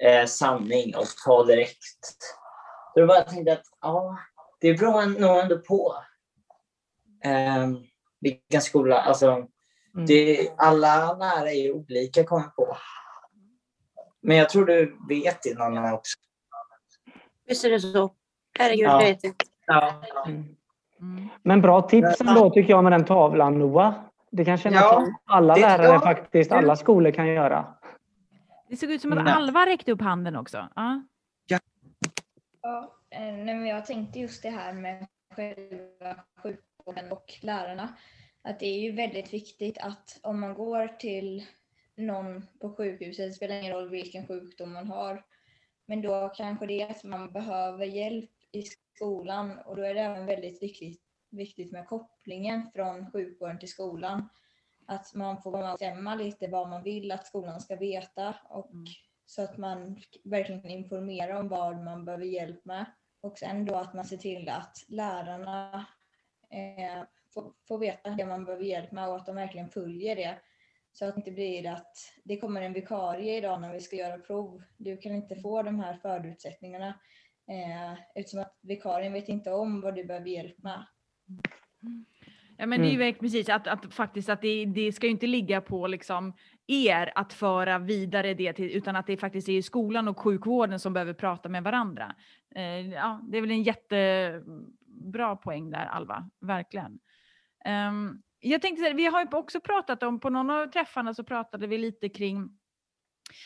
eh, 0.04 0.26
sanning 0.26 0.96
och 0.96 1.06
ta 1.24 1.44
direkt. 1.44 2.16
Så 2.94 3.00
då 3.00 3.06
bara 3.06 3.20
tänkte 3.20 3.50
jag 3.50 3.58
att 3.58 3.66
ja, 3.80 4.18
det 4.60 4.74
beror 4.74 5.20
nog 5.20 5.38
ändå 5.38 5.58
på 5.58 5.94
eh, 7.24 7.68
vilken 8.20 8.60
skola, 8.60 9.00
alltså 9.00 9.46
Mm. 9.94 10.06
det, 10.06 10.48
alla 10.56 11.12
lärare 11.14 11.50
är 11.50 11.72
olika 11.72 12.24
kommer 12.24 12.42
jag 12.42 12.56
på. 12.56 12.76
Men 14.22 14.36
jag 14.36 14.48
tror 14.48 14.66
du 14.66 14.96
vet 15.08 15.42
det 15.42 15.58
någon 15.58 15.78
annan 15.78 15.94
också. 15.94 16.18
Visst 17.46 17.64
är 17.64 17.70
det 17.70 17.80
så. 17.80 18.10
Herregud, 18.58 18.86
Ja. 18.86 19.02
jag 19.02 19.08
vet 19.08 19.24
inte. 19.24 19.44
Ja. 19.66 20.02
Mm. 20.26 21.28
Men 21.42 21.60
bra 21.60 21.82
tips 21.82 22.20
ändå 22.20 22.50
tycker 22.50 22.70
jag 22.70 22.84
med 22.84 22.92
den 22.92 23.04
tavlan 23.04 23.58
Noah. 23.58 23.94
Det 24.30 24.44
kan 24.44 24.58
kännas 24.58 24.80
Ja, 24.82 24.92
som 24.92 25.16
alla 25.24 25.54
det- 25.54 25.60
lärare 25.60 25.86
ja. 25.86 26.00
faktiskt, 26.00 26.52
alla 26.52 26.76
skolor 26.76 27.10
kan 27.12 27.26
göra. 27.28 27.74
Det 28.68 28.76
såg 28.76 28.90
ut 28.90 29.02
som 29.02 29.12
att 29.12 29.18
Mm. 29.18 29.32
Alva 29.32 29.66
räckte 29.66 29.92
upp 29.92 30.00
handen 30.02 30.36
också. 30.36 30.68
Ja. 30.76 31.02
Ja, 32.62 32.96
eh, 33.10 33.20
men 33.20 33.66
jag 33.66 33.86
tänkte 33.86 34.18
just 34.18 34.42
det 34.42 34.50
här 34.50 34.72
med 34.72 35.06
själva 35.30 36.24
sjukvården 36.42 37.12
och 37.12 37.38
lärarna. 37.42 37.96
Att 38.42 38.60
det 38.60 38.66
är 38.66 38.80
ju 38.80 38.92
väldigt 38.92 39.32
viktigt 39.32 39.78
att 39.78 40.20
om 40.22 40.40
man 40.40 40.54
går 40.54 40.88
till 40.88 41.46
någon 41.96 42.46
på 42.60 42.74
sjukhuset, 42.74 43.28
det 43.28 43.32
spelar 43.32 43.54
ingen 43.54 43.72
roll 43.72 43.88
vilken 43.88 44.26
sjukdom 44.26 44.72
man 44.72 44.86
har, 44.86 45.24
men 45.86 46.02
då 46.02 46.28
kanske 46.28 46.66
det 46.66 46.82
är 46.82 46.90
att 46.90 47.04
man 47.04 47.32
behöver 47.32 47.86
hjälp 47.86 48.30
i 48.52 48.62
skolan 48.62 49.58
och 49.58 49.76
då 49.76 49.82
är 49.82 49.94
det 49.94 50.00
även 50.00 50.26
väldigt 50.26 50.62
viktigt, 50.62 51.02
viktigt 51.30 51.72
med 51.72 51.86
kopplingen 51.86 52.70
från 52.74 53.10
sjukvården 53.10 53.58
till 53.58 53.68
skolan. 53.68 54.28
Att 54.86 55.14
man 55.14 55.42
får 55.42 55.52
bestämma 55.52 56.14
lite 56.14 56.48
vad 56.48 56.68
man 56.68 56.82
vill 56.82 57.12
att 57.12 57.26
skolan 57.26 57.60
ska 57.60 57.76
veta 57.76 58.34
och 58.48 58.70
så 59.30 59.42
att 59.42 59.58
man 59.58 59.96
verkligen 60.24 60.62
kan 60.62 60.70
informera 60.70 61.38
om 61.38 61.48
vad 61.48 61.84
man 61.84 62.04
behöver 62.04 62.24
hjälp 62.24 62.64
med. 62.64 62.86
Och 63.20 63.38
sen 63.38 63.64
då 63.64 63.74
att 63.74 63.94
man 63.94 64.04
ser 64.04 64.16
till 64.16 64.48
att 64.48 64.84
lärarna 64.88 65.86
eh, 66.50 67.02
får, 67.34 67.52
får 67.68 67.78
veta 67.78 68.10
det 68.10 68.26
man 68.26 68.44
behöver 68.44 68.64
hjälp 68.64 68.92
med 68.92 69.08
och 69.08 69.16
att 69.16 69.26
de 69.26 69.36
verkligen 69.36 69.70
följer 69.70 70.16
det. 70.16 70.38
Så 70.92 71.04
att 71.04 71.14
det 71.14 71.18
inte 71.18 71.30
blir 71.30 71.72
att 71.72 71.96
det 72.24 72.36
kommer 72.36 72.62
en 72.62 72.72
vikarie 72.72 73.36
idag 73.36 73.60
när 73.60 73.72
vi 73.72 73.80
ska 73.80 73.96
göra 73.96 74.18
prov. 74.18 74.62
Du 74.76 74.96
kan 74.96 75.12
inte 75.12 75.36
få 75.36 75.62
de 75.62 75.80
här 75.80 75.94
förutsättningarna 76.02 76.88
eh, 77.50 77.92
eftersom 78.14 78.40
att 78.40 78.58
vikarien 78.62 79.12
vet 79.12 79.28
inte 79.28 79.52
om 79.52 79.80
vad 79.80 79.94
du 79.94 80.04
behöver 80.04 80.28
hjälp 80.28 80.62
med. 80.62 80.86
Ja 82.58 82.66
men 82.66 82.80
det 82.80 82.86
är 82.86 82.90
ju 82.90 82.98
verkligen 82.98 83.30
precis 83.30 83.48
att, 83.48 83.66
att 83.66 83.94
faktiskt 83.94 84.28
att 84.28 84.42
det, 84.42 84.64
det 84.64 84.92
ska 84.92 85.06
ju 85.06 85.12
inte 85.12 85.26
ligga 85.26 85.60
på 85.60 85.86
liksom 85.86 86.32
er 86.70 87.12
att 87.14 87.32
föra 87.32 87.78
vidare 87.78 88.34
det 88.34 88.52
till, 88.52 88.70
utan 88.70 88.96
att 88.96 89.06
det 89.06 89.16
faktiskt 89.16 89.48
är 89.48 89.62
skolan 89.62 90.08
och 90.08 90.20
sjukvården 90.20 90.80
som 90.80 90.92
behöver 90.92 91.12
prata 91.12 91.48
med 91.48 91.62
varandra. 91.62 92.14
Eh, 92.54 92.88
ja, 92.88 93.20
det 93.22 93.38
är 93.38 93.40
väl 93.40 93.50
en 93.50 93.62
jättebra 93.62 95.36
poäng 95.36 95.70
där 95.70 95.86
Alva, 95.86 96.30
verkligen. 96.40 96.98
Ehm, 97.64 98.22
jag 98.40 98.62
tänkte, 98.62 98.92
vi 98.92 99.06
har 99.06 99.20
ju 99.20 99.28
också 99.32 99.60
pratat 99.60 100.02
om, 100.02 100.20
på 100.20 100.30
någon 100.30 100.50
av 100.50 100.66
träffarna 100.66 101.14
så 101.14 101.24
pratade 101.24 101.66
vi 101.66 101.78
lite 101.78 102.08
kring 102.08 102.59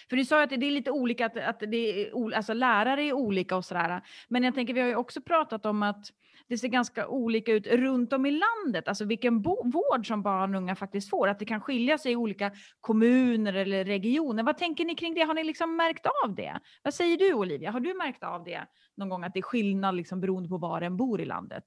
för 0.09 0.17
du 0.17 0.25
sa 0.25 0.39
ju 0.39 0.45
att 0.45 0.51
det 0.51 0.67
är 0.67 0.71
lite 0.71 0.91
olika, 0.91 1.27
att, 1.27 1.37
att 1.37 1.61
det 1.61 2.07
är, 2.07 2.35
alltså 2.35 2.53
lärare 2.53 3.03
är 3.03 3.13
olika 3.13 3.57
och 3.57 3.65
sådär. 3.65 4.03
Men 4.29 4.45
jag 4.45 4.55
tänker, 4.55 4.75
vi 4.75 4.81
har 4.81 4.89
ju 4.89 4.97
också 4.97 5.21
pratat 5.21 5.67
om 5.67 5.83
att 5.83 6.07
det 6.49 6.59
ser 6.59 6.69
ganska 6.69 7.09
olika 7.09 7.53
ut 7.53 7.67
runt 7.67 8.13
om 8.13 8.27
i 8.27 8.31
landet, 8.31 8.89
alltså 8.89 9.05
vilken 9.05 9.43
vård 9.43 10.07
som 10.07 10.23
barn 10.23 10.55
och 10.55 10.61
unga 10.61 10.77
faktiskt 10.77 11.11
får, 11.11 11.29
att 11.29 11.39
det 11.39 11.45
kan 11.45 11.61
skilja 11.61 11.99
sig 11.99 12.13
i 12.13 12.17
olika 12.17 12.53
kommuner 12.81 13.55
eller 13.55 13.85
regioner. 13.85 14.43
Vad 14.43 14.59
tänker 14.59 14.85
ni 14.85 14.95
kring 14.95 15.15
det? 15.15 15.23
Har 15.23 15.35
ni 15.35 15.45
liksom 15.45 15.77
märkt 15.77 16.07
av 16.25 16.35
det? 16.35 16.61
Vad 16.83 16.95
säger 16.95 17.17
du 17.17 17.35
Olivia? 17.35 17.71
Har 17.71 17.81
du 17.81 17.95
märkt 17.95 18.25
av 18.25 18.45
det 18.45 18.67
någon 18.97 19.09
gång, 19.09 19.25
att 19.25 19.35
det 19.35 19.41
är 19.41 19.43
skillnad 19.43 19.95
liksom 19.95 20.21
beroende 20.21 20.49
på 20.49 20.59
var 20.59 20.81
en 20.81 20.97
bor 20.97 21.21
i 21.21 21.25
landet? 21.25 21.65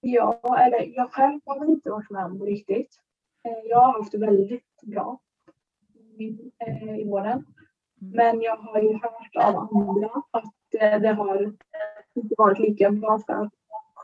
Ja, 0.00 0.58
eller 0.60 0.96
jag 0.96 1.12
själv 1.12 1.40
har 1.46 1.60
väl 1.60 1.68
inte 1.68 1.90
varit 1.90 2.10
med 2.10 2.24
om 2.24 2.38
det 2.38 2.44
riktigt. 2.44 3.00
Eh, 3.44 3.70
jag 3.70 3.80
har 3.80 3.92
haft 3.92 4.12
det 4.12 4.18
väldigt 4.18 4.80
bra 4.82 5.20
eh, 6.58 6.98
i 7.00 7.04
vården. 7.04 7.44
Men 8.00 8.40
jag 8.40 8.56
har 8.56 8.80
ju 8.80 8.92
hört 8.92 9.36
av 9.36 9.56
andra 9.56 10.22
att 10.30 10.74
eh, 10.80 11.00
det 11.00 11.12
har 11.12 11.52
inte 12.14 12.34
varit 12.38 12.58
lika 12.58 12.90
bra 12.90 13.20
för 13.26 13.32
att 13.32 13.52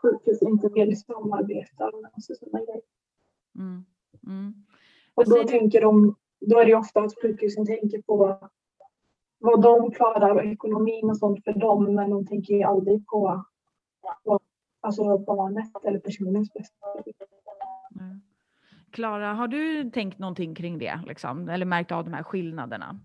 sjukhus 0.02 0.42
inte 0.42 0.68
vill 0.68 1.00
samarbeta 1.00 1.88
och 1.88 2.22
sådana 2.22 2.64
grejer. 2.64 2.82
Mm. 3.58 3.84
Mm. 4.26 4.54
Och 5.14 5.24
då 5.30 5.36
du? 5.36 5.44
tänker 5.44 5.80
de, 5.80 6.16
då 6.40 6.58
är 6.58 6.64
det 6.64 6.70
ju 6.70 6.76
ofta 6.76 7.00
att 7.00 7.22
sjukhusen 7.22 7.66
tänker 7.66 8.02
på 8.02 8.38
vad 9.38 9.62
de 9.62 9.90
klarar 9.90 10.34
och 10.34 10.44
ekonomin 10.44 11.11
och 11.11 11.16
sånt 11.16 11.44
för 11.44 11.52
dem, 11.52 11.94
men 11.94 12.11
de 12.11 12.26
tänker 12.26 12.54
ju 12.54 12.62
aldrig 12.62 13.06
på, 13.06 13.44
på 14.24 14.40
alltså 14.80 15.18
barnet 15.18 15.84
eller 15.84 15.98
personens 15.98 16.52
bästa. 16.52 16.86
Mm. 18.00 18.20
Klara, 18.91 19.32
har 19.32 19.49
du 19.49 19.91
tänkt 19.91 20.18
någonting 20.18 20.55
kring 20.55 20.78
det, 20.78 21.01
liksom? 21.07 21.49
eller 21.49 21.66
märkt 21.66 21.93
av 21.93 22.05
de 22.05 22.12
här 22.12 22.22
skillnaderna? 22.22 23.01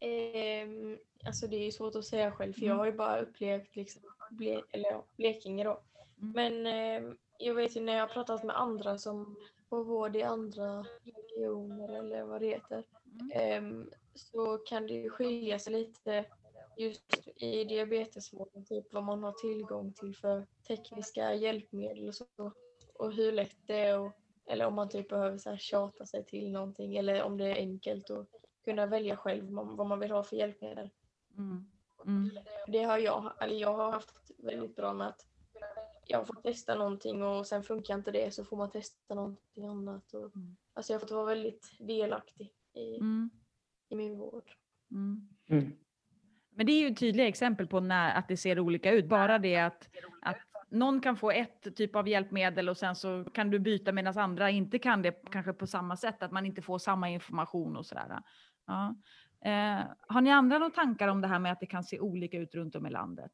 Ehm, 0.00 0.98
alltså 1.26 1.46
det 1.46 1.56
är 1.56 1.64
ju 1.64 1.72
svårt 1.72 1.94
att 1.94 2.04
säga 2.04 2.30
själv 2.30 2.52
för 2.52 2.66
jag 2.66 2.74
har 2.74 2.86
ju 2.86 2.92
bara 2.92 3.20
upplevt 3.20 3.76
liksom, 3.76 4.02
Ble 4.30 4.62
eller 4.70 4.90
ja, 4.90 5.04
Blekinge 5.16 5.64
då. 5.64 5.80
Mm. 6.22 6.32
Men 6.32 6.66
ehm, 6.66 7.16
jag 7.38 7.54
vet 7.54 7.76
ju 7.76 7.80
när 7.80 7.92
jag 7.92 8.06
har 8.06 8.14
pratat 8.14 8.44
med 8.44 8.60
andra 8.60 8.98
som 8.98 9.36
får 9.68 9.84
vård 9.84 10.16
i 10.16 10.22
andra 10.22 10.86
regioner 11.04 11.98
eller 11.98 12.24
vad 12.24 12.40
det 12.40 12.46
heter. 12.46 12.84
ehm, 13.34 13.90
så 14.14 14.58
kan 14.58 14.86
det 14.86 14.94
ju 14.94 15.10
skilja 15.10 15.58
sig 15.58 15.72
lite 15.72 16.24
just 16.76 17.28
i 17.36 17.64
diabetesvården, 17.64 18.64
typ 18.64 18.92
vad 18.92 19.04
man 19.04 19.22
har 19.22 19.32
tillgång 19.32 19.92
till 19.92 20.16
för 20.16 20.46
tekniska 20.66 21.34
hjälpmedel 21.34 22.08
och 22.08 22.14
så. 22.14 22.26
Och 22.94 23.12
hur 23.12 23.32
lätt 23.32 23.56
det 23.66 23.78
är 23.78 23.98
och, 23.98 24.12
eller 24.46 24.66
om 24.66 24.74
man 24.74 24.88
typ 24.88 25.08
behöver 25.08 25.38
så 25.38 25.50
här 25.50 25.56
tjata 25.56 26.06
sig 26.06 26.24
till 26.24 26.52
någonting 26.52 26.96
eller 26.96 27.22
om 27.22 27.38
det 27.38 27.46
är 27.46 27.54
enkelt 27.54 28.10
att 28.10 28.28
kunna 28.64 28.86
välja 28.86 29.16
själv 29.16 29.50
vad 29.50 29.86
man 29.86 30.00
vill 30.00 30.10
ha 30.10 30.24
för 30.24 30.36
hjälpmedel. 30.36 30.90
Mm. 31.38 31.70
Mm. 32.06 32.30
Det 32.66 32.82
har 32.82 32.98
jag, 32.98 33.32
eller 33.40 33.56
jag 33.56 33.74
har 33.74 33.92
haft 33.92 34.30
väldigt 34.38 34.76
bra 34.76 34.92
med 34.92 35.06
att 35.06 35.26
jag 36.06 36.26
får 36.26 36.34
testa 36.34 36.74
någonting 36.74 37.22
och 37.22 37.46
sen 37.46 37.62
funkar 37.62 37.94
inte 37.94 38.10
det 38.10 38.34
så 38.34 38.44
får 38.44 38.56
man 38.56 38.70
testa 38.70 39.14
någonting 39.14 39.66
annat. 39.66 40.14
Och, 40.14 40.36
Mm. 40.36 40.56
Alltså 40.76 40.92
jag 40.92 40.98
har 40.98 41.00
fått 41.00 41.10
vara 41.10 41.24
väldigt 41.24 41.70
delaktig 41.78 42.52
i, 42.72 42.96
Mm. 42.96 43.30
i 43.88 43.96
min 43.96 44.18
vård. 44.18 44.50
Mm. 44.90 45.28
Mm. 45.48 45.72
Men 46.50 46.66
det 46.66 46.72
är 46.72 46.88
ju 46.88 46.94
tydliga 46.94 47.28
exempel 47.28 47.66
på 47.66 47.80
när, 47.80 48.14
att 48.14 48.28
det 48.28 48.36
ser 48.36 48.58
olika 48.60 48.90
ut. 48.92 49.06
Bara 49.08 49.38
det 49.38 49.56
att, 49.56 49.88
att 50.22 50.36
någon 50.74 51.00
kan 51.00 51.16
få 51.16 51.30
ett 51.30 51.76
typ 51.76 51.96
av 51.96 52.08
hjälpmedel 52.08 52.68
och 52.68 52.76
sen 52.76 52.96
så 52.96 53.24
kan 53.24 53.50
du 53.50 53.58
byta 53.58 53.92
medan 53.92 54.18
andra 54.18 54.50
inte 54.50 54.78
kan 54.78 55.02
det 55.02 55.30
kanske 55.30 55.52
på 55.52 55.66
samma 55.66 55.96
sätt. 55.96 56.22
Att 56.22 56.32
man 56.32 56.46
inte 56.46 56.62
får 56.62 56.78
samma 56.78 57.10
information 57.10 57.76
och 57.76 57.86
sådär. 57.86 58.22
Ja. 58.66 58.94
Eh, 59.44 59.84
har 60.08 60.20
ni 60.20 60.30
andra 60.30 60.58
några 60.58 60.74
tankar 60.74 61.08
om 61.08 61.20
det 61.20 61.28
här 61.28 61.38
med 61.38 61.52
att 61.52 61.60
det 61.60 61.66
kan 61.66 61.84
se 61.84 62.00
olika 62.00 62.38
ut 62.38 62.54
runt 62.54 62.76
om 62.76 62.86
i 62.86 62.90
landet? 62.90 63.32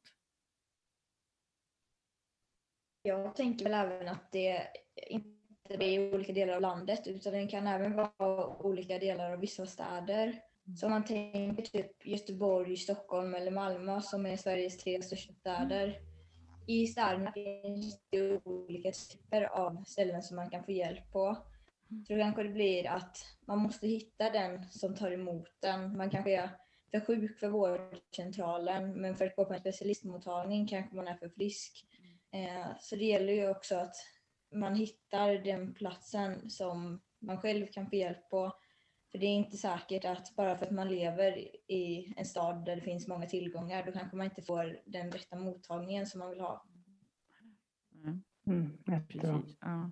Jag 3.03 3.36
tänker 3.36 3.64
väl 3.64 3.74
även 3.74 4.09
att 4.09 4.32
det 4.32 4.62
inte 5.11 5.30
är 5.68 5.82
i 5.82 6.14
olika 6.14 6.32
delar 6.32 6.55
av 6.55 6.61
landet 6.61 7.07
utan 7.07 7.32
det 7.32 7.47
kan 7.47 7.66
även 7.66 7.97
vara 7.97 8.47
olika 8.47 8.99
delar 8.99 9.32
av 9.32 9.41
vissa 9.41 9.66
städer. 9.66 10.41
Så 10.80 10.86
om 10.86 10.93
man 10.93 11.05
tänker 11.05 11.62
typ 11.62 12.07
Göteborg, 12.07 12.76
Stockholm 12.76 13.34
eller 13.34 13.51
Malmö 13.51 14.01
som 14.01 14.26
är 14.26 14.36
Sveriges 14.36 14.78
tre 14.78 15.03
största 15.03 15.32
städer. 15.32 16.10
I 16.67 16.87
städerna 16.87 17.33
finns 17.33 18.01
det 18.11 18.41
olika 18.45 18.93
typer 18.93 19.43
av 19.43 19.85
ställen 19.87 20.23
som 20.23 20.37
man 20.37 20.51
kan 20.51 20.65
få 20.65 20.73
hjälp 20.73 21.13
på. 21.13 21.37
Så 22.07 22.13
då 22.13 22.19
kanske 22.21 22.43
det 22.43 22.49
blir 22.49 22.87
att 22.89 23.19
man 23.47 23.59
måste 23.59 23.87
hitta 23.87 24.31
den 24.31 24.69
som 24.71 24.95
tar 24.95 25.11
emot 25.11 25.49
den. 25.61 25.97
Man 25.97 26.11
kanske 26.11 26.37
är 26.37 26.51
för 26.91 27.01
sjuk 27.01 27.39
för 27.39 27.49
vårdcentralen 27.49 29.01
men 29.01 29.17
för 29.17 29.27
att 29.27 29.37
gå 29.37 29.45
på 29.45 29.53
en 29.55 29.61
specialistmottagning 29.61 30.67
kanske 30.67 30.97
man 30.97 31.09
är 31.09 31.17
för 31.17 31.29
frisk. 31.29 31.87
Eh, 32.33 32.67
Så 32.81 32.97
det 32.97 33.05
gäller 33.05 33.33
ju 33.33 33.51
också 33.51 33.77
att 33.77 33.97
man 34.55 34.75
hittar 34.75 35.35
den 35.35 35.75
platsen 35.75 36.51
som 36.51 37.01
man 37.19 37.39
själv 37.41 37.67
kan 37.67 37.91
få 37.91 37.97
hjälp 37.97 38.31
på. 38.31 38.53
För 39.11 39.19
det 39.19 39.27
är 39.27 39.35
inte 39.37 39.57
säkert 39.57 40.05
att 40.05 40.37
bara 40.37 40.57
för 40.57 40.67
att 40.67 40.73
man 40.73 40.89
lever 40.89 41.39
i 41.71 42.15
en 42.17 42.25
stad 42.25 42.65
där 42.67 42.77
det 42.77 42.83
finns 42.83 43.09
många 43.09 43.27
tillgångar, 43.27 43.83
då 43.87 43.93
kanske 43.93 44.17
man 44.17 44.25
inte 44.25 44.43
får 44.43 44.79
den 44.87 45.11
rätta 45.13 45.37
mottagningen 45.37 46.07
som 46.07 46.19
man 46.19 46.31
vill 46.31 46.41
ha. 46.41 46.65
Mm. 48.05 48.23
Mm. 48.47 49.07
Precis. 49.09 49.57
Ja. 49.61 49.91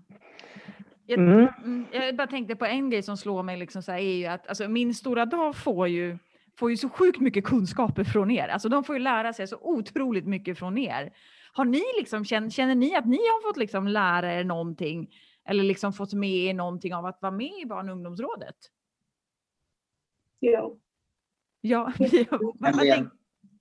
Jag, 1.06 1.18
Mm. 1.18 1.48
mm, 1.64 1.86
jag 1.92 2.16
bara 2.16 2.26
tänkte 2.26 2.56
på 2.56 2.64
en 2.64 2.90
grej 2.90 3.02
som 3.02 3.16
slår 3.16 3.42
mig 3.42 3.56
liksom 3.56 3.82
så 3.82 3.92
här, 3.92 3.98
är 3.98 4.16
ju 4.16 4.26
att 4.26 4.48
alltså, 4.48 4.68
min 4.68 4.94
stora 4.94 5.26
dag 5.26 5.56
får 5.56 5.88
ju, 5.88 6.18
får 6.58 6.70
ju 6.70 6.76
så 6.76 6.88
sjukt 6.88 7.20
mycket 7.20 7.44
kunskaper 7.44 8.04
från 8.04 8.30
er. 8.30 8.48
Alltså 8.48 8.68
de 8.68 8.84
får 8.84 8.96
ju 8.96 9.02
lära 9.02 9.32
sig 9.32 9.46
så 9.46 9.58
otroligt 9.60 10.26
mycket 10.26 10.58
från 10.58 10.78
er. 10.78 11.12
Har 11.52 11.64
ni 11.64 11.82
liksom, 11.98 12.24
känner, 12.24 12.50
känner 12.50 12.74
ni 12.74 12.94
att 12.94 13.06
ni 13.06 13.16
har 13.16 13.48
fått 13.48 13.56
liksom 13.56 13.88
lära 13.88 14.34
er 14.34 14.44
någonting 14.44 15.10
eller 15.44 15.64
liksom 15.64 15.92
fått 15.92 16.12
med 16.12 16.30
er 16.30 16.54
någonting 16.54 16.94
av 16.94 17.06
att 17.06 17.22
vara 17.22 17.32
med 17.32 17.52
i 17.62 17.66
barn 17.66 17.88
och 17.88 17.94
ungdomsrådet? 17.94 18.56
Ja. 20.40 20.76
Ja, 21.60 21.92
ja. 21.98 22.24
Vad, 22.30 22.76
vad 22.76 22.86
tänk, 22.88 23.12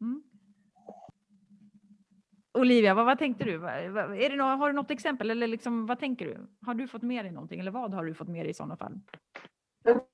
mm. 0.01 0.23
Olivia, 2.53 2.93
vad, 2.93 3.05
vad 3.05 3.19
tänkte 3.19 3.43
du? 3.43 3.65
Är 3.67 4.30
det 4.30 4.36
nå 4.36 4.43
har 4.43 4.67
du 4.67 4.73
något 4.73 4.91
exempel 4.91 5.32
eller 5.32 5.47
liksom, 5.47 5.86
vad 5.86 5.99
tänker 5.99 6.25
du? 6.25 6.47
Har 6.65 6.73
du 6.73 6.88
fått 6.88 7.01
med 7.01 7.25
dig 7.25 7.32
någonting 7.32 7.59
eller 7.59 7.71
vad 7.71 7.93
har 7.93 8.05
du 8.05 8.13
fått 8.13 8.28
med 8.28 8.45
dig 8.45 8.49
i 8.49 8.53
sådana 8.53 8.78
fall? 8.78 8.99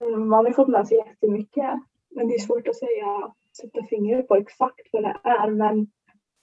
Mm, 0.02 0.28
Man 0.28 0.46
har 0.46 0.52
fått 0.54 0.70
lära 0.70 0.86
sig 0.86 0.98
jättemycket. 0.98 1.80
Men 2.16 2.28
det 2.28 2.36
är 2.36 2.40
svårt 2.40 2.68
att 2.68 2.76
säga, 2.76 3.34
sätta 3.62 3.84
fingret 3.84 4.28
på 4.28 4.36
exakt 4.36 4.88
vad 4.92 5.04
det 5.04 5.18
är. 5.24 5.50
Men 5.52 5.88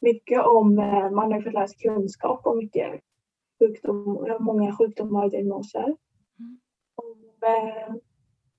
mycket 0.01 0.43
om, 0.47 0.79
eh, 0.79 1.11
man 1.11 1.33
har 1.33 1.41
fått 1.41 1.53
lära 1.53 1.69
sig 1.69 1.79
kunskap 1.79 2.47
om 2.47 2.59
mycket 2.59 3.01
sjukdom, 3.59 4.27
många 4.41 4.77
sjukdomar 4.77 5.25
och 5.25 5.31
diagnoser. 5.31 5.85
Mm. 6.39 6.61
Om 6.95 7.25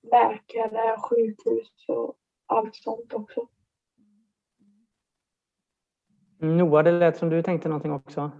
läkare, 0.02 0.96
sjukhus 1.00 1.68
och 1.88 2.16
allt 2.46 2.76
sånt 2.76 3.12
också. 3.12 3.48
Noah, 6.38 6.84
det 6.84 6.92
lät 6.92 7.16
som 7.16 7.28
du 7.28 7.42
tänkte 7.42 7.68
någonting 7.68 7.92
också. 7.92 8.30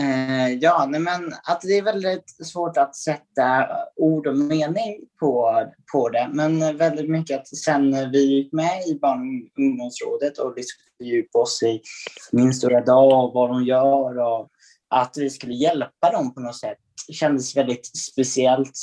Eh, 0.00 0.48
ja, 0.60 0.86
nej 0.88 1.00
men 1.00 1.32
att 1.44 1.60
det 1.60 1.78
är 1.78 1.82
väldigt 1.82 2.46
svårt 2.46 2.76
att 2.76 2.96
sätta 2.96 3.68
ord 3.96 4.26
och 4.26 4.36
mening 4.36 5.00
på, 5.20 5.64
på 5.92 6.08
det. 6.08 6.30
Men 6.32 6.76
väldigt 6.76 7.10
mycket 7.10 7.40
att 7.40 7.48
sen 7.48 8.10
vi 8.10 8.24
gick 8.24 8.52
med 8.52 8.86
i 8.86 8.98
barn 8.98 9.20
och 9.20 9.58
ungdomsrådet 9.58 10.38
och 10.38 10.56
liksom 10.56 10.80
fördjupade 10.98 11.42
oss 11.42 11.62
i 11.62 11.80
Min 12.32 12.54
stora 12.54 12.80
dag 12.80 13.24
och 13.24 13.34
vad 13.34 13.50
de 13.50 13.64
gör 13.64 14.18
och 14.18 14.48
att 14.88 15.14
vi 15.18 15.30
skulle 15.30 15.54
hjälpa 15.54 16.10
dem 16.12 16.34
på 16.34 16.40
något 16.40 16.56
sätt 16.56 16.78
kändes 17.12 17.56
väldigt 17.56 17.96
speciellt. 17.96 18.78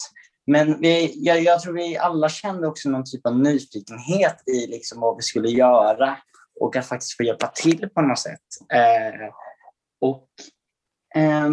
Men 0.47 0.81
vi, 0.81 1.13
jag, 1.25 1.41
jag 1.41 1.61
tror 1.61 1.73
vi 1.73 1.97
alla 1.97 2.29
kände 2.29 2.67
också 2.67 2.89
någon 2.89 3.03
typ 3.05 3.25
av 3.25 3.39
nyfikenhet 3.39 4.43
i 4.47 4.67
liksom 4.67 4.99
vad 4.99 5.15
vi 5.17 5.21
skulle 5.21 5.49
göra 5.49 6.17
och 6.59 6.75
att 6.75 6.85
faktiskt 6.85 7.17
få 7.17 7.23
hjälpa 7.23 7.47
till 7.47 7.89
på 7.89 8.01
något 8.01 8.19
sätt. 8.19 8.41
Eh, 8.73 9.33
och 10.01 10.29
eh, 11.15 11.49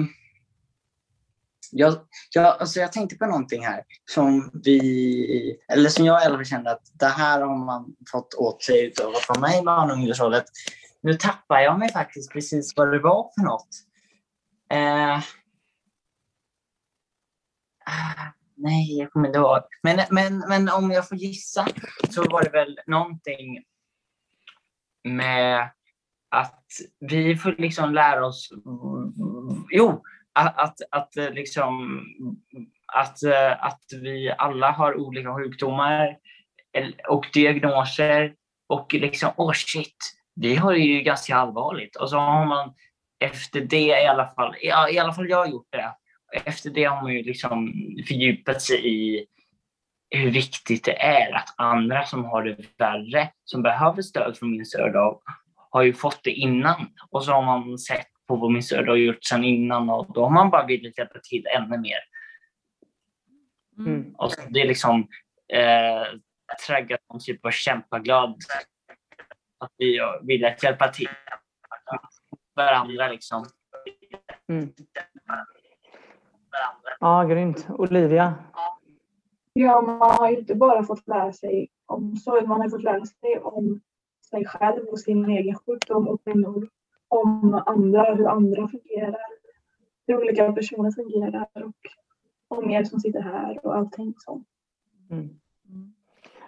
jag, 1.71 1.95
jag, 2.31 2.47
alltså 2.47 2.81
jag 2.81 2.93
tänkte 2.93 3.17
på 3.17 3.27
någonting 3.27 3.67
här 3.67 3.85
som 4.11 4.51
vi, 4.65 5.59
eller 5.69 5.89
som 5.89 6.05
jag 6.05 6.23
i 6.23 6.25
alla 6.25 6.37
fall 6.37 6.45
kände 6.45 6.71
att 6.71 6.91
det 6.93 7.07
här 7.07 7.41
har 7.41 7.57
man 7.57 7.97
fått 8.13 8.35
åt 8.35 8.63
sig 8.63 8.87
utav 8.87 9.15
att 9.15 9.29
vara 9.29 9.41
med 9.41 9.59
i 9.59 9.63
barn 9.63 9.91
och 9.91 9.97
ungdomsrådet. 9.97 10.45
Nu 11.01 11.15
tappar 11.15 11.61
jag 11.61 11.79
mig 11.79 11.93
faktiskt 11.93 12.33
precis 12.33 12.73
vad 12.77 12.93
det 12.93 12.99
var 12.99 13.31
för 13.35 13.45
något. 13.45 13.69
Eh, 14.71 15.23
nej, 18.65 18.99
jag 18.99 19.13
kommer 19.13 19.27
inte 19.27 19.39
ihåg. 19.39 19.61
Men, 19.83 20.01
men, 20.11 20.39
men 20.49 20.69
om 20.69 20.91
jag 20.91 21.09
får 21.09 21.19
gissa 21.19 21.67
så 22.11 22.25
var 22.31 22.45
det 22.45 22.51
väl 22.51 22.81
någonting 22.87 23.65
med 25.05 25.71
att 26.31 26.65
vi 27.01 27.37
får 27.37 27.55
liksom 27.59 27.95
lära 27.95 28.27
oss, 28.27 28.49
jo, 29.71 30.03
att, 30.33 30.59
att, 30.59 30.79
att 30.91 31.35
liksom 31.35 32.05
att, 32.87 33.19
att 33.59 33.83
vi 34.03 34.35
alla 34.39 34.71
har 34.71 34.97
olika 34.97 35.35
sjukdomar 35.35 36.17
och 37.09 37.27
diagnoser 37.33 38.35
och 38.67 38.95
liksom, 38.95 39.33
åh 39.37 39.51
oh 39.51 39.53
shit, 39.53 39.97
vi 40.35 40.57
har 40.57 40.73
det 40.73 40.79
ju 40.79 41.01
ganska 41.01 41.37
allvarligt. 41.37 41.97
Och 41.97 42.11
så 42.11 42.17
har 42.17 42.47
man 42.47 42.75
efter 43.21 43.61
det 43.61 44.03
i 44.03 44.07
alla 44.07 44.27
fall, 44.27 44.57
i 44.93 44.99
alla 44.99 45.13
fall 45.13 45.29
jag 45.29 45.39
har 45.39 45.47
gjort 45.47 45.69
det, 45.71 45.95
efter 46.45 46.71
det 46.71 46.85
har 46.85 47.03
man 47.03 47.13
ju 47.13 47.23
liksom 47.23 47.73
fördjupat 48.09 48.63
sig 48.63 48.89
i 48.89 49.27
hur 50.11 50.31
viktigt 50.31 50.85
det 50.85 51.03
är 51.03 51.35
att 51.35 51.55
andra 51.57 52.05
som 52.05 52.25
har 52.25 52.43
det 52.43 52.57
värre, 52.79 53.31
som 53.45 53.63
behöver 53.63 54.03
stöd 54.03 54.37
från 54.37 54.51
min 54.51 54.67
stöd 54.67 54.95
har 55.71 55.83
ju 55.83 55.93
fått 55.93 56.21
det 56.25 56.31
innan. 56.31 56.87
Och 57.11 57.25
så 57.25 57.33
har 57.33 57.43
man 57.43 57.79
sett 57.79 58.07
på 58.29 58.37
vad 58.37 58.53
min 58.53 58.63
stöd 58.63 58.89
har 58.89 58.97
gjort 58.97 59.25
sedan 59.25 59.45
innan 59.45 59.91
och 59.91 60.13
då 60.15 60.23
har 60.23 60.31
man 60.31 60.51
bara 60.51 60.67
velat 60.67 60.99
hjälpa 60.99 61.19
till 61.19 61.47
ännu 61.47 61.79
mer. 61.79 61.99
Mm. 63.79 64.15
Och 64.15 64.33
så 64.33 64.41
det 64.49 64.61
är 64.61 64.69
liksom 64.69 65.09
eh, 65.53 66.19
traggat 66.67 67.01
någon 67.13 67.21
typ 67.21 67.47
av 67.47 67.51
kämpaglad. 67.51 68.37
Att 69.59 69.73
vi 69.79 69.99
har 69.99 70.21
velat 70.27 70.63
hjälpa 70.63 70.89
till 70.89 71.09
varandra 72.55 73.09
liksom. 73.09 73.47
Mm. 74.49 74.73
Ja, 77.01 77.25
grymt. 77.25 77.67
Olivia? 77.71 78.35
Ja, 79.53 79.81
man 79.81 80.11
har 80.11 80.31
ju 80.31 80.39
inte 80.39 80.55
bara 80.55 80.83
fått 80.83 81.09
lära 81.09 81.33
sig 81.33 81.69
om 81.87 82.17
sorg, 82.17 82.47
man 82.47 82.61
har 82.61 82.69
fått 82.69 82.83
lära 82.83 83.05
sig 83.05 83.39
om 83.43 83.81
sig 84.31 84.47
själv 84.47 84.85
och 84.89 84.99
sin 85.01 85.25
egen 85.25 85.55
sjukdom 85.55 86.09
och 86.09 86.25
kvinnor. 86.25 86.69
Om 87.09 87.63
andra, 87.67 88.15
hur 88.15 88.27
andra 88.27 88.69
fungerar. 88.69 89.17
Hur 90.07 90.17
olika 90.17 90.53
personer 90.53 90.91
fungerar 90.91 91.49
och 91.55 91.75
om 92.49 92.71
er 92.71 92.85
som 92.85 93.01
sitter 93.01 93.21
här 93.21 93.67
och 93.67 93.77
allting 93.77 94.15
sånt. 94.19 94.49
Mm. 95.11 95.29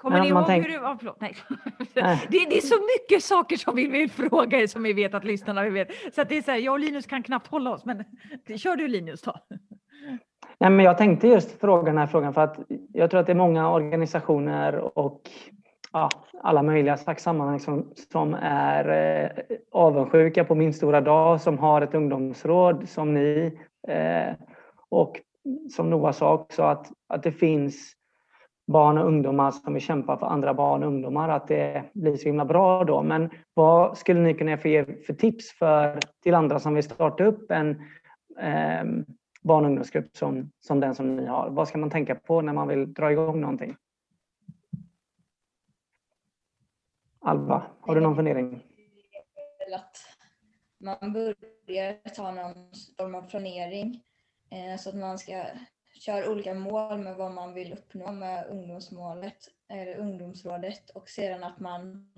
Kommer 0.00 0.20
ni 0.20 0.28
ihåg 0.28 0.46
tänk- 0.46 0.66
hur 0.66 0.72
det 0.72 0.78
var? 0.78 0.96
Förlåt, 0.96 1.20
nej. 1.20 1.36
Nej. 1.94 2.26
Det, 2.30 2.46
det 2.50 2.56
är 2.56 2.60
så 2.60 2.74
mycket 2.74 3.24
saker 3.24 3.56
som 3.56 3.76
vi 3.76 3.86
vill 3.86 4.10
fråga 4.10 4.58
er 4.60 4.66
som 4.66 4.82
vi 4.82 4.92
vet 4.92 5.14
att 5.14 5.24
lyssnarna 5.24 5.62
vill 5.62 5.72
vet. 5.72 6.14
Så 6.14 6.20
att 6.20 6.28
det 6.28 6.36
är 6.38 6.42
så 6.42 6.50
här, 6.50 6.58
jag 6.58 6.72
och 6.72 6.80
Linus 6.80 7.06
kan 7.06 7.22
knappt 7.22 7.46
hålla 7.46 7.70
oss, 7.70 7.84
men 7.84 8.04
kör 8.58 8.76
du 8.76 8.88
Linus 8.88 9.22
då. 9.22 9.34
Nej, 10.58 10.70
men 10.70 10.84
jag 10.84 10.98
tänkte 10.98 11.28
just 11.28 11.60
fråga 11.60 11.82
den 11.82 11.98
här 11.98 12.06
frågan 12.06 12.34
för 12.34 12.40
att 12.40 12.58
jag 12.92 13.10
tror 13.10 13.20
att 13.20 13.26
det 13.26 13.32
är 13.32 13.36
många 13.36 13.72
organisationer 13.72 14.98
och 14.98 15.20
ja, 15.92 16.08
alla 16.42 16.62
möjliga 16.62 16.96
slags 16.96 17.22
sammanhang 17.22 17.60
som, 17.60 17.92
som 18.12 18.34
är 18.42 18.88
eh, 18.88 19.56
avundsjuka 19.72 20.44
på 20.44 20.54
min 20.54 20.74
stora 20.74 21.00
dag, 21.00 21.40
som 21.40 21.58
har 21.58 21.82
ett 21.82 21.94
ungdomsråd 21.94 22.88
som 22.88 23.14
ni. 23.14 23.58
Eh, 23.88 24.34
och 24.88 25.20
som 25.76 25.90
Noah 25.90 26.12
sa 26.12 26.34
också, 26.34 26.62
att, 26.62 26.92
att 27.08 27.22
det 27.22 27.32
finns 27.32 27.92
barn 28.66 28.98
och 28.98 29.06
ungdomar 29.06 29.50
som 29.50 29.74
vill 29.74 29.82
kämpa 29.82 30.18
för 30.18 30.26
andra 30.26 30.54
barn 30.54 30.82
och 30.82 30.88
ungdomar, 30.88 31.28
att 31.28 31.48
det 31.48 31.84
blir 31.94 32.16
så 32.16 32.24
himla 32.24 32.44
bra 32.44 32.84
då. 32.84 33.02
Men 33.02 33.30
vad 33.54 33.98
skulle 33.98 34.20
ni 34.20 34.34
kunna 34.34 34.58
ge 34.64 34.84
för 34.84 35.12
tips 35.12 35.58
för, 35.58 35.98
till 36.22 36.34
andra 36.34 36.58
som 36.58 36.74
vill 36.74 36.84
starta 36.84 37.24
upp 37.24 37.50
en 37.50 37.70
eh, 38.40 38.84
barn 39.46 39.64
och 39.64 39.70
ungdomsgrupp 39.70 40.16
som, 40.16 40.52
som 40.60 40.80
den 40.80 40.94
som 40.94 41.16
ni 41.16 41.26
har? 41.26 41.50
Vad 41.50 41.68
ska 41.68 41.78
man 41.78 41.90
tänka 41.90 42.14
på 42.14 42.40
när 42.40 42.52
man 42.52 42.68
vill 42.68 42.94
dra 42.94 43.12
igång 43.12 43.40
någonting? 43.40 43.76
Alva, 47.20 47.62
har 47.80 47.94
du 47.94 48.00
någon 48.00 48.16
fundering? 48.16 48.62
Att 49.74 49.98
man 50.78 51.12
börjar 51.12 52.08
ta 52.14 52.30
någon 52.30 52.54
form 52.98 53.14
av 53.14 53.22
planering 53.22 54.02
eh, 54.50 54.78
så 54.78 54.88
att 54.88 54.94
man 54.94 55.18
ska 55.18 55.44
köra 55.94 56.30
olika 56.30 56.54
mål 56.54 56.98
med 56.98 57.16
vad 57.16 57.32
man 57.32 57.54
vill 57.54 57.72
uppnå 57.72 58.12
med 58.12 58.46
ungdomsmålet 58.46 59.36
eller 59.68 59.96
ungdomsrådet 59.96 60.90
och 60.90 61.08
sedan 61.08 61.44
att 61.44 61.60
man 61.60 62.12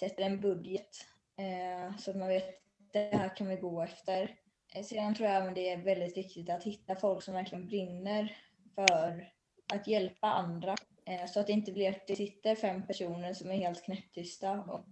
sätter 0.00 0.22
en 0.22 0.40
budget 0.40 0.90
eh, 1.36 1.96
så 1.96 2.10
att 2.10 2.16
man 2.16 2.28
vet 2.28 2.60
det 2.92 3.16
här 3.16 3.36
kan 3.36 3.48
vi 3.48 3.56
gå 3.56 3.82
efter. 3.82 4.43
Sedan 4.82 5.14
tror 5.14 5.28
jag 5.28 5.36
även 5.36 5.54
det 5.54 5.68
är 5.68 5.82
väldigt 5.82 6.16
viktigt 6.16 6.50
att 6.50 6.64
hitta 6.64 6.96
folk 6.96 7.22
som 7.22 7.34
verkligen 7.34 7.66
brinner 7.66 8.36
för 8.74 9.32
att 9.72 9.86
hjälpa 9.86 10.26
andra 10.26 10.74
eh, 11.06 11.26
så 11.26 11.40
att 11.40 11.46
det 11.46 11.52
inte 11.52 11.72
blir 11.72 11.90
att 11.90 12.06
det 12.06 12.16
sitter 12.16 12.54
fem 12.54 12.86
personer 12.86 13.32
som 13.32 13.50
är 13.50 13.56
helt 13.56 13.84
knäpptysta 13.84 14.60
och 14.60 14.86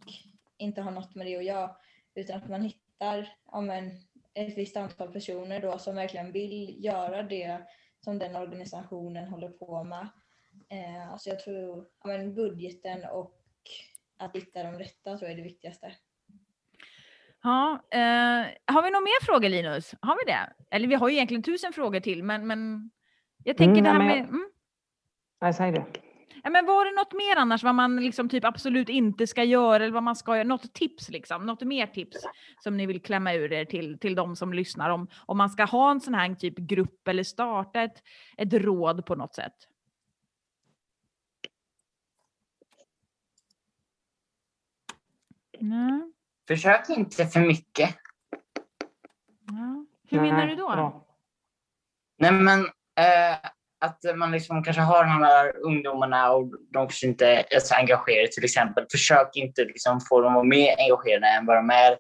inte 0.57 0.81
har 0.81 0.91
något 0.91 1.15
med 1.15 1.27
det 1.27 1.37
att 1.37 1.45
göra. 1.45 1.77
Utan 2.15 2.37
att 2.37 2.49
man 2.49 2.63
hittar 2.63 3.37
ja, 3.53 3.61
men, 3.61 3.91
ett 4.35 4.59
visst 4.59 4.77
antal 4.77 5.13
personer 5.13 5.61
då 5.61 5.79
som 5.79 5.95
verkligen 5.95 6.33
vill 6.33 6.85
göra 6.85 7.23
det 7.23 7.61
som 8.01 8.19
den 8.19 8.37
organisationen 8.37 9.29
håller 9.29 9.49
på 9.49 9.85
med. 9.85 10.09
Eh, 10.69 11.07
så 11.07 11.13
alltså 11.13 11.31
jag 11.31 11.41
tror 11.41 11.89
ja, 12.03 12.07
men 12.07 12.35
budgeten 12.35 13.05
och 13.05 13.39
att 14.17 14.37
hitta 14.37 14.63
de 14.63 14.79
rätta 14.79 15.19
tror 15.19 15.23
jag 15.23 15.33
är 15.33 15.37
det 15.37 15.43
viktigaste. 15.43 15.93
Ja, 17.43 17.73
eh, 17.91 18.47
har 18.67 18.83
vi 18.83 18.91
några 18.91 19.05
mer 19.05 19.25
frågor 19.25 19.49
Linus? 19.49 19.95
Har 20.01 20.17
vi 20.27 20.33
det? 20.33 20.53
Eller 20.71 20.89
vi 20.89 20.95
har 20.95 21.09
ju 21.09 21.15
egentligen 21.15 21.43
tusen 21.43 21.73
frågor 21.73 22.01
till 22.01 22.23
men, 22.23 22.47
men 22.47 22.91
jag 23.45 23.57
tänker 23.57 23.81
mm, 23.81 23.85
det 23.85 23.91
här 23.91 23.99
med... 23.99 24.19
Mm. 24.19 24.49
Nej, 25.41 25.55
säg 25.55 25.73
det. 25.73 25.87
Ja, 26.45 26.51
men 26.51 26.67
var 26.67 26.85
det 26.85 26.91
något 26.91 27.13
mer 27.13 27.37
annars 27.37 27.65
vad 27.65 27.75
man 27.75 27.97
liksom 27.97 28.29
typ 28.29 28.45
absolut 28.45 28.89
inte 28.89 29.27
ska 29.27 29.45
göra 29.45 29.85
eller 29.85 29.95
vad 29.95 30.03
man 30.03 30.17
ska 30.17 30.37
göra? 30.37 30.49
Något 30.49 30.75
tips 30.75 31.09
liksom? 31.09 31.47
Något 31.47 31.63
mer 31.63 31.87
tips 31.87 32.17
som 32.65 32.77
ni 32.77 32.87
vill 32.87 33.03
klämma 33.03 33.35
ur 33.35 33.53
er 33.53 33.65
till, 33.65 33.99
till 33.99 34.15
de 34.15 34.37
som 34.37 34.53
lyssnar 34.53 34.91
om, 34.91 35.09
om 35.27 35.39
man 35.39 35.51
ska 35.51 35.65
ha 35.65 35.91
en 35.91 36.01
sån 36.01 36.15
här 36.15 36.35
typ 36.35 36.59
grupp 36.59 37.09
eller 37.09 37.23
starta 37.23 37.83
ett, 37.83 38.03
ett 38.37 38.53
råd 38.53 39.07
på 39.07 39.15
något 39.15 39.35
sätt? 39.35 39.55
Nej. 45.59 46.12
Försök 46.53 46.89
inte 46.89 47.27
för 47.27 47.41
mycket. 47.41 47.97
Ja. 49.47 49.87
Hur 50.11 50.21
menar 50.21 50.47
du 50.47 50.57
då? 50.57 51.07
Nej 52.19 52.33
men 52.33 52.61
eh, 52.99 53.37
att 53.81 54.17
man 54.17 54.33
liksom 54.33 54.65
kanske 54.65 54.83
har 54.83 55.05
de 55.05 55.23
här 55.23 55.57
ungdomarna 55.57 56.33
och 56.33 56.47
de 56.73 56.87
kanske 56.87 57.07
inte 57.07 57.27
är 57.51 57.61
så 57.61 57.75
engagerade 57.75 58.29
till 58.29 58.45
exempel. 58.45 58.87
Försök 58.91 59.37
inte 59.37 59.65
liksom 59.65 60.01
få 60.01 60.21
dem 60.21 60.29
att 60.29 60.35
vara 60.35 60.45
mer 60.45 60.77
engagerade 60.79 61.27
än 61.27 61.47
vad 61.47 61.57
de 61.57 61.71
är. 61.71 61.99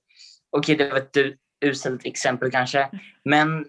Okej, 0.50 0.76
det 0.76 0.90
var 0.90 0.98
ett 0.98 1.16
uselt 1.64 2.06
exempel 2.06 2.50
kanske, 2.50 2.90
men 3.24 3.66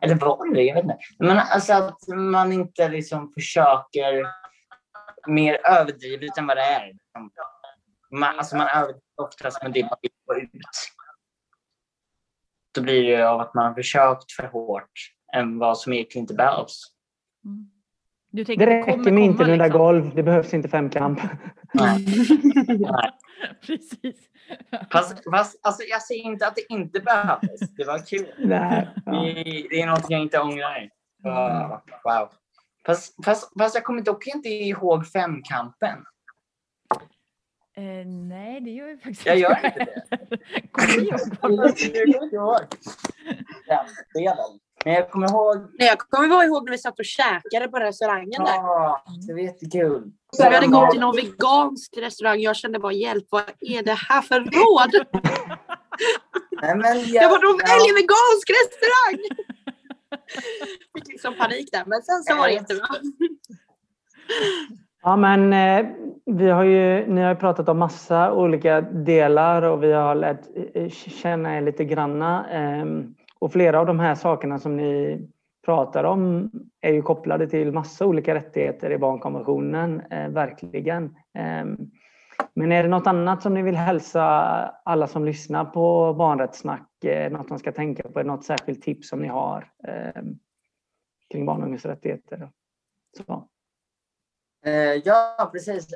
eller 0.00 0.14
var 0.14 0.54
det? 0.54 0.62
Jag 0.62 0.74
vet 0.74 0.84
inte. 0.84 0.98
Men 1.18 1.38
alltså 1.38 1.72
att 1.72 2.08
man 2.08 2.52
inte 2.52 2.88
liksom 2.88 3.32
försöker 3.32 4.26
mer 5.28 5.60
överdrivet 5.66 6.38
än 6.38 6.46
vad 6.46 6.56
det 6.56 6.62
är. 6.62 6.92
Man, 8.14 8.38
alltså 8.38 8.56
man 8.56 8.68
överdriver 8.68 9.00
oftast 9.22 9.62
med 9.62 9.72
det 9.72 9.82
man 9.82 9.98
vill 10.02 10.10
få 10.26 10.34
ut. 10.36 10.50
Då 12.74 12.82
blir 12.82 13.16
det 13.16 13.28
av 13.28 13.40
att 13.40 13.54
man 13.54 13.66
har 13.66 13.74
försökt 13.74 14.32
för 14.32 14.46
hårt 14.46 14.90
än 15.34 15.58
vad 15.58 15.78
som 15.78 15.92
egentligen 15.92 16.22
inte 16.22 16.34
behövs. 16.34 16.82
Mm. 17.44 17.70
Du 18.30 18.44
tänker, 18.44 18.66
det 18.66 18.76
räcker 18.76 19.12
med 19.12 19.24
inte 19.24 19.46
nudda 19.46 19.64
liksom. 19.64 19.80
golv, 19.80 20.14
det 20.14 20.22
behövs 20.22 20.54
inte 20.54 20.68
femkamp. 20.68 21.20
Nej. 21.74 22.06
Nej. 22.68 23.10
Precis. 23.66 24.16
Fast, 24.92 25.24
fast 25.30 25.60
alltså, 25.62 25.82
jag 25.82 26.02
säger 26.02 26.24
inte 26.24 26.46
att 26.46 26.56
det 26.56 26.72
inte 26.72 27.00
behövs. 27.00 27.60
Det 27.76 27.84
var 27.84 28.06
kul. 28.06 28.34
Nej, 28.38 28.88
ja. 29.06 29.12
det, 29.12 29.32
det, 29.70 29.80
är 29.80 29.86
något 29.86 30.06
jag 30.08 30.20
inte 30.20 30.40
ångrar. 30.40 30.90
Uh, 31.26 31.78
wow. 32.04 32.28
Fast, 32.86 33.24
fast, 33.24 33.52
fast 33.58 33.74
jag 33.74 33.84
kommer 33.84 34.02
dock 34.02 34.26
inte 34.26 34.48
ihåg 34.48 35.06
femkampen. 35.06 36.04
Eh, 37.76 38.06
nej, 38.06 38.60
det 38.60 38.70
gör 38.70 38.88
jag 38.88 39.00
faktiskt 39.00 39.26
jag 39.26 39.36
inte. 39.36 39.50
Jag 39.50 39.60
gör 39.60 39.66
inte 39.66 39.86
det. 40.30 41.36
kommer 41.40 41.72
du 42.30 42.36
ihåg? 42.36 42.60
Den. 44.14 44.36
Men 44.84 44.94
jag 44.94 45.10
kommer 45.10 45.30
ihåg... 45.30 45.56
Nej, 45.78 45.88
jag 45.88 45.98
kommer 45.98 46.44
ihåg 46.44 46.64
när 46.64 46.72
vi 46.72 46.78
satt 46.78 46.98
och 46.98 47.04
käkade 47.04 47.68
på 47.68 47.78
restaurangen 47.78 48.44
där. 48.44 48.54
Ja, 48.54 49.04
det 49.26 49.32
var 49.32 49.40
jättekul. 49.40 50.12
Så 50.32 50.48
vi 50.48 50.54
hade 50.54 50.66
gått 50.66 50.90
till 50.90 51.00
någon 51.00 51.16
vegansk 51.16 51.96
restaurang. 51.96 52.40
Jag 52.40 52.56
kände 52.56 52.78
bara 52.78 52.92
hjälp, 52.92 53.26
vad 53.30 53.42
är 53.60 53.82
det 53.82 53.98
här 54.08 54.22
för 54.22 54.40
råd? 54.40 55.06
Nej, 56.62 56.76
men 56.76 56.98
jag, 56.98 57.22
jag 57.22 57.30
var 57.30 57.42
de 57.42 57.56
väljer 57.56 57.94
vegansk 57.94 58.50
restaurang! 58.50 59.38
Fick 60.94 61.08
liksom 61.08 61.34
panik 61.34 61.72
där, 61.72 61.84
men 61.86 62.02
sen 62.02 62.22
så 62.22 62.36
var 62.36 62.46
det 62.46 62.52
jättebra. 62.54 62.86
Ja, 65.02 65.16
men 65.16 65.52
eh, 65.52 65.86
vi 66.26 66.50
har 66.50 66.64
ju, 66.64 67.06
ni 67.06 67.20
har 67.20 67.28
ju 67.28 67.36
pratat 67.36 67.68
om 67.68 67.78
massa 67.78 68.32
olika 68.32 68.80
delar 68.80 69.62
och 69.62 69.82
vi 69.82 69.92
har 69.92 70.14
lärt 70.14 70.40
eh, 70.74 70.88
känna 70.88 71.56
er 71.56 71.60
lite 71.60 71.84
granna. 71.84 72.50
Ehm, 72.50 73.14
och 73.38 73.52
flera 73.52 73.80
av 73.80 73.86
de 73.86 74.00
här 74.00 74.14
sakerna 74.14 74.58
som 74.58 74.76
ni 74.76 75.20
pratar 75.64 76.04
om 76.04 76.50
är 76.80 76.92
ju 76.92 77.02
kopplade 77.02 77.46
till 77.48 77.72
massa 77.72 78.06
olika 78.06 78.34
rättigheter 78.34 78.90
i 78.90 78.98
barnkonventionen, 78.98 80.00
eh, 80.00 80.28
verkligen. 80.28 81.16
Ehm, 81.34 81.76
men 82.54 82.72
är 82.72 82.82
det 82.82 82.88
något 82.88 83.06
annat 83.06 83.42
som 83.42 83.54
ni 83.54 83.62
vill 83.62 83.76
hälsa 83.76 84.24
alla 84.84 85.06
som 85.06 85.24
lyssnar 85.24 85.64
på 85.64 86.14
Barnrättssnack? 86.14 87.04
Eh, 87.04 87.32
något 87.32 87.48
de 87.48 87.58
ska 87.58 87.72
tänka 87.72 88.08
på? 88.08 88.22
Något 88.22 88.44
särskilt 88.44 88.82
tips 88.82 89.08
som 89.08 89.22
ni 89.22 89.28
har 89.28 89.70
ehm, 89.88 90.38
kring 91.30 91.46
barn 91.46 91.56
och 91.56 91.62
ungdomsrättigheter? 91.62 92.50
Så. 93.16 93.48
Eh, 94.64 94.94
ja, 95.04 95.50
precis. 95.52 95.86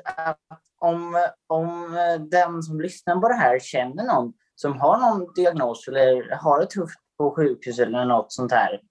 Om, 0.79 1.27
om 1.47 1.97
den 2.31 2.63
som 2.63 2.81
lyssnar 2.81 3.15
på 3.15 3.27
det 3.27 3.35
här 3.35 3.59
känner 3.59 4.03
någon 4.03 4.33
som 4.55 4.79
har 4.79 4.99
någon 4.99 5.33
diagnos 5.33 5.87
eller 5.87 6.35
har 6.35 6.59
det 6.59 6.65
tufft 6.65 6.99
på 7.17 7.35
sjukhus 7.35 7.79
eller 7.79 8.05
något 8.05 8.31
sånt 8.31 8.51
här. 8.51 8.81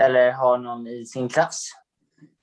Eller 0.00 0.32
har 0.32 0.58
någon 0.58 0.86
i 0.86 1.06
sin 1.06 1.28
klass 1.28 1.70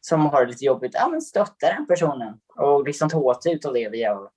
som 0.01 0.25
har 0.25 0.45
det 0.45 0.51
lite 0.51 0.65
jobbigt. 0.65 0.91
Ja, 0.93 1.07
men 1.07 1.21
stötta 1.21 1.73
den 1.75 1.87
personen 1.87 2.39
och 2.55 2.85
liksom 2.85 3.09
ta 3.09 3.17
åt 3.17 3.43
sig 3.43 3.59
av 3.65 3.73
det 3.73 3.89
vi 3.89 4.03
har 4.03 4.29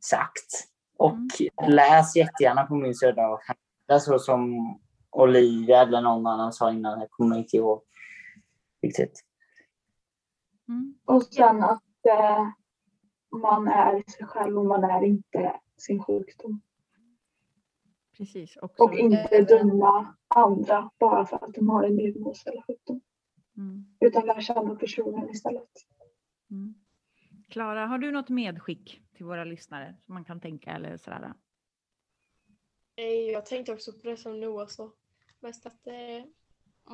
sagt. 0.00 0.68
Och 0.98 1.12
mm. 1.12 1.74
läs 1.74 2.16
jättegärna 2.16 2.62
på 2.62 2.74
min 2.74 2.94
södra 2.94 3.38
så 4.00 4.18
som 4.18 4.54
Olivia 5.10 5.82
eller 5.82 6.00
någon 6.00 6.26
annan 6.26 6.52
sa 6.52 6.70
innan. 6.70 7.00
Jag 7.00 7.10
kommer 7.10 7.36
inte 7.36 7.56
ihåg 7.56 7.82
riktigt. 8.82 9.24
Mm. 10.68 10.94
Och 11.04 11.22
sen 11.22 11.62
att 11.62 12.06
eh, 12.08 12.48
man 13.40 13.68
är 13.68 14.10
sig 14.10 14.26
själv 14.26 14.58
och 14.58 14.66
man 14.66 14.84
är 14.84 15.04
inte 15.04 15.60
sin 15.76 16.02
sjukdom. 16.02 16.60
Precis, 18.16 18.56
också. 18.56 18.82
Och 18.82 18.94
inte 18.94 19.42
döma 19.42 20.14
andra 20.28 20.90
bara 20.98 21.26
för 21.26 21.36
att 21.36 21.54
de 21.54 21.68
har 21.68 21.84
en 21.84 21.96
diagnos 21.96 22.46
eller 22.46 22.62
sjukdom. 22.62 23.00
Mm. 23.56 23.86
Utan 24.00 24.26
lära 24.26 24.40
känna 24.40 24.74
personen 24.74 25.30
istället. 25.30 25.70
Mm. 26.50 26.74
Klara, 27.48 27.86
har 27.86 27.98
du 27.98 28.10
något 28.10 28.28
medskick 28.28 29.02
till 29.16 29.26
våra 29.26 29.44
lyssnare 29.44 29.96
som 30.04 30.14
man 30.14 30.24
kan 30.24 30.40
tänka 30.40 30.70
eller 30.70 30.96
sådär? 30.96 31.34
Eh, 32.96 33.04
jag 33.04 33.46
tänkte 33.46 33.72
också 33.72 33.92
på 33.92 34.08
det 34.08 34.16
som 34.16 34.40
Noah 34.40 34.66
sa. 34.66 34.92
Mest 35.40 35.66
att 35.66 35.86
eh, 35.86 36.24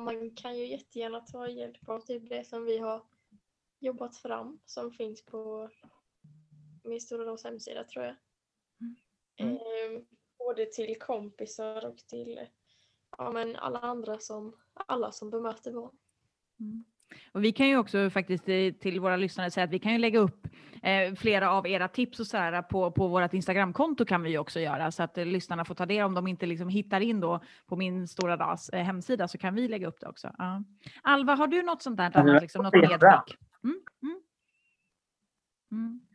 man 0.03 0.35
kan 0.35 0.57
ju 0.57 0.67
jättegärna 0.67 1.19
ta 1.19 1.49
hjälp 1.49 1.89
av 1.89 1.99
typ 1.99 2.29
det 2.29 2.47
som 2.47 2.65
vi 2.65 2.77
har 2.77 3.01
jobbat 3.79 4.17
fram 4.17 4.59
som 4.65 4.91
finns 4.91 5.25
på 5.25 5.69
min 6.83 7.01
stora 7.01 7.37
hemsida 7.43 7.83
tror 7.83 8.05
jag. 8.05 8.15
Mm. 9.39 9.55
Eh, 9.55 10.01
både 10.37 10.65
till 10.65 10.95
kompisar 10.99 11.85
och 11.85 11.97
till 11.97 12.39
ja, 13.17 13.31
men 13.31 13.55
alla 13.55 13.79
andra 13.79 14.19
som, 14.19 14.55
alla 14.73 15.11
som 15.11 15.29
bemöter 15.29 15.71
barn. 15.71 15.97
Mm. 16.59 16.85
Och 17.31 17.43
vi 17.43 17.51
kan 17.51 17.67
ju 17.67 17.77
också 17.77 18.09
faktiskt 18.09 18.49
eh, 18.49 18.71
till 18.71 18.99
våra 18.99 19.15
lyssnare 19.15 19.51
säga 19.51 19.63
att 19.63 19.71
vi 19.71 19.79
kan 19.79 19.91
ju 19.91 19.97
lägga 19.97 20.19
upp 20.19 20.47
eh, 20.83 21.15
flera 21.15 21.51
av 21.51 21.67
era 21.67 21.87
tips 21.87 22.19
och 22.19 22.27
sådär 22.27 22.61
på, 22.61 22.91
på 22.91 23.07
vårt 23.07 23.33
Instagramkonto 23.33 24.05
kan 24.05 24.23
vi 24.23 24.29
ju 24.29 24.37
också 24.37 24.59
göra 24.59 24.91
så 24.91 25.03
att 25.03 25.17
eh, 25.17 25.25
lyssnarna 25.25 25.65
får 25.65 25.75
ta 25.75 25.85
det 25.85 26.03
om 26.03 26.13
de 26.13 26.27
inte 26.27 26.45
liksom 26.45 26.69
hittar 26.69 27.01
in 27.01 27.19
då 27.19 27.39
på 27.67 27.75
min 27.75 28.07
Stora 28.07 28.37
Dags 28.37 28.69
eh, 28.69 28.83
hemsida 28.83 29.27
så 29.27 29.37
kan 29.37 29.55
vi 29.55 29.67
lägga 29.67 29.87
upp 29.87 29.99
det 29.99 30.07
också. 30.07 30.31
Ja. 30.37 30.63
Alva, 31.01 31.35
har 31.35 31.47
du 31.47 31.61
något 31.61 31.81
sånt 31.81 31.97
där 31.97 32.17
annat, 32.17 32.41
liksom, 32.41 32.63
något 32.63 32.73
medskick? 32.73 33.37
Mm. 35.71 36.07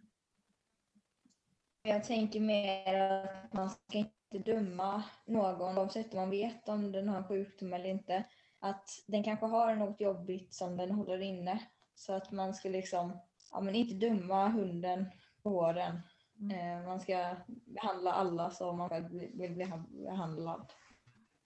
Jag 1.82 2.04
tänker 2.04 2.40
mer 2.40 3.00
att 3.00 3.52
man 3.52 3.70
ska 3.70 3.98
inte 3.98 4.38
döma 4.52 5.02
någon 5.26 5.78
oavsett 5.78 6.14
om 6.14 6.20
man 6.20 6.30
vet 6.30 6.68
om 6.68 6.92
den 6.92 7.08
har 7.08 7.16
en 7.16 7.28
sjukdom 7.28 7.72
eller 7.72 7.88
inte. 7.88 8.24
Att 8.58 9.04
den 9.06 9.24
kanske 9.24 9.46
har 9.46 9.74
något 9.74 10.00
jobbigt 10.00 10.54
som 10.54 10.76
den 10.76 10.90
håller 10.90 11.18
inne. 11.20 11.62
Så 11.94 12.12
att 12.12 12.32
man 12.32 12.54
ska 12.54 12.68
liksom, 12.68 13.18
ja 13.52 13.60
men 13.60 13.74
inte 13.74 13.94
döma 13.94 14.48
hunden 14.48 15.06
på 15.42 15.50
håren. 15.50 16.00
Mm. 16.40 16.78
Eh, 16.78 16.86
man 16.86 17.00
ska 17.00 17.36
behandla 17.66 18.12
alla 18.12 18.50
som 18.50 18.78
man 18.78 18.88
själv 18.88 19.08
vill 19.10 19.54
bli 19.54 19.72
behandlad. 19.90 20.72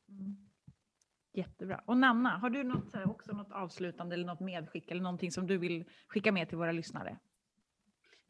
Mm. 0.08 0.36
Jättebra. 1.32 1.82
Och 1.86 1.96
Nanna, 1.96 2.28
har 2.28 2.50
du 2.50 2.64
något, 2.64 2.94
också 3.06 3.32
något 3.32 3.52
avslutande 3.52 4.14
eller 4.14 4.26
något 4.26 4.40
medskick 4.40 4.90
eller 4.90 5.02
någonting 5.02 5.32
som 5.32 5.46
du 5.46 5.58
vill 5.58 5.84
skicka 6.08 6.32
med 6.32 6.48
till 6.48 6.58
våra 6.58 6.72
lyssnare? 6.72 7.18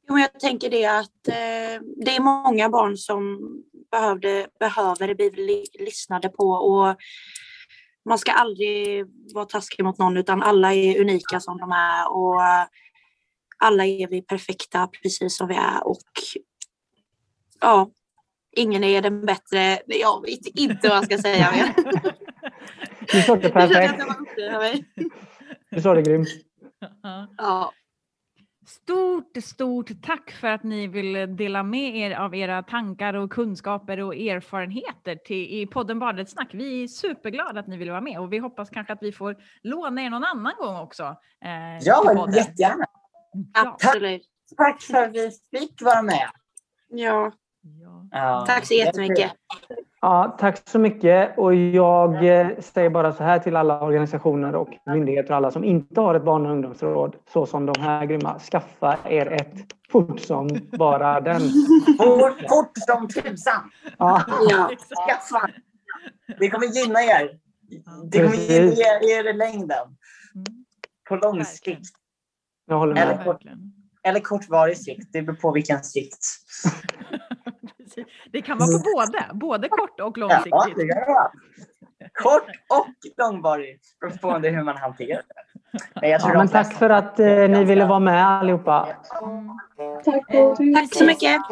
Jo, 0.08 0.18
jag 0.18 0.40
tänker 0.40 0.70
det 0.70 0.86
att 0.86 1.28
eh, 1.28 1.82
det 2.04 2.16
är 2.16 2.20
många 2.20 2.68
barn 2.68 2.96
som 2.96 3.40
behövde, 3.90 4.46
behöver 4.58 5.14
bli 5.14 5.64
lyssnade 5.78 6.28
på 6.28 6.48
och 6.48 6.96
man 8.08 8.18
ska 8.18 8.32
aldrig 8.32 9.04
vara 9.34 9.44
taskig 9.44 9.84
mot 9.84 9.98
någon 9.98 10.16
utan 10.16 10.42
alla 10.42 10.74
är 10.74 11.00
unika 11.00 11.40
som 11.40 11.58
de 11.58 11.72
är 11.72 12.12
och 12.12 12.40
alla 13.58 13.86
är 13.86 14.08
vi 14.08 14.22
perfekta 14.22 14.88
precis 15.02 15.36
som 15.36 15.48
vi 15.48 15.54
är 15.54 15.86
och 15.86 15.98
ja, 17.60 17.90
ingen 18.56 18.84
är 18.84 19.02
den 19.02 19.26
bättre. 19.26 19.80
Jag 19.86 20.22
vet 20.22 20.46
inte 20.46 20.88
vad 20.88 20.96
jag 20.96 21.04
ska 21.04 21.18
säga 21.18 21.52
mer. 21.52 21.74
Du 23.12 23.22
sa 23.22 23.36
det 23.36 23.50
perfekt. 23.50 24.04
Du 25.70 25.80
sa 25.80 25.94
det 25.94 26.02
grymt. 26.02 26.28
Ja. 27.36 27.72
Stort, 28.66 29.36
stort 29.42 30.02
tack 30.02 30.30
för 30.30 30.48
att 30.48 30.62
ni 30.62 30.86
vill 30.86 31.36
dela 31.36 31.62
med 31.62 31.96
er 31.96 32.10
av 32.10 32.34
era 32.34 32.62
tankar 32.62 33.14
och 33.14 33.32
kunskaper 33.32 34.00
och 34.00 34.14
erfarenheter 34.14 35.16
till, 35.16 35.62
i 35.62 35.66
podden 35.66 35.98
Badet 35.98 36.30
snack. 36.30 36.48
Vi 36.52 36.82
är 36.82 36.88
superglada 36.88 37.60
att 37.60 37.66
ni 37.66 37.76
vill 37.76 37.90
vara 37.90 38.00
med 38.00 38.20
och 38.20 38.32
vi 38.32 38.38
hoppas 38.38 38.70
kanske 38.70 38.92
att 38.92 39.02
vi 39.02 39.12
får 39.12 39.36
låna 39.62 40.02
er 40.02 40.10
någon 40.10 40.24
annan 40.24 40.52
gång 40.58 40.76
också. 40.76 41.02
Eh, 41.44 41.78
ja, 41.80 42.28
jättegärna. 42.34 42.84
Ja. 43.54 43.76
Tack, 43.80 44.02
tack 44.56 44.82
för 44.82 45.02
att 45.02 45.12
vi 45.12 45.30
fick 45.58 45.82
vara 45.82 46.02
med. 46.02 46.30
Ja. 46.88 47.32
Ja. 48.10 48.44
Tack 48.46 48.66
så 48.66 48.74
jättemycket. 48.74 49.32
Ja, 50.00 50.36
tack 50.38 50.68
så 50.68 50.78
mycket. 50.78 51.38
Och 51.38 51.54
jag 51.54 52.40
eh, 52.40 52.48
säger 52.58 52.90
bara 52.90 53.12
så 53.12 53.24
här 53.24 53.38
till 53.38 53.56
alla 53.56 53.80
organisationer 53.80 54.54
och 54.54 54.68
myndigheter 54.86 55.30
och 55.30 55.36
alla 55.36 55.50
som 55.50 55.64
inte 55.64 56.00
har 56.00 56.14
ett 56.14 56.24
barn 56.24 56.46
och 56.46 56.52
ungdomsråd 56.52 57.16
så 57.32 57.46
som 57.46 57.66
de 57.66 57.80
här 57.80 58.06
grymma. 58.06 58.38
Skaffa 58.38 58.98
er 59.04 59.32
ett 59.32 59.54
fort 59.90 60.20
som 60.20 60.48
bara 60.78 61.20
den. 61.20 61.40
Fort, 61.98 62.40
fort 62.48 62.72
som 62.74 63.08
tusan! 63.08 63.70
Ja. 63.98 64.22
ja. 64.50 64.70
Skaffa! 65.06 65.50
Det 66.38 66.50
kommer 66.50 66.66
gynna 66.66 67.00
er. 67.02 67.38
Det 68.10 68.22
kommer 68.22 68.36
gynna 68.36 69.00
er 69.02 69.28
i 69.28 69.32
längden. 69.32 69.96
På 71.08 71.16
lång 71.16 71.44
sikt. 71.44 71.88
Jag 72.66 72.78
håller 72.78 72.94
med. 72.94 73.02
Eller, 73.02 73.24
kort, 73.24 73.42
eller 74.02 74.20
kortvarig 74.20 74.78
sikt. 74.78 75.12
Det 75.12 75.22
beror 75.22 75.36
på 75.36 75.52
vilken 75.52 75.82
sikt. 75.82 76.24
Det 78.32 78.42
kan 78.42 78.58
vara 78.58 78.78
på 78.78 78.82
båda, 78.94 79.34
både 79.34 79.68
kort 79.68 80.00
och 80.00 80.18
långsiktigt. 80.18 80.50
Ja, 80.50 80.66
det 80.76 80.88
kan 80.88 81.14
vara. 81.14 81.30
Kort 82.12 82.48
och 82.68 82.94
långvarig, 83.16 83.80
beroende 84.00 84.50
på 84.50 84.56
hur 84.56 84.64
man 84.64 84.76
hanterar 84.76 85.22
det. 85.22 85.44
Men, 86.00 86.10
ja, 86.10 86.32
men 86.34 86.48
tack 86.48 86.74
för 86.74 86.90
att 86.90 87.20
eh, 87.20 87.26
ni 87.26 87.64
ville 87.64 87.84
vara 87.84 87.98
med 87.98 88.26
allihopa. 88.26 88.88
Tack, 90.04 90.26
tack 90.74 90.94
så 90.94 91.04
mycket. 91.04 91.42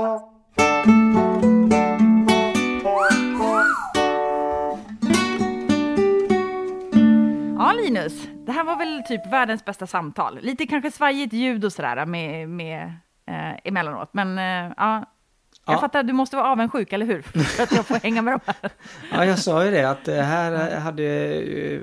Ja, 7.59 7.73
Linus, 7.73 8.29
det 8.47 8.53
här 8.53 8.65
var 8.65 8.77
väl 8.77 9.03
typ 9.09 9.33
världens 9.33 9.65
bästa 9.65 9.87
samtal. 9.87 10.39
Lite 10.43 10.67
kanske 10.67 10.91
svajigt 10.91 11.33
ljud 11.33 11.65
och 11.65 11.73
sådär 11.73 12.07
med, 12.07 12.49
med 12.49 12.83
eh, 13.27 13.53
emellanåt, 13.65 14.11
men 14.13 14.39
eh, 14.39 14.73
ja, 14.77 15.05
jag 15.67 15.75
ja. 15.75 15.81
fattar, 15.81 16.03
du 16.03 16.13
måste 16.13 16.37
vara 16.37 16.47
avundsjuk, 16.47 16.93
eller 16.93 17.07
hur? 17.07 17.23
För 17.45 17.63
att 17.63 17.73
jag 17.73 17.87
får 17.87 17.95
hänga 17.95 18.23
med 18.23 18.35
de 18.35 18.41
här. 18.47 18.71
Ja, 19.13 19.25
jag 19.25 19.39
sa 19.39 19.65
ju 19.65 19.71
det 19.71 19.91
att 19.91 20.05
det 20.05 20.23
här 20.23 20.81
hade 20.81 21.81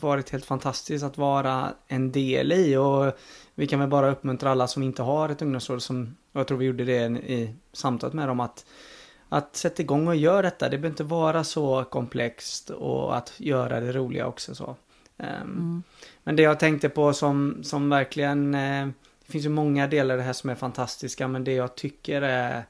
varit 0.00 0.30
helt 0.30 0.44
fantastiskt 0.44 1.04
att 1.04 1.18
vara 1.18 1.68
en 1.88 2.12
del 2.12 2.52
i 2.52 2.76
och 2.76 3.18
vi 3.54 3.66
kan 3.66 3.80
väl 3.80 3.88
bara 3.88 4.10
uppmuntra 4.10 4.50
alla 4.50 4.66
som 4.66 4.82
inte 4.82 5.02
har 5.02 5.28
ett 5.28 5.42
ungdomsråd 5.42 5.82
som, 5.82 6.16
jag 6.32 6.46
tror 6.46 6.58
vi 6.58 6.64
gjorde 6.64 6.84
det 6.84 7.04
i 7.06 7.54
samtalet 7.72 8.14
med 8.14 8.28
dem, 8.28 8.40
att, 8.40 8.66
att 9.28 9.56
sätta 9.56 9.82
igång 9.82 10.08
och 10.08 10.16
göra 10.16 10.42
detta. 10.42 10.68
Det 10.68 10.78
behöver 10.78 10.88
inte 10.88 11.04
vara 11.04 11.44
så 11.44 11.84
komplext 11.84 12.70
och 12.70 13.16
att 13.16 13.32
göra 13.36 13.80
det 13.80 13.92
roliga 13.92 14.26
också 14.26 14.54
så. 14.54 14.76
Um, 15.16 15.26
mm. 15.26 15.82
Men 16.22 16.36
det 16.36 16.42
jag 16.42 16.60
tänkte 16.60 16.88
på 16.88 17.12
som, 17.12 17.60
som 17.62 17.90
verkligen, 17.90 18.54
eh, 18.54 18.86
det 19.26 19.32
finns 19.32 19.44
ju 19.44 19.48
många 19.48 19.86
delar 19.86 20.14
i 20.14 20.18
det 20.18 20.24
här 20.24 20.32
som 20.32 20.50
är 20.50 20.54
fantastiska, 20.54 21.28
men 21.28 21.44
det 21.44 21.52
jag 21.52 21.74
tycker 21.74 22.22
är 22.22 22.64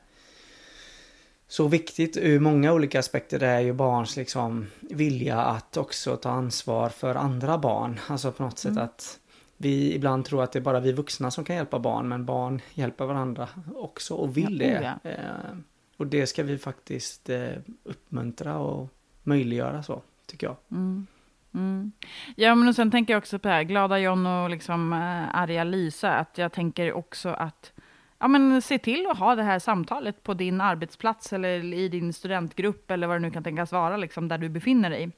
så 1.51 1.69
viktigt 1.69 2.17
ur 2.17 2.41
många 2.41 2.73
olika 2.73 2.99
aspekter 2.99 3.39
det 3.39 3.47
är 3.47 3.61
ju 3.61 3.73
barns 3.73 4.17
liksom 4.17 4.67
vilja 4.81 5.41
att 5.41 5.77
också 5.77 6.17
ta 6.17 6.31
ansvar 6.31 6.89
för 6.89 7.15
andra 7.15 7.59
barn. 7.59 8.01
Alltså 8.07 8.33
på 8.33 8.43
något 8.43 8.65
mm. 8.65 8.75
sätt 8.75 8.85
att 8.85 9.19
vi 9.57 9.95
ibland 9.95 10.25
tror 10.25 10.43
att 10.43 10.53
det 10.53 10.59
är 10.59 10.61
bara 10.61 10.81
vi 10.81 10.93
vuxna 10.93 11.31
som 11.31 11.45
kan 11.45 11.57
hjälpa 11.57 11.79
barn 11.79 12.09
men 12.09 12.25
barn 12.25 12.61
hjälper 12.75 13.05
varandra 13.05 13.49
också 13.75 14.15
och 14.15 14.37
vill 14.37 14.59
det. 14.59 14.97
Ja. 15.03 15.11
Eh, 15.11 15.57
och 15.97 16.07
det 16.07 16.27
ska 16.27 16.43
vi 16.43 16.59
faktiskt 16.59 17.31
eh, 17.31 17.49
uppmuntra 17.85 18.59
och 18.59 18.89
möjliggöra 19.23 19.83
så, 19.83 20.03
tycker 20.27 20.47
jag. 20.47 20.57
Mm. 20.71 21.07
Mm. 21.55 21.93
Ja, 22.37 22.55
men 22.55 22.69
och 22.69 22.75
sen 22.75 22.91
tänker 22.91 23.13
jag 23.13 23.19
också 23.19 23.39
på 23.39 23.49
det 23.49 23.55
här, 23.55 23.63
Glada 23.63 23.99
John 23.99 24.27
och 24.27 24.51
liksom 24.51 24.93
äh, 24.93 25.41
arga 25.41 25.65
Lisa, 25.65 26.15
att 26.15 26.39
jag 26.39 26.53
tänker 26.53 26.93
också 26.93 27.29
att 27.29 27.73
ja, 28.21 28.29
men 28.29 28.62
se 28.62 28.79
till 28.79 29.07
att 29.07 29.18
ha 29.18 29.35
det 29.35 29.43
här 29.43 29.59
samtalet 29.59 30.23
på 30.23 30.35
din 30.35 30.61
arbetsplats 30.61 31.33
eller 31.33 31.75
i 31.75 31.89
din 31.89 32.12
studentgrupp 32.12 32.91
eller 32.91 33.07
vad 33.07 33.16
det 33.16 33.21
nu 33.21 33.31
kan 33.31 33.45
tänkas 33.45 33.73
vara, 33.73 33.97
liksom, 33.97 34.29
där 34.29 34.39
du 34.39 34.49
befinner 34.49 34.91
dig. 34.91 35.11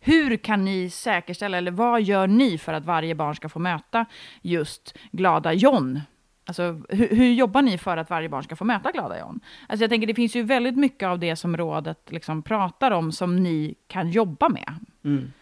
Hur 0.00 0.36
kan 0.36 0.64
ni 0.64 0.90
säkerställa, 0.90 1.58
eller 1.58 1.70
vad 1.70 2.02
gör 2.02 2.26
ni 2.26 2.58
för 2.58 2.72
att 2.72 2.84
varje 2.84 3.14
barn 3.14 3.34
ska 3.34 3.48
få 3.48 3.58
möta 3.58 4.06
just 4.42 4.98
glada 5.12 5.52
John? 5.52 6.00
Alltså, 6.46 6.82
hur, 6.88 7.16
hur 7.16 7.32
jobbar 7.32 7.62
ni 7.62 7.78
för 7.78 7.96
att 7.96 8.10
varje 8.10 8.28
barn 8.28 8.42
ska 8.42 8.56
få 8.56 8.64
möta 8.64 8.92
glada 8.92 9.18
John? 9.18 9.40
Alltså, 9.68 9.82
jag 9.82 9.90
tänker, 9.90 10.06
det 10.06 10.14
finns 10.14 10.36
ju 10.36 10.42
väldigt 10.42 10.76
mycket 10.76 11.06
av 11.06 11.18
det 11.18 11.36
som 11.36 11.56
rådet 11.56 12.12
liksom 12.12 12.42
pratar 12.42 12.90
om 12.90 13.12
som 13.12 13.36
ni 13.36 13.74
kan 13.86 14.10
jobba 14.10 14.48
med. 14.48 14.74
Mm. 15.04 15.32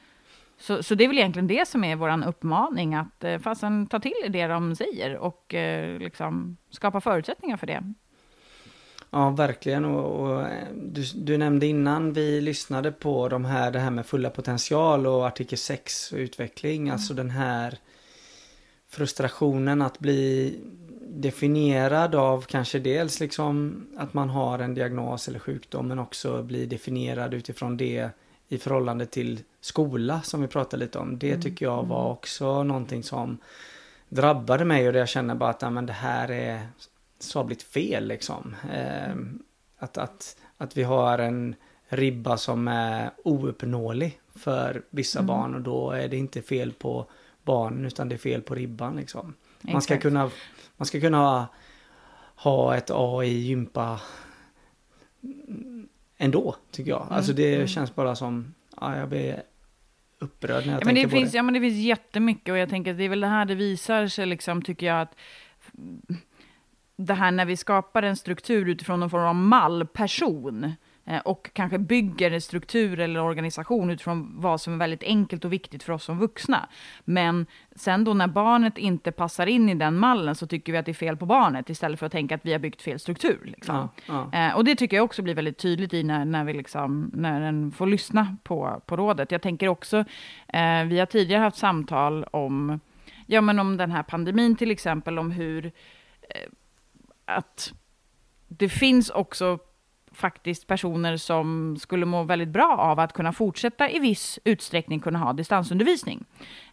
Så, 0.58 0.82
så 0.82 0.94
det 0.94 1.04
är 1.04 1.08
väl 1.08 1.18
egentligen 1.18 1.46
det 1.46 1.68
som 1.68 1.84
är 1.84 1.96
vår 1.96 2.28
uppmaning, 2.28 2.94
att 2.94 3.24
eh, 3.24 3.38
fasen 3.38 3.86
ta 3.86 4.00
till 4.00 4.12
det 4.28 4.46
de 4.46 4.76
säger 4.76 5.16
och 5.16 5.54
eh, 5.54 5.98
liksom 5.98 6.56
skapa 6.70 7.00
förutsättningar 7.00 7.56
för 7.56 7.66
det. 7.66 7.92
Ja, 9.10 9.30
verkligen. 9.30 9.84
Och, 9.84 10.20
och 10.20 10.42
eh, 10.42 10.68
du, 10.74 11.04
du, 11.14 11.38
nämnde 11.38 11.66
innan 11.66 12.12
vi 12.12 12.40
lyssnade 12.40 12.92
på 12.92 13.28
de 13.28 13.44
här, 13.44 13.70
det 13.70 13.78
här 13.78 13.90
med 13.90 14.06
fulla 14.06 14.30
potential 14.30 15.06
och 15.06 15.26
artikel 15.26 15.58
6 15.58 16.12
och 16.12 16.18
utveckling. 16.18 16.82
Mm. 16.82 16.92
Alltså 16.92 17.14
den 17.14 17.30
här 17.30 17.78
frustrationen 18.88 19.82
att 19.82 19.98
bli 19.98 20.54
definierad 21.08 22.14
av 22.14 22.42
kanske 22.42 22.78
dels 22.78 23.20
liksom 23.20 23.86
att 23.96 24.14
man 24.14 24.30
har 24.30 24.58
en 24.58 24.74
diagnos 24.74 25.28
eller 25.28 25.38
sjukdom 25.38 25.88
men 25.88 25.98
också 25.98 26.42
bli 26.42 26.66
definierad 26.66 27.34
utifrån 27.34 27.76
det 27.76 28.10
i 28.48 28.58
förhållande 28.58 29.06
till 29.06 29.42
skola 29.66 30.22
som 30.22 30.40
vi 30.40 30.48
pratade 30.48 30.84
lite 30.84 30.98
om. 30.98 31.18
Det 31.18 31.28
mm. 31.28 31.42
tycker 31.42 31.66
jag 31.66 31.86
var 31.86 32.00
mm. 32.00 32.12
också 32.12 32.62
någonting 32.62 33.02
som 33.02 33.38
drabbade 34.08 34.64
mig 34.64 34.86
och 34.86 34.92
där 34.92 35.00
jag 35.00 35.08
känner 35.08 35.34
bara 35.34 35.50
att 35.50 35.72
men 35.72 35.86
det 35.86 35.92
här 35.92 36.30
är 36.30 36.68
sabligt 37.18 37.62
fel 37.62 38.06
liksom. 38.08 38.56
Eh, 38.72 39.14
att, 39.78 39.98
att, 39.98 40.36
att 40.56 40.76
vi 40.76 40.82
har 40.82 41.18
en 41.18 41.54
ribba 41.88 42.36
som 42.36 42.68
är 42.68 43.10
ouppnåelig 43.24 44.20
för 44.34 44.82
vissa 44.90 45.18
mm. 45.18 45.26
barn 45.26 45.54
och 45.54 45.60
då 45.60 45.90
är 45.90 46.08
det 46.08 46.16
inte 46.16 46.42
fel 46.42 46.72
på 46.72 47.06
barnen 47.44 47.84
utan 47.84 48.08
det 48.08 48.14
är 48.14 48.18
fel 48.18 48.42
på 48.42 48.54
ribban 48.54 48.96
liksom. 48.96 49.34
Man 49.60 49.82
ska 49.82 49.98
kunna, 49.98 50.30
man 50.76 50.86
ska 50.86 51.00
kunna 51.00 51.48
ha 52.36 52.76
ett 52.76 52.90
A 52.90 53.24
i 53.24 53.38
gympa 53.38 54.00
ändå, 56.16 56.56
tycker 56.70 56.90
jag. 56.90 57.06
Alltså 57.10 57.32
det 57.32 57.54
mm. 57.54 57.66
känns 57.66 57.94
bara 57.94 58.16
som, 58.16 58.54
ja, 58.80 58.96
jag 58.96 59.08
blir 59.08 59.42
upprörd 60.18 60.66
när 60.66 60.72
jag 60.72 60.82
Ja 60.82 60.84
men, 60.84 60.94
det 60.94 61.08
finns, 61.08 61.32
det. 61.32 61.36
ja 61.36 61.42
men 61.42 61.54
det 61.54 61.60
finns 61.60 61.76
jättemycket 61.84 62.52
och 62.52 62.58
jag 62.58 62.68
tänker 62.68 62.90
att 62.90 62.98
det 62.98 63.04
är 63.04 63.08
väl 63.08 63.20
det 63.20 63.26
här 63.26 63.44
det 63.44 63.54
visar 63.54 64.06
sig 64.06 64.26
liksom, 64.26 64.62
tycker 64.62 64.86
jag 64.86 65.00
att 65.00 65.16
det 66.96 67.14
här 67.14 67.30
när 67.30 67.44
vi 67.44 67.56
skapar 67.56 68.02
en 68.02 68.16
struktur 68.16 68.68
utifrån 68.68 69.00
någon 69.00 69.10
form 69.10 69.24
av 69.26 69.34
mallperson 69.34 70.72
och 71.24 71.50
kanske 71.52 71.78
bygger 71.78 72.30
en 72.30 72.40
struktur 72.40 73.00
eller 73.00 73.20
organisation 73.20 73.90
utifrån 73.90 74.40
vad 74.40 74.60
som 74.60 74.72
är 74.72 74.78
väldigt 74.78 75.02
enkelt 75.02 75.44
och 75.44 75.52
viktigt 75.52 75.82
för 75.82 75.92
oss 75.92 76.04
som 76.04 76.18
vuxna. 76.18 76.68
Men 77.04 77.46
sen 77.76 78.04
då 78.04 78.14
när 78.14 78.26
barnet 78.26 78.78
inte 78.78 79.12
passar 79.12 79.46
in 79.46 79.68
i 79.68 79.74
den 79.74 79.98
mallen 79.98 80.34
så 80.34 80.46
tycker 80.46 80.72
vi 80.72 80.78
att 80.78 80.86
det 80.86 80.92
är 80.92 80.94
fel 80.94 81.16
på 81.16 81.26
barnet 81.26 81.70
istället 81.70 81.98
för 81.98 82.06
att 82.06 82.12
tänka 82.12 82.34
att 82.34 82.46
vi 82.46 82.52
har 82.52 82.58
byggt 82.58 82.82
fel 82.82 82.98
struktur. 82.98 83.40
Liksom. 83.44 83.88
Ja, 84.06 84.28
ja. 84.32 84.48
Eh, 84.48 84.56
och 84.56 84.64
det 84.64 84.76
tycker 84.76 84.96
jag 84.96 85.04
också 85.04 85.22
blir 85.22 85.34
väldigt 85.34 85.58
tydligt 85.58 85.94
i 85.94 86.02
när, 86.02 86.24
när, 86.24 86.44
vi 86.44 86.52
liksom, 86.52 87.10
när 87.14 87.40
den 87.40 87.72
får 87.72 87.86
lyssna 87.86 88.36
på, 88.42 88.82
på 88.86 88.96
rådet. 88.96 89.32
Jag 89.32 89.42
tänker 89.42 89.68
också, 89.68 89.96
eh, 90.48 90.84
vi 90.84 90.98
har 90.98 91.06
tidigare 91.06 91.42
haft 91.42 91.58
samtal 91.58 92.24
om, 92.24 92.80
ja, 93.26 93.40
men 93.40 93.58
om 93.58 93.76
den 93.76 93.90
här 93.90 94.02
pandemin 94.02 94.56
till 94.56 94.70
exempel, 94.70 95.18
om 95.18 95.30
hur 95.30 95.66
eh, 95.66 96.50
att 97.24 97.72
det 98.48 98.68
finns 98.68 99.10
också 99.10 99.58
faktiskt 100.16 100.66
personer 100.66 101.16
som 101.16 101.76
skulle 101.76 102.06
må 102.06 102.22
väldigt 102.22 102.48
bra 102.48 102.76
av 102.78 103.00
att 103.00 103.12
kunna 103.12 103.32
fortsätta 103.32 103.90
i 103.90 103.98
viss 103.98 104.38
utsträckning 104.44 105.00
kunna 105.00 105.18
ha 105.18 105.32
distansundervisning. 105.32 106.24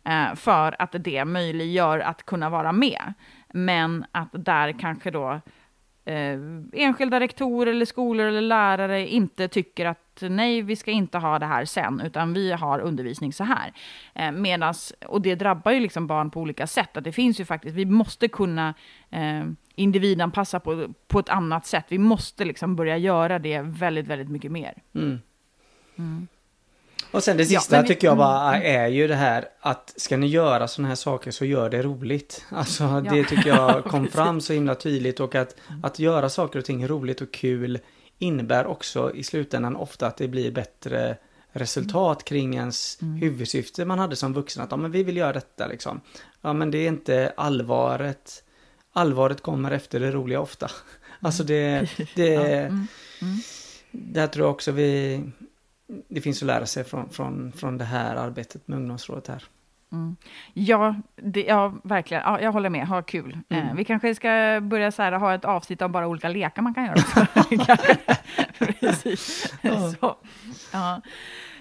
Eh, 0.04 0.36
för 0.36 0.76
att 0.80 0.96
det 1.00 1.26
möjliggör 1.26 2.00
att 2.00 2.26
kunna 2.26 2.50
vara 2.50 2.72
med. 2.72 3.14
Men 3.54 4.06
att 4.12 4.30
där 4.32 4.80
kanske 4.80 5.12
då 5.12 5.42
eh, 6.06 6.40
enskilda 6.74 7.20
rektorer 7.20 7.72
eller 7.72 7.86
skolor 7.86 8.26
eller 8.26 8.42
lärare 8.42 9.08
inte 9.08 9.48
tycker 9.48 9.86
att 9.86 10.24
nej, 10.30 10.62
vi 10.62 10.76
ska 10.76 10.92
inte 10.92 11.18
ha 11.18 11.40
det 11.40 11.46
här 11.46 11.66
sen, 11.66 12.02
utan 12.02 12.34
vi 12.34 12.52
har 12.52 12.80
undervisning 12.80 13.34
så 13.34 13.44
här. 13.44 13.74
Eh, 14.16 14.32
medans, 14.32 14.94
och 15.06 15.22
det 15.22 15.36
drabbar 15.36 15.72
ju 15.72 15.80
liksom 15.80 16.08
barn 16.08 16.32
på 16.32 16.42
olika 16.42 16.68
sätt, 16.68 16.98
att 16.98 17.04
det 17.04 17.12
finns 17.12 17.40
ju 17.40 17.46
faktiskt, 17.46 17.76
vi 17.76 17.86
måste 17.86 18.28
kunna 18.28 18.74
eh, 19.10 19.46
individanpassa 19.76 20.60
på, 20.60 20.94
på 21.08 21.20
ett 21.20 21.30
annat 21.30 21.66
sätt. 21.66 21.86
Vi 21.90 21.98
måste 21.98 22.46
liksom 22.46 22.76
börja 22.76 22.98
göra 22.98 23.40
det 23.40 23.62
väldigt, 23.62 24.08
väldigt 24.08 24.30
mycket 24.30 24.52
mer. 24.52 24.74
Mm. 24.96 25.20
Mm. 25.98 26.28
Och 27.14 27.24
sen 27.24 27.38
det 27.38 27.44
Ja, 27.44 27.60
sista 27.60 27.82
vi- 27.82 27.88
tycker 27.88 28.08
jag 28.08 28.18
bara 28.18 28.56
mm, 28.56 28.82
är 28.82 28.88
ju 28.88 29.08
det 29.08 29.16
här 29.16 29.46
att 29.60 29.94
ska 29.98 30.18
ni 30.18 30.28
göra 30.28 30.68
sådana 30.68 30.88
här 30.88 30.96
saker 30.96 31.32
så 31.32 31.46
gör 31.46 31.70
det 31.70 31.82
roligt. 31.82 32.46
Alltså 32.50 32.84
Ja. 32.84 33.02
det 33.14 33.24
tycker 33.24 33.50
jag 33.50 33.84
kom 33.92 34.08
fram 34.08 34.42
så 34.42 34.54
himla 34.54 34.76
tydligt 34.76 35.20
och 35.20 35.36
att, 35.36 35.56
att 35.84 36.00
göra 36.00 36.30
saker 36.30 36.60
och 36.60 36.66
ting 36.66 36.88
roligt 36.88 37.22
och 37.22 37.32
kul 37.34 37.80
innebär 38.20 38.66
också 38.66 39.12
i 39.16 39.24
slutändan 39.24 39.76
ofta 39.76 40.08
att 40.08 40.18
det 40.18 40.28
blir 40.28 40.52
bättre 40.52 41.18
resultat 41.52 42.24
kring 42.26 42.56
ens 42.56 43.02
Mm. 43.02 43.16
huvudsyfte 43.16 43.86
man 43.86 44.00
hade 44.00 44.16
som 44.16 44.34
vuxen. 44.34 44.64
Att 44.64 44.72
ja, 44.72 44.78
men 44.78 44.92
vi 44.92 45.04
vill 45.04 45.18
göra 45.18 45.34
detta 45.34 45.68
liksom. 45.68 46.02
Ja 46.42 46.54
men 46.54 46.72
det 46.72 46.78
är 46.78 46.88
inte 46.88 47.34
allvaret. 47.38 48.44
Allvaret 48.94 49.42
kommer 49.42 49.72
efter 49.72 50.00
det 50.00 50.12
roliga 50.12 50.40
ofta. 50.42 50.72
Alltså 51.22 51.44
det, 51.44 51.90
det, 52.16 52.28
Ja, 52.34 52.42
mm, 52.42 52.88
mm. 53.22 53.38
där 53.92 54.28
tror 54.28 54.46
jag 54.46 54.52
också 54.54 54.72
vi 54.72 55.22
det 56.08 56.22
finns 56.22 56.42
att 56.42 56.48
lära 56.48 56.66
sig 56.66 56.84
från, 56.84 57.10
från, 57.10 57.52
från 57.52 57.78
det 57.78 57.86
här 57.86 58.16
arbetet 58.16 58.68
med 58.68 58.78
ungdomsrådet 58.78 59.28
här. 59.28 59.44
Mm. 59.92 60.16
Ja, 60.54 60.96
det, 61.16 61.44
ja, 61.44 61.74
verkligen. 61.84 62.24
Ja, 62.26 62.42
jag 62.42 62.52
håller 62.52 62.70
med. 62.70 62.88
Ha 62.88 63.02
kul. 63.02 63.38
Mm. 63.50 63.68
Eh, 63.68 63.76
vi 63.76 63.86
kanske 63.86 64.16
ska 64.16 64.60
börja 64.62 64.92
så 64.92 65.02
här, 65.02 65.12
ha 65.12 65.34
ett 65.36 65.46
avsnitt 65.46 65.82
av 65.82 65.90
bara 65.90 66.08
olika 66.08 66.30
lekar 66.30 66.62
man 66.62 66.74
kan 66.74 66.86
göra. 66.86 66.96
Precis. 68.80 69.54
Ja. 69.62 69.92
Så. 70.00 70.16
Ja. 70.74 71.02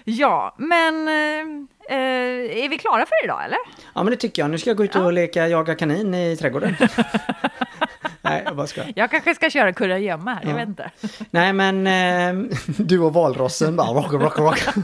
ja, 0.03 0.55
men 0.57 1.07
eh, 1.07 1.95
eh, 1.97 2.63
är 2.63 2.69
vi 2.69 2.77
klara 2.77 3.05
för 3.05 3.25
idag 3.25 3.45
eller? 3.45 3.57
Ja 3.95 4.03
men 4.03 4.11
det 4.11 4.17
tycker 4.17 4.41
jag. 4.41 4.51
Nu 4.51 4.57
ska 4.57 4.69
jag 4.69 4.77
gå 4.77 4.83
ut 4.83 4.95
och 4.95 5.01
Ja. 5.01 5.11
leka 5.11 5.47
jaga 5.47 5.75
kanin 5.75 6.13
i 6.13 6.37
trädgården. 6.37 6.75
Nej, 8.23 8.41
jag 8.45 8.55
bara 8.55 8.67
ska. 8.67 8.81
Jag 8.95 9.11
kanske 9.11 9.35
ska 9.35 9.49
köra 9.49 9.73
kurragömma 9.73 10.33
här, 10.33 10.41
jag 10.43 10.51
Ja. 10.51 10.55
vet 10.55 10.67
inte. 10.67 10.91
Nej 11.31 11.53
men 11.53 11.87
eh, 11.87 12.57
du 12.77 12.99
och 12.99 13.13
valrossen 13.13 13.75
bara 13.75 13.87
rock, 13.87 14.13
rock, 14.13 14.37
rock. 14.39 14.59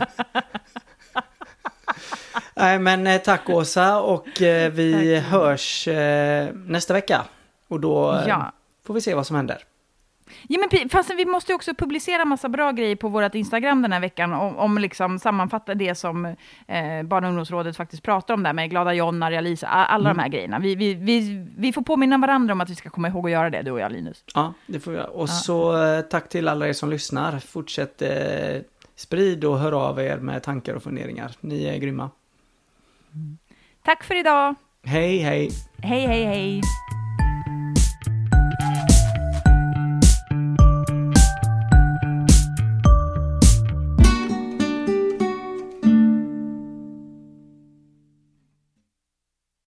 Nej 2.55 2.79
men 2.79 3.07
eh, 3.07 3.21
tack 3.21 3.49
Åsa 3.49 3.99
och 4.01 4.41
eh, 4.41 4.71
vi 4.71 5.15
Tack. 5.21 5.31
hörs 5.31 5.87
eh, 5.87 6.49
nästa 6.53 6.93
vecka. 6.93 7.21
Och 7.67 7.79
då 7.79 8.11
eh, 8.15 8.23
Ja. 8.27 8.51
får 8.87 8.93
vi 8.93 9.01
se 9.01 9.13
vad 9.15 9.27
som 9.27 9.35
händer. 9.35 9.63
Ja, 10.47 10.59
men 10.59 10.89
fast 10.89 11.09
vi 11.17 11.25
måste 11.25 11.51
ju 11.51 11.55
också 11.55 11.73
publicera 11.73 12.25
massa 12.25 12.49
bra 12.49 12.71
grejer 12.71 12.95
på 12.95 13.09
vårt 13.09 13.35
Instagram 13.35 13.81
den 13.81 13.91
här 13.91 13.99
veckan, 13.99 14.33
om, 14.33 14.57
om 14.57 14.77
liksom 14.77 15.19
sammanfatta 15.19 15.75
det 15.75 15.95
som 15.95 16.25
eh, 16.25 17.03
Barn 17.03 17.23
och 17.23 17.29
ungdomsrådet 17.29 17.77
faktiskt 17.77 18.03
pratar 18.03 18.33
om 18.33 18.43
där 18.43 18.53
med 18.53 18.69
Glada 18.69 18.93
John, 18.93 19.23
Arja 19.23 19.41
Lisa, 19.41 19.67
alla 19.67 20.09
de 20.09 20.19
här 20.19 20.27
grejerna. 20.29 20.59
Vi, 20.59 20.75
vi, 20.75 20.93
vi, 20.93 21.45
vi 21.57 21.73
får 21.73 21.81
påminna 21.81 22.17
varandra 22.17 22.51
om 22.53 22.61
att 22.61 22.69
vi 22.69 22.75
ska 22.75 22.89
komma 22.89 23.07
ihåg 23.07 23.25
att 23.25 23.31
göra 23.31 23.49
det, 23.49 23.61
du 23.61 23.71
och 23.71 23.79
jag 23.79 23.91
Linus. 23.91 24.23
Ja, 24.35 24.53
det 24.67 24.79
får 24.79 24.91
vi 24.91 24.97
göra. 24.97 25.07
Och 25.07 25.23
Ja. 25.23 25.27
så 25.27 25.83
eh, 25.83 26.01
tack 26.01 26.29
till 26.29 26.47
alla 26.47 26.67
er 26.67 26.73
som 26.73 26.89
lyssnar. 26.89 27.39
Fortsätt 27.39 28.01
eh, 28.01 28.09
sprid 28.95 29.45
och 29.45 29.59
hör 29.59 29.71
av 29.71 29.99
er 29.99 30.17
med 30.17 30.43
tankar 30.43 30.73
och 30.73 30.83
funderingar. 30.83 31.31
Ni 31.41 31.65
är 31.65 31.77
grymma. 31.77 32.09
Tack 33.83 34.03
för 34.03 34.15
idag! 34.19 34.55
Hej 34.83 35.17
hej! 35.17 35.49
Hej, 35.77 36.05
hej, 36.07 36.23
hej! 36.25 36.61